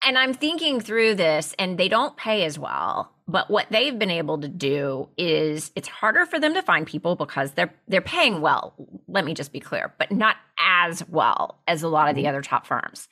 And 0.05 0.19
I'm 0.19 0.35
thinking 0.35 0.81
through 0.81 1.15
this, 1.15 1.55
and 1.59 1.79
they 1.79 1.89
don't 1.89 2.17
pay 2.17 2.45
as 2.45 2.59
well. 2.59 3.13
But 3.29 3.49
what 3.51 3.69
they've 3.71 3.97
been 3.97 4.11
able 4.11 4.39
to 4.39 4.49
do 4.49 5.09
is 5.17 5.71
it's 5.77 5.89
harder 5.89 6.27
for 6.27 6.41
them 6.41 6.55
to 6.55 6.63
find 6.63 6.87
people 6.87 7.15
because 7.15 7.53
they're 7.53 7.73
they're 7.87 8.01
paying 8.01 8.41
well. 8.41 8.75
Let 9.07 9.25
me 9.25 9.33
just 9.33 9.53
be 9.53 9.61
clear, 9.61 9.95
but 9.99 10.11
not 10.11 10.37
as 10.59 11.09
well 11.09 11.61
as 11.69 11.83
a 11.83 11.89
lot 11.89 12.09
of 12.09 12.17
the 12.17 12.23
mm-hmm. 12.23 12.31
other 12.31 12.43
top 12.43 12.67
firms. 12.67 13.09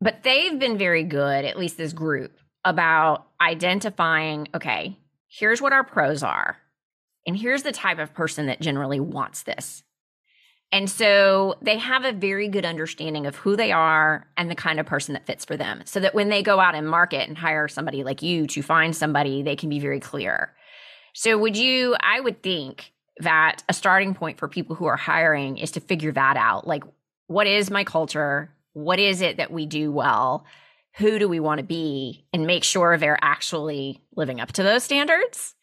But 0.00 0.24
they've 0.24 0.58
been 0.58 0.76
very 0.76 1.04
good, 1.04 1.44
at 1.44 1.58
least 1.58 1.76
this 1.76 1.92
group, 1.92 2.36
about 2.64 3.26
identifying, 3.40 4.48
okay, 4.54 4.98
here's 5.28 5.62
what 5.62 5.72
our 5.72 5.84
pros 5.84 6.22
are 6.22 6.58
and 7.26 7.36
here's 7.36 7.62
the 7.62 7.72
type 7.72 7.98
of 7.98 8.14
person 8.14 8.46
that 8.46 8.60
generally 8.60 9.00
wants 9.00 9.42
this. 9.42 9.82
And 10.72 10.90
so 10.90 11.56
they 11.62 11.78
have 11.78 12.04
a 12.04 12.12
very 12.12 12.48
good 12.48 12.64
understanding 12.64 13.26
of 13.26 13.36
who 13.36 13.54
they 13.54 13.70
are 13.70 14.26
and 14.36 14.50
the 14.50 14.56
kind 14.56 14.80
of 14.80 14.86
person 14.86 15.14
that 15.14 15.26
fits 15.26 15.44
for 15.44 15.56
them. 15.56 15.82
So 15.84 16.00
that 16.00 16.14
when 16.14 16.30
they 16.30 16.42
go 16.42 16.58
out 16.58 16.74
and 16.74 16.88
market 16.88 17.28
and 17.28 17.38
hire 17.38 17.68
somebody 17.68 18.02
like 18.02 18.22
you 18.22 18.46
to 18.48 18.62
find 18.62 18.96
somebody, 18.96 19.42
they 19.42 19.56
can 19.56 19.68
be 19.68 19.78
very 19.78 20.00
clear. 20.00 20.52
So, 21.12 21.38
would 21.38 21.56
you, 21.56 21.94
I 22.00 22.18
would 22.20 22.42
think 22.42 22.92
that 23.18 23.62
a 23.68 23.72
starting 23.72 24.14
point 24.14 24.38
for 24.38 24.48
people 24.48 24.76
who 24.76 24.86
are 24.86 24.96
hiring 24.96 25.58
is 25.58 25.72
to 25.72 25.80
figure 25.80 26.12
that 26.12 26.36
out. 26.36 26.66
Like, 26.66 26.84
what 27.26 27.46
is 27.46 27.70
my 27.70 27.84
culture? 27.84 28.52
What 28.72 28.98
is 28.98 29.20
it 29.20 29.36
that 29.36 29.52
we 29.52 29.66
do 29.66 29.92
well? 29.92 30.44
Who 30.96 31.18
do 31.18 31.28
we 31.28 31.40
want 31.40 31.58
to 31.58 31.64
be? 31.64 32.26
And 32.32 32.46
make 32.46 32.64
sure 32.64 32.96
they're 32.96 33.18
actually 33.20 34.02
living 34.16 34.40
up 34.40 34.52
to 34.52 34.62
those 34.62 34.84
standards 34.84 35.54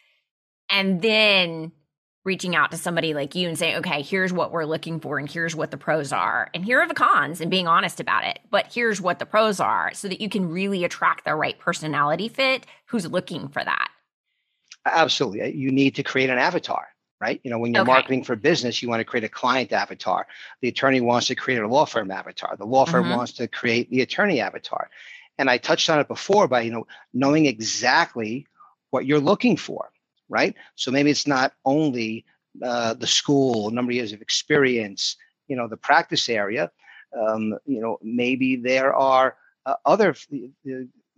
and 0.71 1.01
then 1.01 1.71
reaching 2.23 2.55
out 2.55 2.71
to 2.71 2.77
somebody 2.77 3.13
like 3.13 3.33
you 3.33 3.47
and 3.47 3.57
saying, 3.57 3.77
okay, 3.77 4.01
here's 4.01 4.31
what 4.31 4.51
we're 4.51 4.65
looking 4.65 4.99
for, 4.99 5.17
and 5.17 5.29
here's 5.29 5.55
what 5.55 5.71
the 5.71 5.77
pros 5.77 6.11
are, 6.11 6.49
and 6.53 6.63
here 6.63 6.79
are 6.79 6.87
the 6.87 6.93
cons, 6.93 7.41
and 7.41 7.49
being 7.49 7.67
honest 7.67 7.99
about 7.99 8.23
it. 8.25 8.39
But 8.49 8.71
here's 8.71 9.01
what 9.01 9.19
the 9.19 9.25
pros 9.25 9.59
are 9.59 9.91
so 9.93 10.07
that 10.07 10.21
you 10.21 10.29
can 10.29 10.49
really 10.49 10.83
attract 10.83 11.25
the 11.25 11.35
right 11.35 11.57
personality 11.57 12.27
fit 12.27 12.65
who's 12.85 13.07
looking 13.07 13.47
for 13.47 13.63
that. 13.63 13.89
Absolutely. 14.85 15.55
You 15.55 15.71
need 15.71 15.95
to 15.95 16.03
create 16.03 16.29
an 16.29 16.37
avatar, 16.37 16.87
right? 17.19 17.39
You 17.43 17.51
know, 17.51 17.59
when 17.59 17.73
you're 17.73 17.83
okay. 17.83 17.91
marketing 17.91 18.23
for 18.23 18.35
business, 18.35 18.81
you 18.81 18.89
want 18.89 18.99
to 18.99 19.05
create 19.05 19.23
a 19.23 19.29
client 19.29 19.71
avatar. 19.71 20.27
The 20.61 20.69
attorney 20.69 21.01
wants 21.01 21.27
to 21.27 21.35
create 21.35 21.61
a 21.61 21.67
law 21.67 21.85
firm 21.85 22.11
avatar. 22.11 22.55
The 22.55 22.65
law 22.65 22.85
firm 22.85 23.05
mm-hmm. 23.05 23.15
wants 23.15 23.33
to 23.33 23.47
create 23.47 23.89
the 23.89 24.01
attorney 24.01 24.41
avatar. 24.41 24.89
And 25.37 25.49
I 25.49 25.57
touched 25.57 25.89
on 25.89 25.99
it 25.99 26.07
before 26.07 26.47
by, 26.47 26.61
you 26.61 26.71
know, 26.71 26.87
knowing 27.13 27.45
exactly 27.45 28.47
what 28.89 29.05
you're 29.05 29.19
looking 29.19 29.57
for 29.57 29.89
right? 30.31 30.55
So 30.75 30.89
maybe 30.89 31.11
it's 31.11 31.27
not 31.27 31.53
only 31.65 32.25
uh, 32.63 32.93
the 32.95 33.07
school, 33.07 33.69
number 33.69 33.91
of 33.91 33.95
years 33.95 34.13
of 34.13 34.21
experience, 34.21 35.17
you 35.47 35.55
know, 35.55 35.67
the 35.67 35.77
practice 35.77 36.29
area. 36.29 36.71
Um, 37.19 37.57
you 37.65 37.81
know, 37.81 37.97
maybe 38.01 38.55
there 38.55 38.93
are 38.95 39.35
uh, 39.65 39.75
other 39.85 40.11
f- 40.11 40.27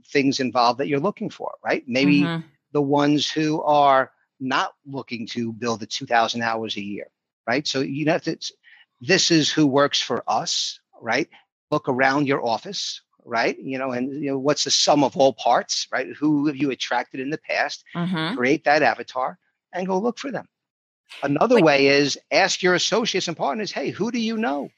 things 0.08 0.40
involved 0.40 0.80
that 0.80 0.88
you're 0.88 1.00
looking 1.00 1.30
for, 1.30 1.52
right? 1.64 1.84
Maybe 1.88 2.22
mm-hmm. 2.22 2.46
the 2.72 2.82
ones 2.82 3.30
who 3.30 3.62
are 3.62 4.12
not 4.40 4.74
looking 4.86 5.28
to 5.28 5.54
build 5.54 5.80
the 5.80 5.86
2,000 5.86 6.42
hours 6.42 6.76
a 6.76 6.82
year, 6.82 7.08
right? 7.48 7.66
So 7.68 7.82
you 7.82 8.06
know, 8.06 8.20
this 9.00 9.32
is 9.32 9.52
who 9.52 9.68
works 9.68 10.02
for 10.02 10.24
us, 10.28 10.80
right? 11.00 11.30
Look 11.70 11.88
around 11.88 12.28
your 12.28 12.44
office, 12.44 13.02
right? 13.26 13.58
You 13.60 13.78
know, 13.78 13.92
and 13.92 14.14
you 14.14 14.32
know, 14.32 14.40
what's 14.40 14.64
the 14.64 14.72
sum 14.72 15.04
of 15.04 15.16
all 15.18 15.34
parts, 15.34 15.88
right? 15.92 16.08
Who 16.18 16.48
have 16.48 16.56
you 16.56 16.72
attracted 16.72 17.20
in 17.20 17.30
the 17.30 17.38
past? 17.38 17.84
Mm-hmm. 17.96 18.36
Create 18.36 18.64
that 18.66 18.84
avatar 18.84 19.38
and 19.74 19.88
go 19.88 19.98
look 20.00 20.18
for 20.18 20.32
them. 20.32 20.48
Another 21.22 21.62
way 21.62 21.88
is 21.88 22.18
ask 22.32 22.64
your 22.64 22.74
associates 22.74 23.28
and 23.28 23.38
partners, 23.38 23.72
hey, 23.72 23.92
who 23.92 24.12
do 24.12 24.20
you 24.20 24.38
know? 24.38 24.70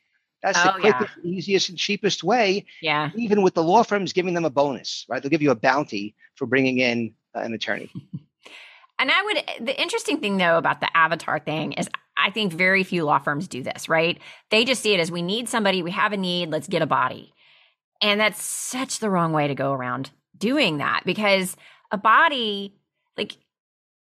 That's 0.43 0.59
oh, 0.59 0.73
the 0.75 0.79
quickest, 0.81 1.17
yeah. 1.23 1.31
easiest, 1.31 1.69
and 1.69 1.77
cheapest 1.77 2.23
way. 2.23 2.65
Yeah. 2.81 3.09
Even 3.15 3.41
with 3.41 3.53
the 3.53 3.63
law 3.63 3.83
firms 3.83 4.13
giving 4.13 4.33
them 4.33 4.45
a 4.45 4.49
bonus, 4.49 5.05
right? 5.09 5.21
They'll 5.21 5.31
give 5.31 5.41
you 5.41 5.51
a 5.51 5.55
bounty 5.55 6.15
for 6.35 6.45
bringing 6.45 6.79
in 6.79 7.13
an 7.33 7.53
attorney. 7.53 7.89
and 8.99 9.09
I 9.11 9.23
would, 9.23 9.65
the 9.65 9.81
interesting 9.81 10.19
thing 10.19 10.37
though 10.37 10.57
about 10.57 10.81
the 10.81 10.95
avatar 10.95 11.39
thing 11.39 11.73
is 11.73 11.89
I 12.17 12.29
think 12.29 12.53
very 12.53 12.83
few 12.83 13.03
law 13.05 13.19
firms 13.19 13.47
do 13.47 13.63
this, 13.63 13.89
right? 13.89 14.19
They 14.51 14.65
just 14.65 14.81
see 14.81 14.93
it 14.93 14.99
as 14.99 15.11
we 15.11 15.21
need 15.21 15.49
somebody, 15.49 15.81
we 15.81 15.91
have 15.91 16.13
a 16.13 16.17
need, 16.17 16.49
let's 16.49 16.67
get 16.67 16.81
a 16.81 16.87
body. 16.87 17.33
And 18.01 18.19
that's 18.19 18.41
such 18.41 18.99
the 18.99 19.09
wrong 19.09 19.31
way 19.31 19.47
to 19.47 19.55
go 19.55 19.71
around 19.71 20.11
doing 20.37 20.77
that 20.77 21.03
because 21.05 21.55
a 21.91 21.97
body, 21.97 22.75
like, 23.17 23.37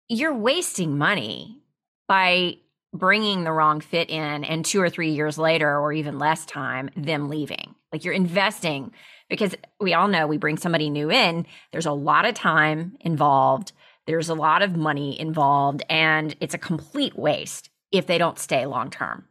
you're 0.10 0.34
wasting 0.34 0.98
money 0.98 1.62
by 2.08 2.58
bringing 2.94 3.44
the 3.44 3.52
wrong 3.52 3.82
fit 3.82 4.10
in 4.10 4.44
and 4.44 4.66
two 4.66 4.82
or 4.82 4.90
three 4.90 5.12
years 5.12 5.38
later 5.38 5.78
or 5.78 5.92
even 5.94 6.18
less 6.18 6.46
time 6.46 6.90
them 6.96 7.30
leaving. 7.30 7.76
Like 7.92 8.04
you're 8.04 8.14
investing 8.14 8.92
because 9.30 9.56
we 9.80 9.94
all 9.94 10.08
know 10.08 10.28
we 10.28 10.38
bring 10.38 10.58
somebody 10.58 10.90
new 10.90 11.12
in. 11.12 11.46
There's 11.72 11.86
a 11.86 11.92
lot 11.92 12.26
of 12.26 12.34
time 12.34 12.98
involved. 13.02 13.74
There's 14.06 14.30
a 14.30 14.34
lot 14.34 14.62
of 14.62 14.76
money 14.76 15.20
involved 15.20 15.84
and 15.90 16.36
it's 16.40 16.54
a 16.54 16.60
complete 16.60 17.18
waste 17.18 17.70
if 17.92 18.08
they 18.08 18.18
don't 18.18 18.40
stay 18.40 18.66
long 18.66 18.90
term. 18.90 19.26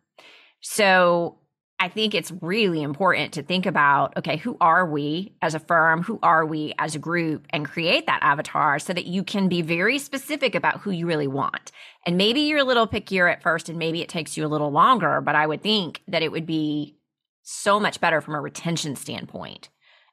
So 0.61 1.39
I 1.79 1.89
think 1.89 2.15
it's 2.15 2.33
really 2.41 2.83
important 2.83 3.35
to 3.35 3.43
think 3.43 3.67
about 3.67 4.17
okay, 4.17 4.39
who 4.39 4.57
are 4.61 4.87
we 4.87 5.35
as 5.43 5.55
a 5.55 5.59
firm? 5.59 6.03
Who 6.03 6.19
are 6.23 6.47
we 6.47 6.75
as 6.79 6.95
a 6.95 6.99
group? 6.99 7.47
And 7.51 7.67
create 7.67 8.07
that 8.07 8.23
avatar 8.23 8.79
so 8.79 8.93
that 8.93 9.07
you 9.07 9.23
can 9.23 9.49
be 9.49 9.61
very 9.63 9.99
specific 9.99 10.55
about 10.55 10.81
who 10.81 10.91
you 10.91 11.07
really 11.07 11.27
want. 11.27 11.73
And 12.07 12.17
maybe 12.17 12.41
you're 12.41 12.61
a 12.61 12.65
little 12.65 12.87
pickier 12.87 13.31
at 13.31 13.43
first 13.43 13.69
and 13.69 13.79
maybe 13.79 14.01
it 14.01 14.09
takes 14.09 14.37
you 14.37 14.47
a 14.47 14.49
little 14.49 14.71
longer, 14.71 15.21
but 15.21 15.35
I 15.35 15.47
would 15.47 15.63
think 15.63 16.03
that 16.09 16.23
it 16.23 16.33
would 16.33 16.47
be 16.47 16.97
so 17.43 17.79
much 17.79 18.01
better 18.01 18.21
from 18.21 18.35
a 18.35 18.41
retention 18.41 18.97
standpoint. 18.97 19.69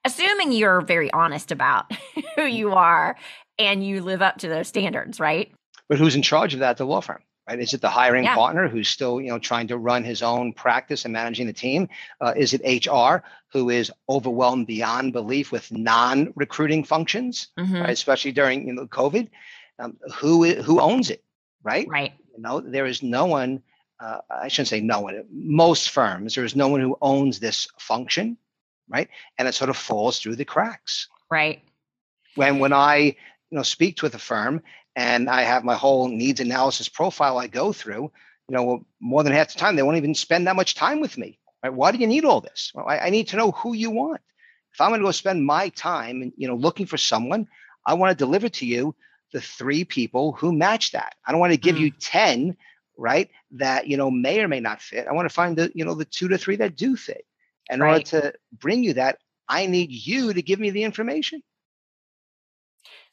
Assuming 0.06 0.52
you're 0.52 0.82
very 0.82 1.10
honest 1.12 1.52
about 1.52 1.92
who 2.36 2.44
you 2.44 2.74
are 2.74 3.16
and 3.58 3.86
you 3.86 4.02
live 4.02 4.22
up 4.22 4.38
to 4.40 4.50
those 4.50 4.68
standards, 4.68 5.20
right? 5.20 5.54
But 5.88 5.98
who's 5.98 6.16
in 6.16 6.22
charge 6.24 6.54
of 6.54 6.60
that? 6.60 6.78
The 6.78 6.86
law 6.86 7.00
firm 7.00 7.22
right? 7.48 7.60
Is 7.60 7.74
it 7.74 7.82
the 7.82 7.90
hiring 7.90 8.24
yeah. 8.24 8.36
partner 8.36 8.68
who's 8.68 8.88
still, 8.88 9.20
you 9.20 9.30
know, 9.30 9.40
trying 9.40 9.68
to 9.68 9.78
run 9.78 10.04
his 10.04 10.22
own 10.22 10.54
practice 10.54 11.06
and 11.06 11.14
managing 11.14 11.48
the 11.48 11.54
team? 11.54 11.90
Uh, 12.22 12.34
is 12.36 12.54
it 12.54 12.88
HR 12.88 13.24
who 13.52 13.70
is 13.70 13.92
overwhelmed 14.10 14.68
beyond 14.68 15.14
belief 15.14 15.52
with 15.52 15.72
non-recruiting 15.72 16.84
functions, 16.84 17.50
mm-hmm. 17.60 17.82
right? 17.82 17.90
especially 17.90 18.32
during 18.32 18.68
you 18.68 18.74
know 18.74 18.88
COVID? 18.88 19.30
Um, 19.80 19.98
who 20.16 20.46
who 20.54 20.80
owns 20.80 21.10
it, 21.10 21.24
right? 21.64 21.88
Right. 21.88 22.14
You 22.36 22.42
know, 22.42 22.62
there 22.62 22.86
is 22.86 23.04
no 23.04 23.26
one. 23.26 23.62
Uh, 24.00 24.20
I 24.30 24.48
shouldn't 24.48 24.68
say 24.68 24.82
no 24.82 25.02
one. 25.02 25.24
Most 25.32 25.90
firms, 25.90 26.36
there 26.36 26.44
is 26.44 26.56
no 26.56 26.68
one 26.68 26.82
who 26.82 26.98
owns 27.02 27.40
this 27.40 27.68
function, 27.78 28.38
right? 28.90 29.08
And 29.38 29.48
it 29.48 29.54
sort 29.54 29.70
of 29.70 29.78
falls 29.78 30.20
through 30.20 30.36
the 30.36 30.46
cracks. 30.46 31.08
Right. 31.30 31.64
When 32.36 32.60
when 32.60 32.74
I 32.74 32.98
you 32.98 33.58
know 33.58 33.64
speak 33.64 34.02
with 34.02 34.16
a 34.16 34.20
firm 34.20 34.62
and 34.96 35.30
I 35.30 35.42
have 35.42 35.64
my 35.64 35.76
whole 35.76 36.08
needs 36.08 36.40
analysis 36.40 36.90
profile 36.90 37.38
I 37.38 37.48
go 37.48 37.74
through, 37.74 38.12
you 38.48 38.56
know, 38.56 38.86
more 39.00 39.24
than 39.24 39.34
half 39.34 39.54
the 39.54 39.60
time 39.60 39.76
they 39.76 39.84
won't 39.84 39.98
even 39.98 40.16
spend 40.16 40.48
that 40.48 40.56
much 40.56 40.76
time 40.76 41.02
with 41.02 41.18
me. 41.18 41.40
Right? 41.64 41.74
Why 41.74 41.92
do 41.92 41.98
you 41.98 42.08
need 42.08 42.26
all 42.26 42.42
this? 42.42 42.72
Well, 42.76 42.88
I, 42.88 43.00
I 43.00 43.10
need 43.10 43.30
to 43.30 43.38
know 43.38 43.52
who 43.52 43.74
you 43.74 43.90
want. 43.90 44.22
If 44.74 44.82
I'm 44.82 44.90
going 44.90 45.02
to 45.02 45.06
go 45.06 45.12
spend 45.12 45.46
my 45.46 45.70
time, 45.70 46.22
and 46.22 46.34
you 46.36 46.48
know, 46.48 46.56
looking 46.56 46.86
for 46.86 46.98
someone, 46.98 47.48
I 47.86 47.94
want 47.94 48.12
to 48.12 48.24
deliver 48.24 48.50
to 48.50 48.66
you 48.66 48.96
the 49.32 49.42
three 49.42 49.84
people 49.84 50.34
who 50.34 50.52
match 50.52 50.92
that. 50.92 51.16
I 51.26 51.32
don't 51.32 51.40
want 51.40 51.54
to 51.54 51.58
give 51.58 51.76
mm. 51.76 51.82
you 51.82 51.92
ten, 51.92 52.58
right? 52.98 53.30
That 53.52 53.88
you 53.88 53.98
know 53.98 54.12
may 54.12 54.42
or 54.42 54.48
may 54.48 54.60
not 54.60 54.82
fit. 54.82 55.08
I 55.08 55.14
want 55.14 55.28
to 55.28 55.34
find 55.34 55.58
the 55.58 55.72
you 55.74 55.86
know 55.86 55.96
the 55.96 56.06
two 56.06 56.28
to 56.30 56.38
three 56.38 56.56
that 56.58 56.76
do 56.76 56.96
fit. 56.96 57.26
In 57.70 57.80
right. 57.80 57.94
order 57.94 58.04
to 58.04 58.34
bring 58.52 58.84
you 58.84 58.94
that, 58.94 59.20
I 59.48 59.68
need 59.68 59.92
you 59.92 60.34
to 60.34 60.42
give 60.42 60.60
me 60.60 60.70
the 60.72 60.84
information. 60.84 61.42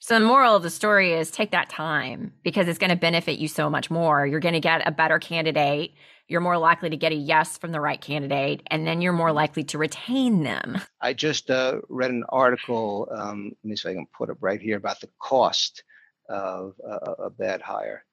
So 0.03 0.19
the 0.19 0.25
moral 0.25 0.57
of 0.57 0.63
the 0.63 0.71
story 0.71 1.13
is 1.13 1.31
take 1.31 1.51
that 1.51 1.69
time 1.69 2.33
because 2.43 2.69
it's 2.69 2.79
going 2.79 2.89
to 2.89 2.97
benefit 2.97 3.39
you 3.39 3.49
so 3.49 3.69
much 3.69 3.91
more. 3.91 4.27
You're 4.27 4.41
going 4.41 4.55
to 4.55 4.61
get 4.61 4.89
a 4.89 4.91
better 4.91 5.19
candidate. 5.19 5.93
You're 6.27 6.41
more 6.41 6.57
likely 6.57 6.89
to 6.89 6.97
get 6.97 7.13
a 7.13 7.17
yes 7.17 7.59
from 7.59 7.71
the 7.71 7.83
right 7.83 8.01
candidate, 8.01 8.63
and 8.69 8.87
then 8.87 9.03
you're 9.03 9.13
more 9.13 9.33
likely 9.33 9.63
to 9.65 9.79
retain 9.79 10.43
them. 10.43 10.81
I 11.03 11.13
just 11.13 11.51
uh, 11.51 11.81
read 11.91 12.11
an 12.11 12.25
article. 12.31 13.09
Um, 13.15 13.53
let 13.63 13.69
me 13.69 13.77
see 13.77 13.89
if 13.89 13.93
I 13.93 13.95
can 13.97 14.07
put 14.17 14.31
it 14.31 14.39
right 14.41 14.61
here 14.61 14.79
about 14.79 15.01
the 15.01 15.11
cost 15.19 15.85
of 16.31 16.77
uh, 16.89 17.15
a 17.25 17.31
bad 17.31 17.61
hire. 17.61 18.05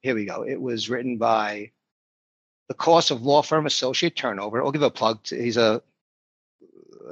Here 0.00 0.14
we 0.14 0.24
go. 0.24 0.42
It 0.42 0.60
was 0.60 0.88
written 0.88 1.18
by 1.18 1.72
the 2.68 2.74
cost 2.74 3.10
of 3.10 3.22
law 3.22 3.42
firm 3.42 3.66
associate 3.66 4.16
turnover. 4.16 4.64
I'll 4.64 4.72
give 4.72 4.80
a 4.80 4.90
plug. 4.90 5.22
To, 5.24 5.36
he's 5.36 5.58
a 5.58 5.82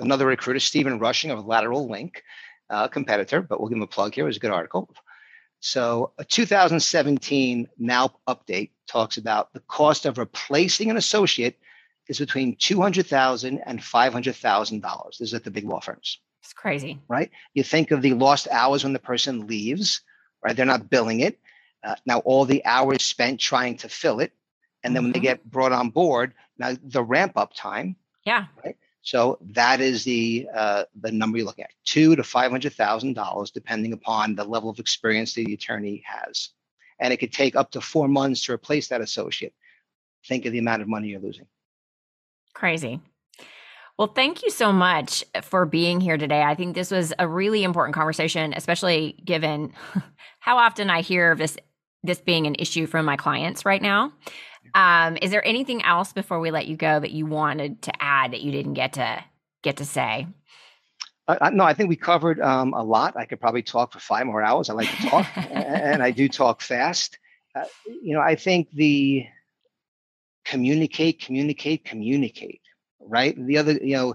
another 0.00 0.26
recruiter, 0.26 0.60
Stephen 0.60 0.98
Rushing 0.98 1.30
of 1.30 1.44
Lateral 1.44 1.90
Link 1.90 2.22
uh, 2.70 2.88
competitor, 2.88 3.42
but 3.42 3.60
we'll 3.60 3.68
give 3.68 3.76
him 3.76 3.82
a 3.82 3.86
plug 3.86 4.14
here. 4.14 4.24
It 4.24 4.28
was 4.28 4.36
a 4.36 4.40
good 4.40 4.50
article. 4.50 4.88
So, 5.60 6.12
a 6.18 6.24
2017 6.24 7.68
Now 7.78 8.10
update 8.28 8.70
talks 8.86 9.16
about 9.16 9.52
the 9.54 9.60
cost 9.60 10.04
of 10.04 10.18
replacing 10.18 10.90
an 10.90 10.98
associate 10.98 11.58
is 12.06 12.18
between 12.18 12.56
$200,000 12.56 13.62
and 13.64 13.80
$500,000. 13.80 15.18
This 15.18 15.28
is 15.28 15.34
at 15.34 15.44
the 15.44 15.50
big 15.50 15.64
law 15.64 15.80
firms. 15.80 16.18
It's 16.42 16.52
crazy. 16.52 17.00
Right? 17.08 17.30
You 17.54 17.62
think 17.62 17.90
of 17.90 18.02
the 18.02 18.12
lost 18.12 18.46
hours 18.50 18.84
when 18.84 18.92
the 18.92 18.98
person 18.98 19.46
leaves, 19.46 20.02
right? 20.42 20.54
They're 20.54 20.66
not 20.66 20.90
billing 20.90 21.20
it. 21.20 21.38
Uh, 21.82 21.96
now, 22.04 22.18
all 22.20 22.44
the 22.44 22.64
hours 22.66 23.02
spent 23.02 23.40
trying 23.40 23.78
to 23.78 23.88
fill 23.88 24.20
it. 24.20 24.32
And 24.82 24.94
then 24.94 25.00
mm-hmm. 25.00 25.06
when 25.06 25.12
they 25.12 25.18
mm-hmm. 25.20 25.24
get 25.24 25.50
brought 25.50 25.72
on 25.72 25.88
board, 25.88 26.34
now 26.58 26.76
the 26.82 27.02
ramp 27.02 27.38
up 27.38 27.54
time. 27.54 27.96
Yeah. 28.26 28.46
Right? 28.62 28.76
So 29.04 29.38
that 29.52 29.82
is 29.82 30.02
the 30.02 30.48
uh, 30.52 30.84
the 31.00 31.12
number 31.12 31.36
you're 31.36 31.46
looking 31.46 31.64
at, 31.64 31.70
two 31.84 32.16
to 32.16 32.24
five 32.24 32.50
hundred 32.50 32.72
thousand 32.72 33.12
dollars, 33.12 33.50
depending 33.50 33.92
upon 33.92 34.34
the 34.34 34.44
level 34.44 34.70
of 34.70 34.78
experience 34.78 35.34
the 35.34 35.52
attorney 35.52 36.02
has, 36.06 36.48
and 36.98 37.12
it 37.12 37.18
could 37.18 37.32
take 37.32 37.54
up 37.54 37.70
to 37.72 37.82
four 37.82 38.08
months 38.08 38.44
to 38.46 38.52
replace 38.52 38.88
that 38.88 39.02
associate. 39.02 39.52
Think 40.26 40.46
of 40.46 40.52
the 40.52 40.58
amount 40.58 40.80
of 40.80 40.88
money 40.88 41.08
you're 41.08 41.20
losing. 41.20 41.46
Crazy. 42.54 42.98
Well, 43.98 44.08
thank 44.08 44.42
you 44.42 44.50
so 44.50 44.72
much 44.72 45.22
for 45.42 45.66
being 45.66 46.00
here 46.00 46.16
today. 46.16 46.42
I 46.42 46.54
think 46.54 46.74
this 46.74 46.90
was 46.90 47.12
a 47.18 47.28
really 47.28 47.62
important 47.62 47.94
conversation, 47.94 48.54
especially 48.56 49.20
given 49.22 49.74
how 50.40 50.56
often 50.56 50.88
I 50.88 51.02
hear 51.02 51.34
this 51.34 51.58
this 52.02 52.20
being 52.20 52.46
an 52.46 52.56
issue 52.58 52.86
from 52.86 53.04
my 53.04 53.16
clients 53.16 53.66
right 53.66 53.82
now. 53.82 54.12
Um, 54.74 55.16
is 55.20 55.30
there 55.30 55.46
anything 55.46 55.82
else 55.82 56.12
before 56.12 56.40
we 56.40 56.50
let 56.50 56.66
you 56.66 56.76
go 56.76 56.98
that 56.98 57.10
you 57.10 57.26
wanted 57.26 57.82
to 57.82 57.92
add 58.02 58.32
that 58.32 58.40
you 58.40 58.52
didn't 58.52 58.74
get 58.74 58.94
to 58.94 59.22
get 59.62 59.76
to 59.78 59.84
say? 59.84 60.26
Uh, 61.26 61.50
no, 61.52 61.64
I 61.64 61.72
think 61.72 61.88
we 61.88 61.96
covered 61.96 62.40
um, 62.40 62.74
a 62.74 62.82
lot. 62.82 63.16
I 63.16 63.24
could 63.24 63.40
probably 63.40 63.62
talk 63.62 63.92
for 63.92 63.98
five 63.98 64.26
more 64.26 64.42
hours. 64.42 64.68
I 64.68 64.74
like 64.74 64.90
to 64.90 65.08
talk, 65.08 65.26
and 65.36 66.02
I 66.02 66.10
do 66.10 66.28
talk 66.28 66.60
fast. 66.60 67.18
Uh, 67.54 67.64
you 67.86 68.14
know, 68.14 68.20
I 68.20 68.34
think 68.34 68.70
the 68.72 69.26
communicate, 70.44 71.20
communicate, 71.20 71.84
communicate. 71.84 72.60
Right. 73.00 73.34
The 73.36 73.58
other, 73.58 73.72
you 73.72 73.96
know, 73.96 74.14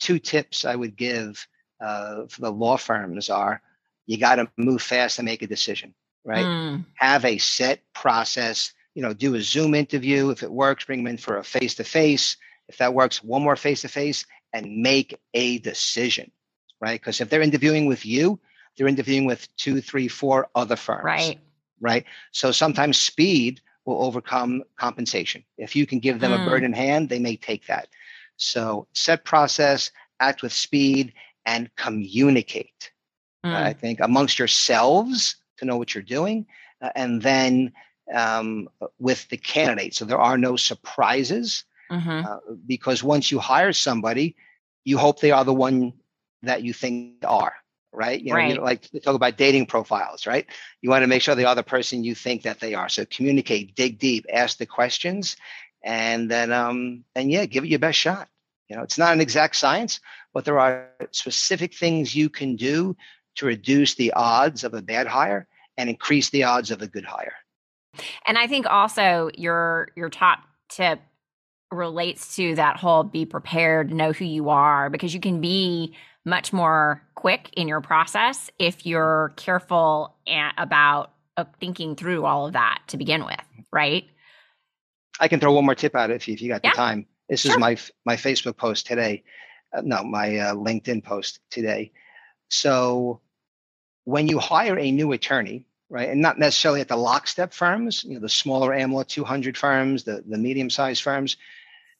two 0.00 0.18
tips 0.18 0.64
I 0.64 0.76
would 0.76 0.96
give 0.96 1.46
uh, 1.80 2.26
for 2.28 2.40
the 2.40 2.52
law 2.52 2.76
firms 2.76 3.30
are: 3.30 3.60
you 4.06 4.18
got 4.18 4.36
to 4.36 4.48
move 4.56 4.82
fast 4.82 5.18
and 5.18 5.26
make 5.26 5.42
a 5.42 5.46
decision 5.46 5.94
right? 6.24 6.44
Mm. 6.44 6.84
Have 6.94 7.24
a 7.24 7.38
set 7.38 7.80
process. 7.92 8.72
You 8.94 9.02
know, 9.02 9.12
do 9.12 9.34
a 9.34 9.40
Zoom 9.40 9.74
interview. 9.74 10.30
If 10.30 10.42
it 10.42 10.50
works, 10.50 10.84
bring 10.84 11.00
them 11.00 11.12
in 11.12 11.18
for 11.18 11.38
a 11.38 11.44
face 11.44 11.74
to 11.76 11.84
face. 11.84 12.36
If 12.68 12.78
that 12.78 12.94
works, 12.94 13.22
one 13.22 13.42
more 13.42 13.56
face 13.56 13.82
to 13.82 13.88
face 13.88 14.24
and 14.52 14.78
make 14.78 15.18
a 15.34 15.58
decision, 15.58 16.30
right? 16.80 17.00
Because 17.00 17.20
if 17.20 17.28
they're 17.28 17.42
interviewing 17.42 17.86
with 17.86 18.06
you, 18.06 18.38
they're 18.76 18.88
interviewing 18.88 19.26
with 19.26 19.54
two, 19.56 19.80
three, 19.80 20.08
four 20.08 20.48
other 20.54 20.76
firms. 20.76 21.04
Right. 21.04 21.38
Right. 21.80 22.04
So 22.32 22.52
sometimes 22.52 22.98
speed 22.98 23.60
will 23.84 24.02
overcome 24.02 24.62
compensation. 24.76 25.44
If 25.58 25.76
you 25.76 25.86
can 25.86 25.98
give 25.98 26.20
them 26.20 26.32
mm. 26.32 26.46
a 26.46 26.48
bird 26.48 26.64
in 26.64 26.72
hand, 26.72 27.08
they 27.08 27.18
may 27.18 27.36
take 27.36 27.66
that. 27.66 27.88
So 28.36 28.86
set 28.92 29.24
process, 29.24 29.90
act 30.20 30.42
with 30.42 30.52
speed, 30.52 31.12
and 31.44 31.74
communicate. 31.76 32.92
Mm. 33.44 33.52
Uh, 33.52 33.64
I 33.68 33.72
think 33.74 34.00
amongst 34.00 34.38
yourselves 34.38 35.36
to 35.58 35.64
know 35.64 35.76
what 35.76 35.94
you're 35.94 36.02
doing, 36.02 36.46
uh, 36.80 36.90
and 36.96 37.22
then 37.22 37.72
um, 38.12 38.68
with 38.98 39.28
the 39.28 39.36
candidate. 39.36 39.94
So 39.94 40.04
there 40.04 40.20
are 40.20 40.38
no 40.38 40.56
surprises 40.56 41.64
mm-hmm. 41.90 42.26
uh, 42.26 42.54
because 42.66 43.02
once 43.02 43.30
you 43.30 43.38
hire 43.38 43.72
somebody, 43.72 44.36
you 44.84 44.98
hope 44.98 45.20
they 45.20 45.30
are 45.30 45.44
the 45.44 45.54
one 45.54 45.94
that 46.42 46.62
you 46.62 46.72
think 46.72 47.16
are 47.26 47.54
right? 47.94 48.20
You 48.20 48.30
know, 48.30 48.36
right. 48.36 48.48
you 48.50 48.56
know, 48.56 48.62
like 48.62 48.88
we 48.92 49.00
talk 49.00 49.14
about 49.14 49.36
dating 49.36 49.66
profiles, 49.66 50.26
right? 50.26 50.46
You 50.82 50.90
want 50.90 51.02
to 51.02 51.06
make 51.06 51.22
sure 51.22 51.34
they 51.34 51.44
are 51.44 51.54
the 51.54 51.62
person 51.62 52.04
you 52.04 52.14
think 52.14 52.42
that 52.42 52.60
they 52.60 52.74
are. 52.74 52.88
So 52.88 53.04
communicate, 53.06 53.74
dig 53.74 53.98
deep, 53.98 54.26
ask 54.32 54.58
the 54.58 54.66
questions, 54.66 55.36
and 55.82 56.30
then 56.30 56.52
um 56.52 57.04
and 57.14 57.30
yeah, 57.30 57.46
give 57.46 57.64
it 57.64 57.70
your 57.70 57.78
best 57.78 57.98
shot. 57.98 58.28
You 58.68 58.76
know, 58.76 58.82
it's 58.82 58.98
not 58.98 59.12
an 59.12 59.20
exact 59.20 59.56
science, 59.56 60.00
but 60.32 60.44
there 60.44 60.58
are 60.58 60.90
specific 61.12 61.74
things 61.74 62.14
you 62.14 62.28
can 62.28 62.56
do 62.56 62.96
to 63.36 63.46
reduce 63.46 63.94
the 63.94 64.12
odds 64.12 64.64
of 64.64 64.74
a 64.74 64.82
bad 64.82 65.06
hire 65.06 65.46
and 65.76 65.90
increase 65.90 66.30
the 66.30 66.44
odds 66.44 66.70
of 66.70 66.82
a 66.82 66.86
good 66.86 67.04
hire. 67.04 67.34
And 68.26 68.38
I 68.38 68.46
think 68.46 68.66
also 68.66 69.30
your 69.36 69.88
your 69.96 70.10
top 70.10 70.40
tip 70.68 71.00
relates 71.70 72.36
to 72.36 72.54
that 72.54 72.76
whole 72.76 73.02
be 73.02 73.26
prepared, 73.26 73.92
know 73.92 74.12
who 74.12 74.24
you 74.24 74.48
are, 74.48 74.90
because 74.90 75.14
you 75.14 75.20
can 75.20 75.40
be 75.40 75.94
much 76.24 76.52
more 76.52 77.02
quick 77.14 77.50
in 77.56 77.68
your 77.68 77.80
process 77.80 78.50
if 78.58 78.86
you're 78.86 79.32
careful 79.36 80.14
about 80.56 81.12
uh, 81.36 81.44
thinking 81.60 81.96
through 81.96 82.24
all 82.24 82.46
of 82.46 82.52
that 82.52 82.80
to 82.88 82.96
begin 82.96 83.24
with, 83.24 83.40
right? 83.72 84.04
I 85.20 85.28
can 85.28 85.40
throw 85.40 85.52
one 85.52 85.64
more 85.64 85.74
tip 85.74 85.94
out 85.94 86.10
if 86.10 86.26
you, 86.26 86.34
if 86.34 86.42
you 86.42 86.48
got 86.48 86.60
yeah. 86.64 86.70
the 86.70 86.76
time. 86.76 87.06
This 87.28 87.40
sure. 87.40 87.52
is 87.52 87.58
my 87.58 87.76
my 88.04 88.16
Facebook 88.16 88.56
post 88.56 88.86
today. 88.86 89.24
Uh, 89.76 89.82
no, 89.84 90.04
my 90.04 90.36
uh, 90.38 90.54
LinkedIn 90.54 91.02
post 91.02 91.40
today. 91.50 91.92
So 92.48 93.20
when 94.04 94.28
you 94.28 94.38
hire 94.38 94.78
a 94.78 94.90
new 94.90 95.12
attorney, 95.12 95.66
right, 95.94 96.08
and 96.08 96.20
not 96.20 96.40
necessarily 96.40 96.80
at 96.80 96.88
the 96.88 96.96
lockstep 96.96 97.52
firms, 97.52 98.02
you 98.02 98.14
know, 98.14 98.20
the 98.20 98.28
smaller 98.28 98.72
AmLaw 98.72 99.06
200 99.06 99.56
firms, 99.56 100.02
the, 100.02 100.24
the 100.26 100.36
medium-sized 100.36 101.00
firms, 101.00 101.36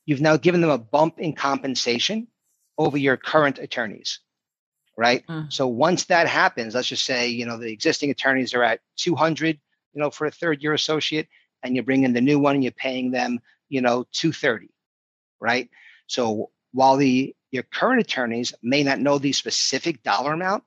you've 0.05 0.21
now 0.21 0.37
given 0.37 0.61
them 0.61 0.71
a 0.71 0.79
bump 0.79 1.21
in 1.21 1.33
compensation 1.33 2.27
over 2.77 2.99
your 2.99 3.17
current 3.17 3.61
attorneys, 3.61 4.19
right? 4.99 5.25
Mm. 5.29 5.53
So 5.53 5.69
once 5.69 6.07
that 6.07 6.27
happens, 6.27 6.75
let's 6.75 6.89
just 6.89 7.05
say, 7.05 7.29
you 7.29 7.47
know, 7.47 7.57
the 7.57 7.71
existing 7.71 8.11
attorneys 8.11 8.53
are 8.53 8.65
at 8.65 8.81
200, 8.97 9.61
you 9.93 10.01
know, 10.03 10.11
for 10.11 10.27
a 10.27 10.31
third 10.33 10.61
year 10.61 10.75
associate, 10.75 11.29
and 11.63 11.77
you 11.77 11.85
bring 11.85 12.03
in 12.03 12.15
the 12.15 12.21
new 12.21 12.41
one 12.41 12.57
and 12.57 12.65
you're 12.65 12.73
paying 12.73 13.13
them, 13.13 13.39
you 13.69 13.81
know, 13.81 14.09
230, 14.11 14.71
right? 15.41 15.71
So 16.09 16.51
while 16.73 16.97
the 16.97 17.37
your 17.53 17.63
current 17.63 18.01
attorneys 18.01 18.53
may 18.61 18.83
not 18.83 18.99
know 18.99 19.19
the 19.19 19.33
specific 19.33 20.03
dollar 20.03 20.33
amount, 20.33 20.65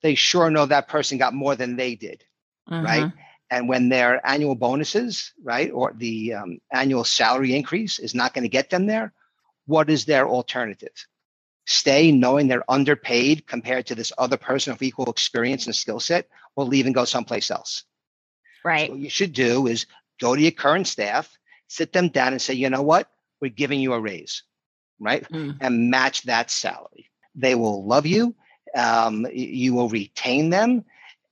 they 0.00 0.14
sure 0.14 0.50
know 0.50 0.64
that 0.64 0.88
person 0.88 1.18
got 1.18 1.34
more 1.34 1.56
than 1.56 1.76
they 1.76 1.94
did, 1.94 2.24
mm-hmm. 2.70 2.84
right? 2.84 3.12
And 3.50 3.68
when 3.68 3.88
their 3.88 4.26
annual 4.26 4.54
bonuses, 4.54 5.32
right, 5.42 5.70
or 5.70 5.92
the 5.96 6.34
um, 6.34 6.58
annual 6.72 7.04
salary 7.04 7.54
increase 7.54 7.98
is 7.98 8.14
not 8.14 8.34
going 8.34 8.42
to 8.42 8.48
get 8.48 8.70
them 8.70 8.86
there, 8.86 9.12
what 9.66 9.90
is 9.90 10.04
their 10.04 10.28
alternative? 10.28 11.06
Stay 11.66 12.10
knowing 12.10 12.48
they're 12.48 12.70
underpaid 12.70 13.46
compared 13.46 13.86
to 13.86 13.94
this 13.94 14.12
other 14.18 14.36
person 14.36 14.72
of 14.72 14.82
equal 14.82 15.10
experience 15.10 15.66
and 15.66 15.74
skill 15.74 16.00
set, 16.00 16.28
or 16.56 16.64
leave 16.64 16.86
and 16.86 16.94
go 16.94 17.04
someplace 17.04 17.50
else. 17.50 17.84
Right. 18.64 18.88
So 18.88 18.92
what 18.92 19.00
you 19.00 19.10
should 19.10 19.32
do 19.32 19.66
is 19.66 19.86
go 20.20 20.34
to 20.34 20.40
your 20.40 20.50
current 20.50 20.86
staff, 20.86 21.36
sit 21.68 21.92
them 21.92 22.08
down 22.08 22.32
and 22.32 22.42
say, 22.42 22.54
you 22.54 22.70
know 22.70 22.82
what? 22.82 23.08
We're 23.40 23.50
giving 23.50 23.80
you 23.80 23.92
a 23.92 24.00
raise, 24.00 24.42
right? 24.98 25.26
Mm. 25.30 25.58
And 25.60 25.90
match 25.90 26.22
that 26.22 26.50
salary. 26.50 27.10
They 27.34 27.54
will 27.54 27.86
love 27.86 28.06
you. 28.06 28.34
Um, 28.74 29.26
you 29.32 29.74
will 29.74 29.88
retain 29.88 30.50
them. 30.50 30.84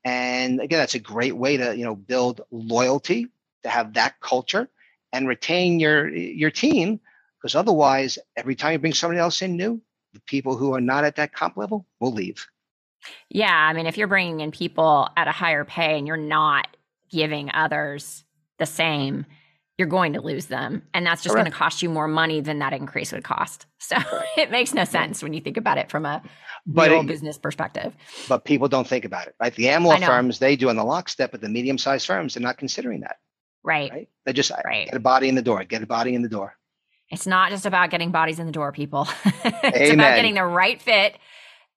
And 0.05 0.61
again, 0.61 0.78
that's 0.78 0.94
a 0.94 1.00
great 1.00 1.36
way 1.36 1.57
to, 1.57 1.76
you 1.76 1.84
know, 1.84 1.94
build 1.94 2.40
loyalty, 2.50 3.28
to 3.62 3.68
have 3.68 3.94
that 3.94 4.20
culture 4.20 4.68
and 5.12 5.28
retain 5.28 5.78
your 5.78 6.09
your 6.09 6.50
team. 6.50 7.00
Because 7.38 7.55
otherwise, 7.55 8.18
every 8.36 8.55
time 8.55 8.72
you 8.72 8.78
bring 8.78 8.94
somebody 8.94 9.20
else 9.20 9.42
in 9.42 9.57
new, 9.57 9.80
the 10.12 10.20
people 10.20 10.57
who 10.57 10.74
are 10.74 10.80
not 10.80 11.05
at 11.05 11.16
that 11.16 11.32
comp 11.32 11.57
level 11.57 11.86
will 12.00 12.12
leave. 12.12 12.46
Yeah. 13.28 13.53
I 13.53 13.72
mean, 13.72 13.86
if 13.86 13.96
you're 13.96 14.07
bringing 14.07 14.40
in 14.40 14.53
people 14.53 15.09
at 15.16 15.26
a 15.26 15.32
higher 15.32 15.64
pay 15.64 15.98
and 15.98 16.07
you're 16.07 16.16
not 16.16 16.68
giving 17.11 17.50
others 17.53 18.24
the 18.59 18.66
same, 18.66 19.26
you're 19.83 19.89
going 19.89 20.12
to 20.12 20.20
lose 20.20 20.47
them. 20.47 20.85
And 20.95 21.05
that's 21.05 21.24
just 21.24 21.35
going 21.35 21.45
to 21.45 21.51
cost 21.51 21.83
you 21.83 21.91
more 21.91 22.07
money 22.07 22.41
than 22.41 22.61
that 22.61 22.72
increase 22.72 23.11
would 23.12 23.24
cost. 23.24 23.66
So 23.83 23.97
it 24.37 24.53
makes 24.53 24.72
no 24.72 24.85
sense 24.85 25.24
when 25.24 25.33
you 25.35 25.41
think 25.41 25.57
about 25.57 25.76
it 25.76 25.91
from 25.91 26.07
a 26.07 26.22
but 26.64 27.05
business 27.05 27.37
perspective. 27.37 27.93
But 28.28 28.45
people 28.45 28.68
don't 28.68 28.87
think 28.87 29.05
about 29.05 29.26
it, 29.26 29.35
right? 29.41 29.53
The 29.53 29.64
AmLaw 29.64 30.07
firms, 30.07 30.39
they 30.39 30.55
do 30.55 30.68
on 30.68 30.76
the 30.76 30.85
lockstep, 30.85 31.33
but 31.33 31.41
the 31.41 31.49
medium 31.49 31.78
sized 31.78 32.07
firms, 32.07 32.35
they're 32.35 32.43
not 32.45 32.59
considering 32.59 33.01
that. 33.01 33.16
Right. 33.64 33.91
right? 33.91 34.09
They 34.24 34.35
just 34.35 34.53
right. 34.64 34.87
get 34.87 34.95
a 34.95 35.01
body 35.01 35.28
in 35.28 35.35
the 35.35 35.43
door, 35.43 35.64
get 35.64 35.83
a 35.83 35.87
body 35.87 36.14
in 36.14 36.22
the 36.22 36.28
door. 36.28 36.55
It's 37.11 37.26
not 37.26 37.51
just 37.51 37.66
about 37.66 37.91
getting 37.91 38.12
bodies 38.12 38.39
in 38.39 38.47
the 38.47 38.53
door, 38.53 38.70
people. 38.70 39.09
it's 39.24 39.93
about 39.93 40.14
getting 40.14 40.35
the 40.35 40.45
right 40.45 40.80
fit 40.80 41.18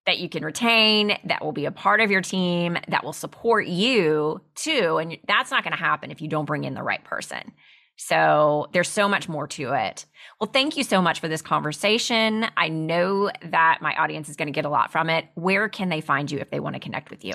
that 0.06 0.20
you 0.20 0.30
can 0.30 0.46
retain, 0.46 1.18
that 1.26 1.44
will 1.44 1.52
be 1.52 1.66
a 1.66 1.72
part 1.72 2.00
of 2.00 2.12
your 2.12 2.22
team, 2.22 2.78
that 2.88 3.04
will 3.04 3.14
support 3.14 3.66
you 3.66 4.42
too. 4.54 4.98
And 4.98 5.18
that's 5.28 5.50
not 5.50 5.64
going 5.64 5.74
to 5.74 5.80
happen 5.80 6.12
if 6.12 6.22
you 6.22 6.28
don't 6.28 6.46
bring 6.46 6.64
in 6.64 6.76
the 6.76 6.84
right 6.84 7.04
person. 7.04 7.52
So 7.98 8.68
there's 8.74 8.90
so 8.90 9.08
much 9.08 9.30
more 9.30 9.48
to 9.48 9.74
it. 9.74 10.06
Well, 10.40 10.50
thank 10.52 10.78
you 10.78 10.84
so 10.84 11.02
much 11.02 11.20
for 11.20 11.28
this 11.28 11.42
conversation. 11.42 12.46
I 12.58 12.68
know 12.70 13.32
that 13.44 13.80
my 13.82 13.96
audience 13.96 14.30
is 14.30 14.36
going 14.36 14.48
to 14.48 14.52
get 14.52 14.66
a 14.66 14.70
lot 14.70 14.92
from 14.92 15.10
it. 15.10 15.28
Where 15.36 15.70
can 15.70 15.90
they 15.90 16.02
find 16.02 16.30
you 16.30 16.40
if 16.40 16.50
they 16.50 16.60
want 16.60 16.76
to 16.76 16.80
connect 16.80 17.10
with 17.10 17.24
you? 17.24 17.34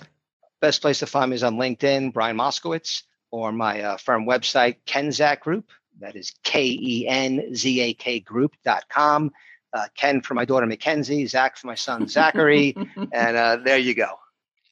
Best 0.60 0.82
place 0.82 0.98
to 0.98 1.06
find 1.06 1.30
me 1.30 1.36
is 1.36 1.42
on 1.42 1.56
LinkedIn, 1.56 2.12
Brian 2.12 2.36
Moskowitz, 2.36 3.04
or 3.30 3.52
my 3.52 3.80
uh, 3.80 3.96
firm 3.96 4.26
website, 4.26 4.76
Kenzak 4.86 5.40
Group. 5.40 5.70
That 6.00 6.16
is 6.16 6.32
K 6.42 6.64
E 6.64 7.06
N 7.08 7.54
Z 7.54 7.80
A 7.80 7.94
K 7.94 8.20
group.com. 8.20 9.30
Uh, 9.72 9.86
Ken 9.96 10.20
for 10.20 10.34
my 10.34 10.44
daughter 10.44 10.66
Mackenzie, 10.66 11.26
Zach 11.26 11.56
for 11.56 11.68
my 11.68 11.74
son 11.74 12.08
Zachary, 12.08 12.76
and 13.12 13.36
uh, 13.36 13.56
there 13.56 13.78
you 13.78 13.94
go. 13.94 14.18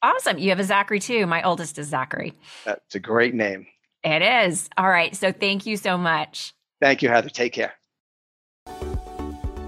Awesome. 0.01 0.37
You 0.37 0.49
have 0.49 0.59
a 0.59 0.63
Zachary 0.63 0.99
too. 0.99 1.25
My 1.25 1.41
oldest 1.43 1.77
is 1.77 1.87
Zachary. 1.87 2.33
That's 2.65 2.95
a 2.95 2.99
great 2.99 3.33
name. 3.33 3.67
It 4.03 4.21
is. 4.21 4.69
All 4.77 4.89
right. 4.89 5.15
So 5.15 5.31
thank 5.31 5.65
you 5.65 5.77
so 5.77 5.97
much. 5.97 6.53
Thank 6.81 7.01
you, 7.01 7.09
Heather. 7.09 7.29
Take 7.29 7.53
care. 7.53 7.73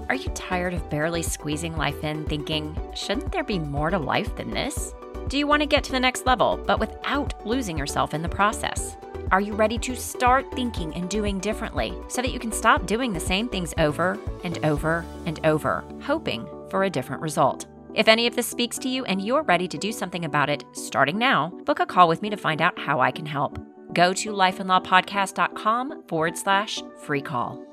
Are 0.08 0.14
you 0.14 0.30
tired 0.34 0.74
of 0.74 0.90
barely 0.90 1.22
squeezing 1.22 1.76
life 1.76 2.04
in, 2.04 2.24
thinking, 2.26 2.78
shouldn't 2.94 3.32
there 3.32 3.44
be 3.44 3.58
more 3.58 3.88
to 3.88 3.98
life 3.98 4.36
than 4.36 4.50
this? 4.50 4.94
Do 5.28 5.38
you 5.38 5.46
want 5.46 5.62
to 5.62 5.66
get 5.66 5.84
to 5.84 5.92
the 5.92 6.00
next 6.00 6.26
level, 6.26 6.62
but 6.66 6.78
without 6.78 7.46
losing 7.46 7.78
yourself 7.78 8.12
in 8.12 8.20
the 8.20 8.28
process? 8.28 8.96
Are 9.30 9.40
you 9.40 9.54
ready 9.54 9.78
to 9.78 9.96
start 9.96 10.44
thinking 10.52 10.94
and 10.94 11.08
doing 11.08 11.38
differently 11.38 11.94
so 12.08 12.20
that 12.20 12.32
you 12.32 12.38
can 12.38 12.52
stop 12.52 12.84
doing 12.84 13.14
the 13.14 13.20
same 13.20 13.48
things 13.48 13.72
over 13.78 14.18
and 14.44 14.62
over 14.62 15.06
and 15.24 15.40
over, 15.46 15.82
hoping 16.02 16.46
for 16.68 16.84
a 16.84 16.90
different 16.90 17.22
result? 17.22 17.64
If 17.94 18.08
any 18.08 18.26
of 18.26 18.36
this 18.36 18.46
speaks 18.46 18.76
to 18.80 18.90
you 18.90 19.06
and 19.06 19.24
you're 19.24 19.42
ready 19.42 19.68
to 19.68 19.78
do 19.78 19.92
something 19.92 20.26
about 20.26 20.50
it 20.50 20.64
starting 20.72 21.16
now, 21.16 21.48
book 21.64 21.80
a 21.80 21.86
call 21.86 22.08
with 22.08 22.20
me 22.20 22.28
to 22.28 22.36
find 22.36 22.60
out 22.60 22.78
how 22.78 23.00
I 23.00 23.10
can 23.10 23.24
help. 23.24 23.58
Go 23.92 24.12
to 24.14 24.32
lifeandlawpodcast.com 24.32 26.04
forward 26.08 26.38
slash 26.38 26.82
free 26.98 27.22
call. 27.22 27.71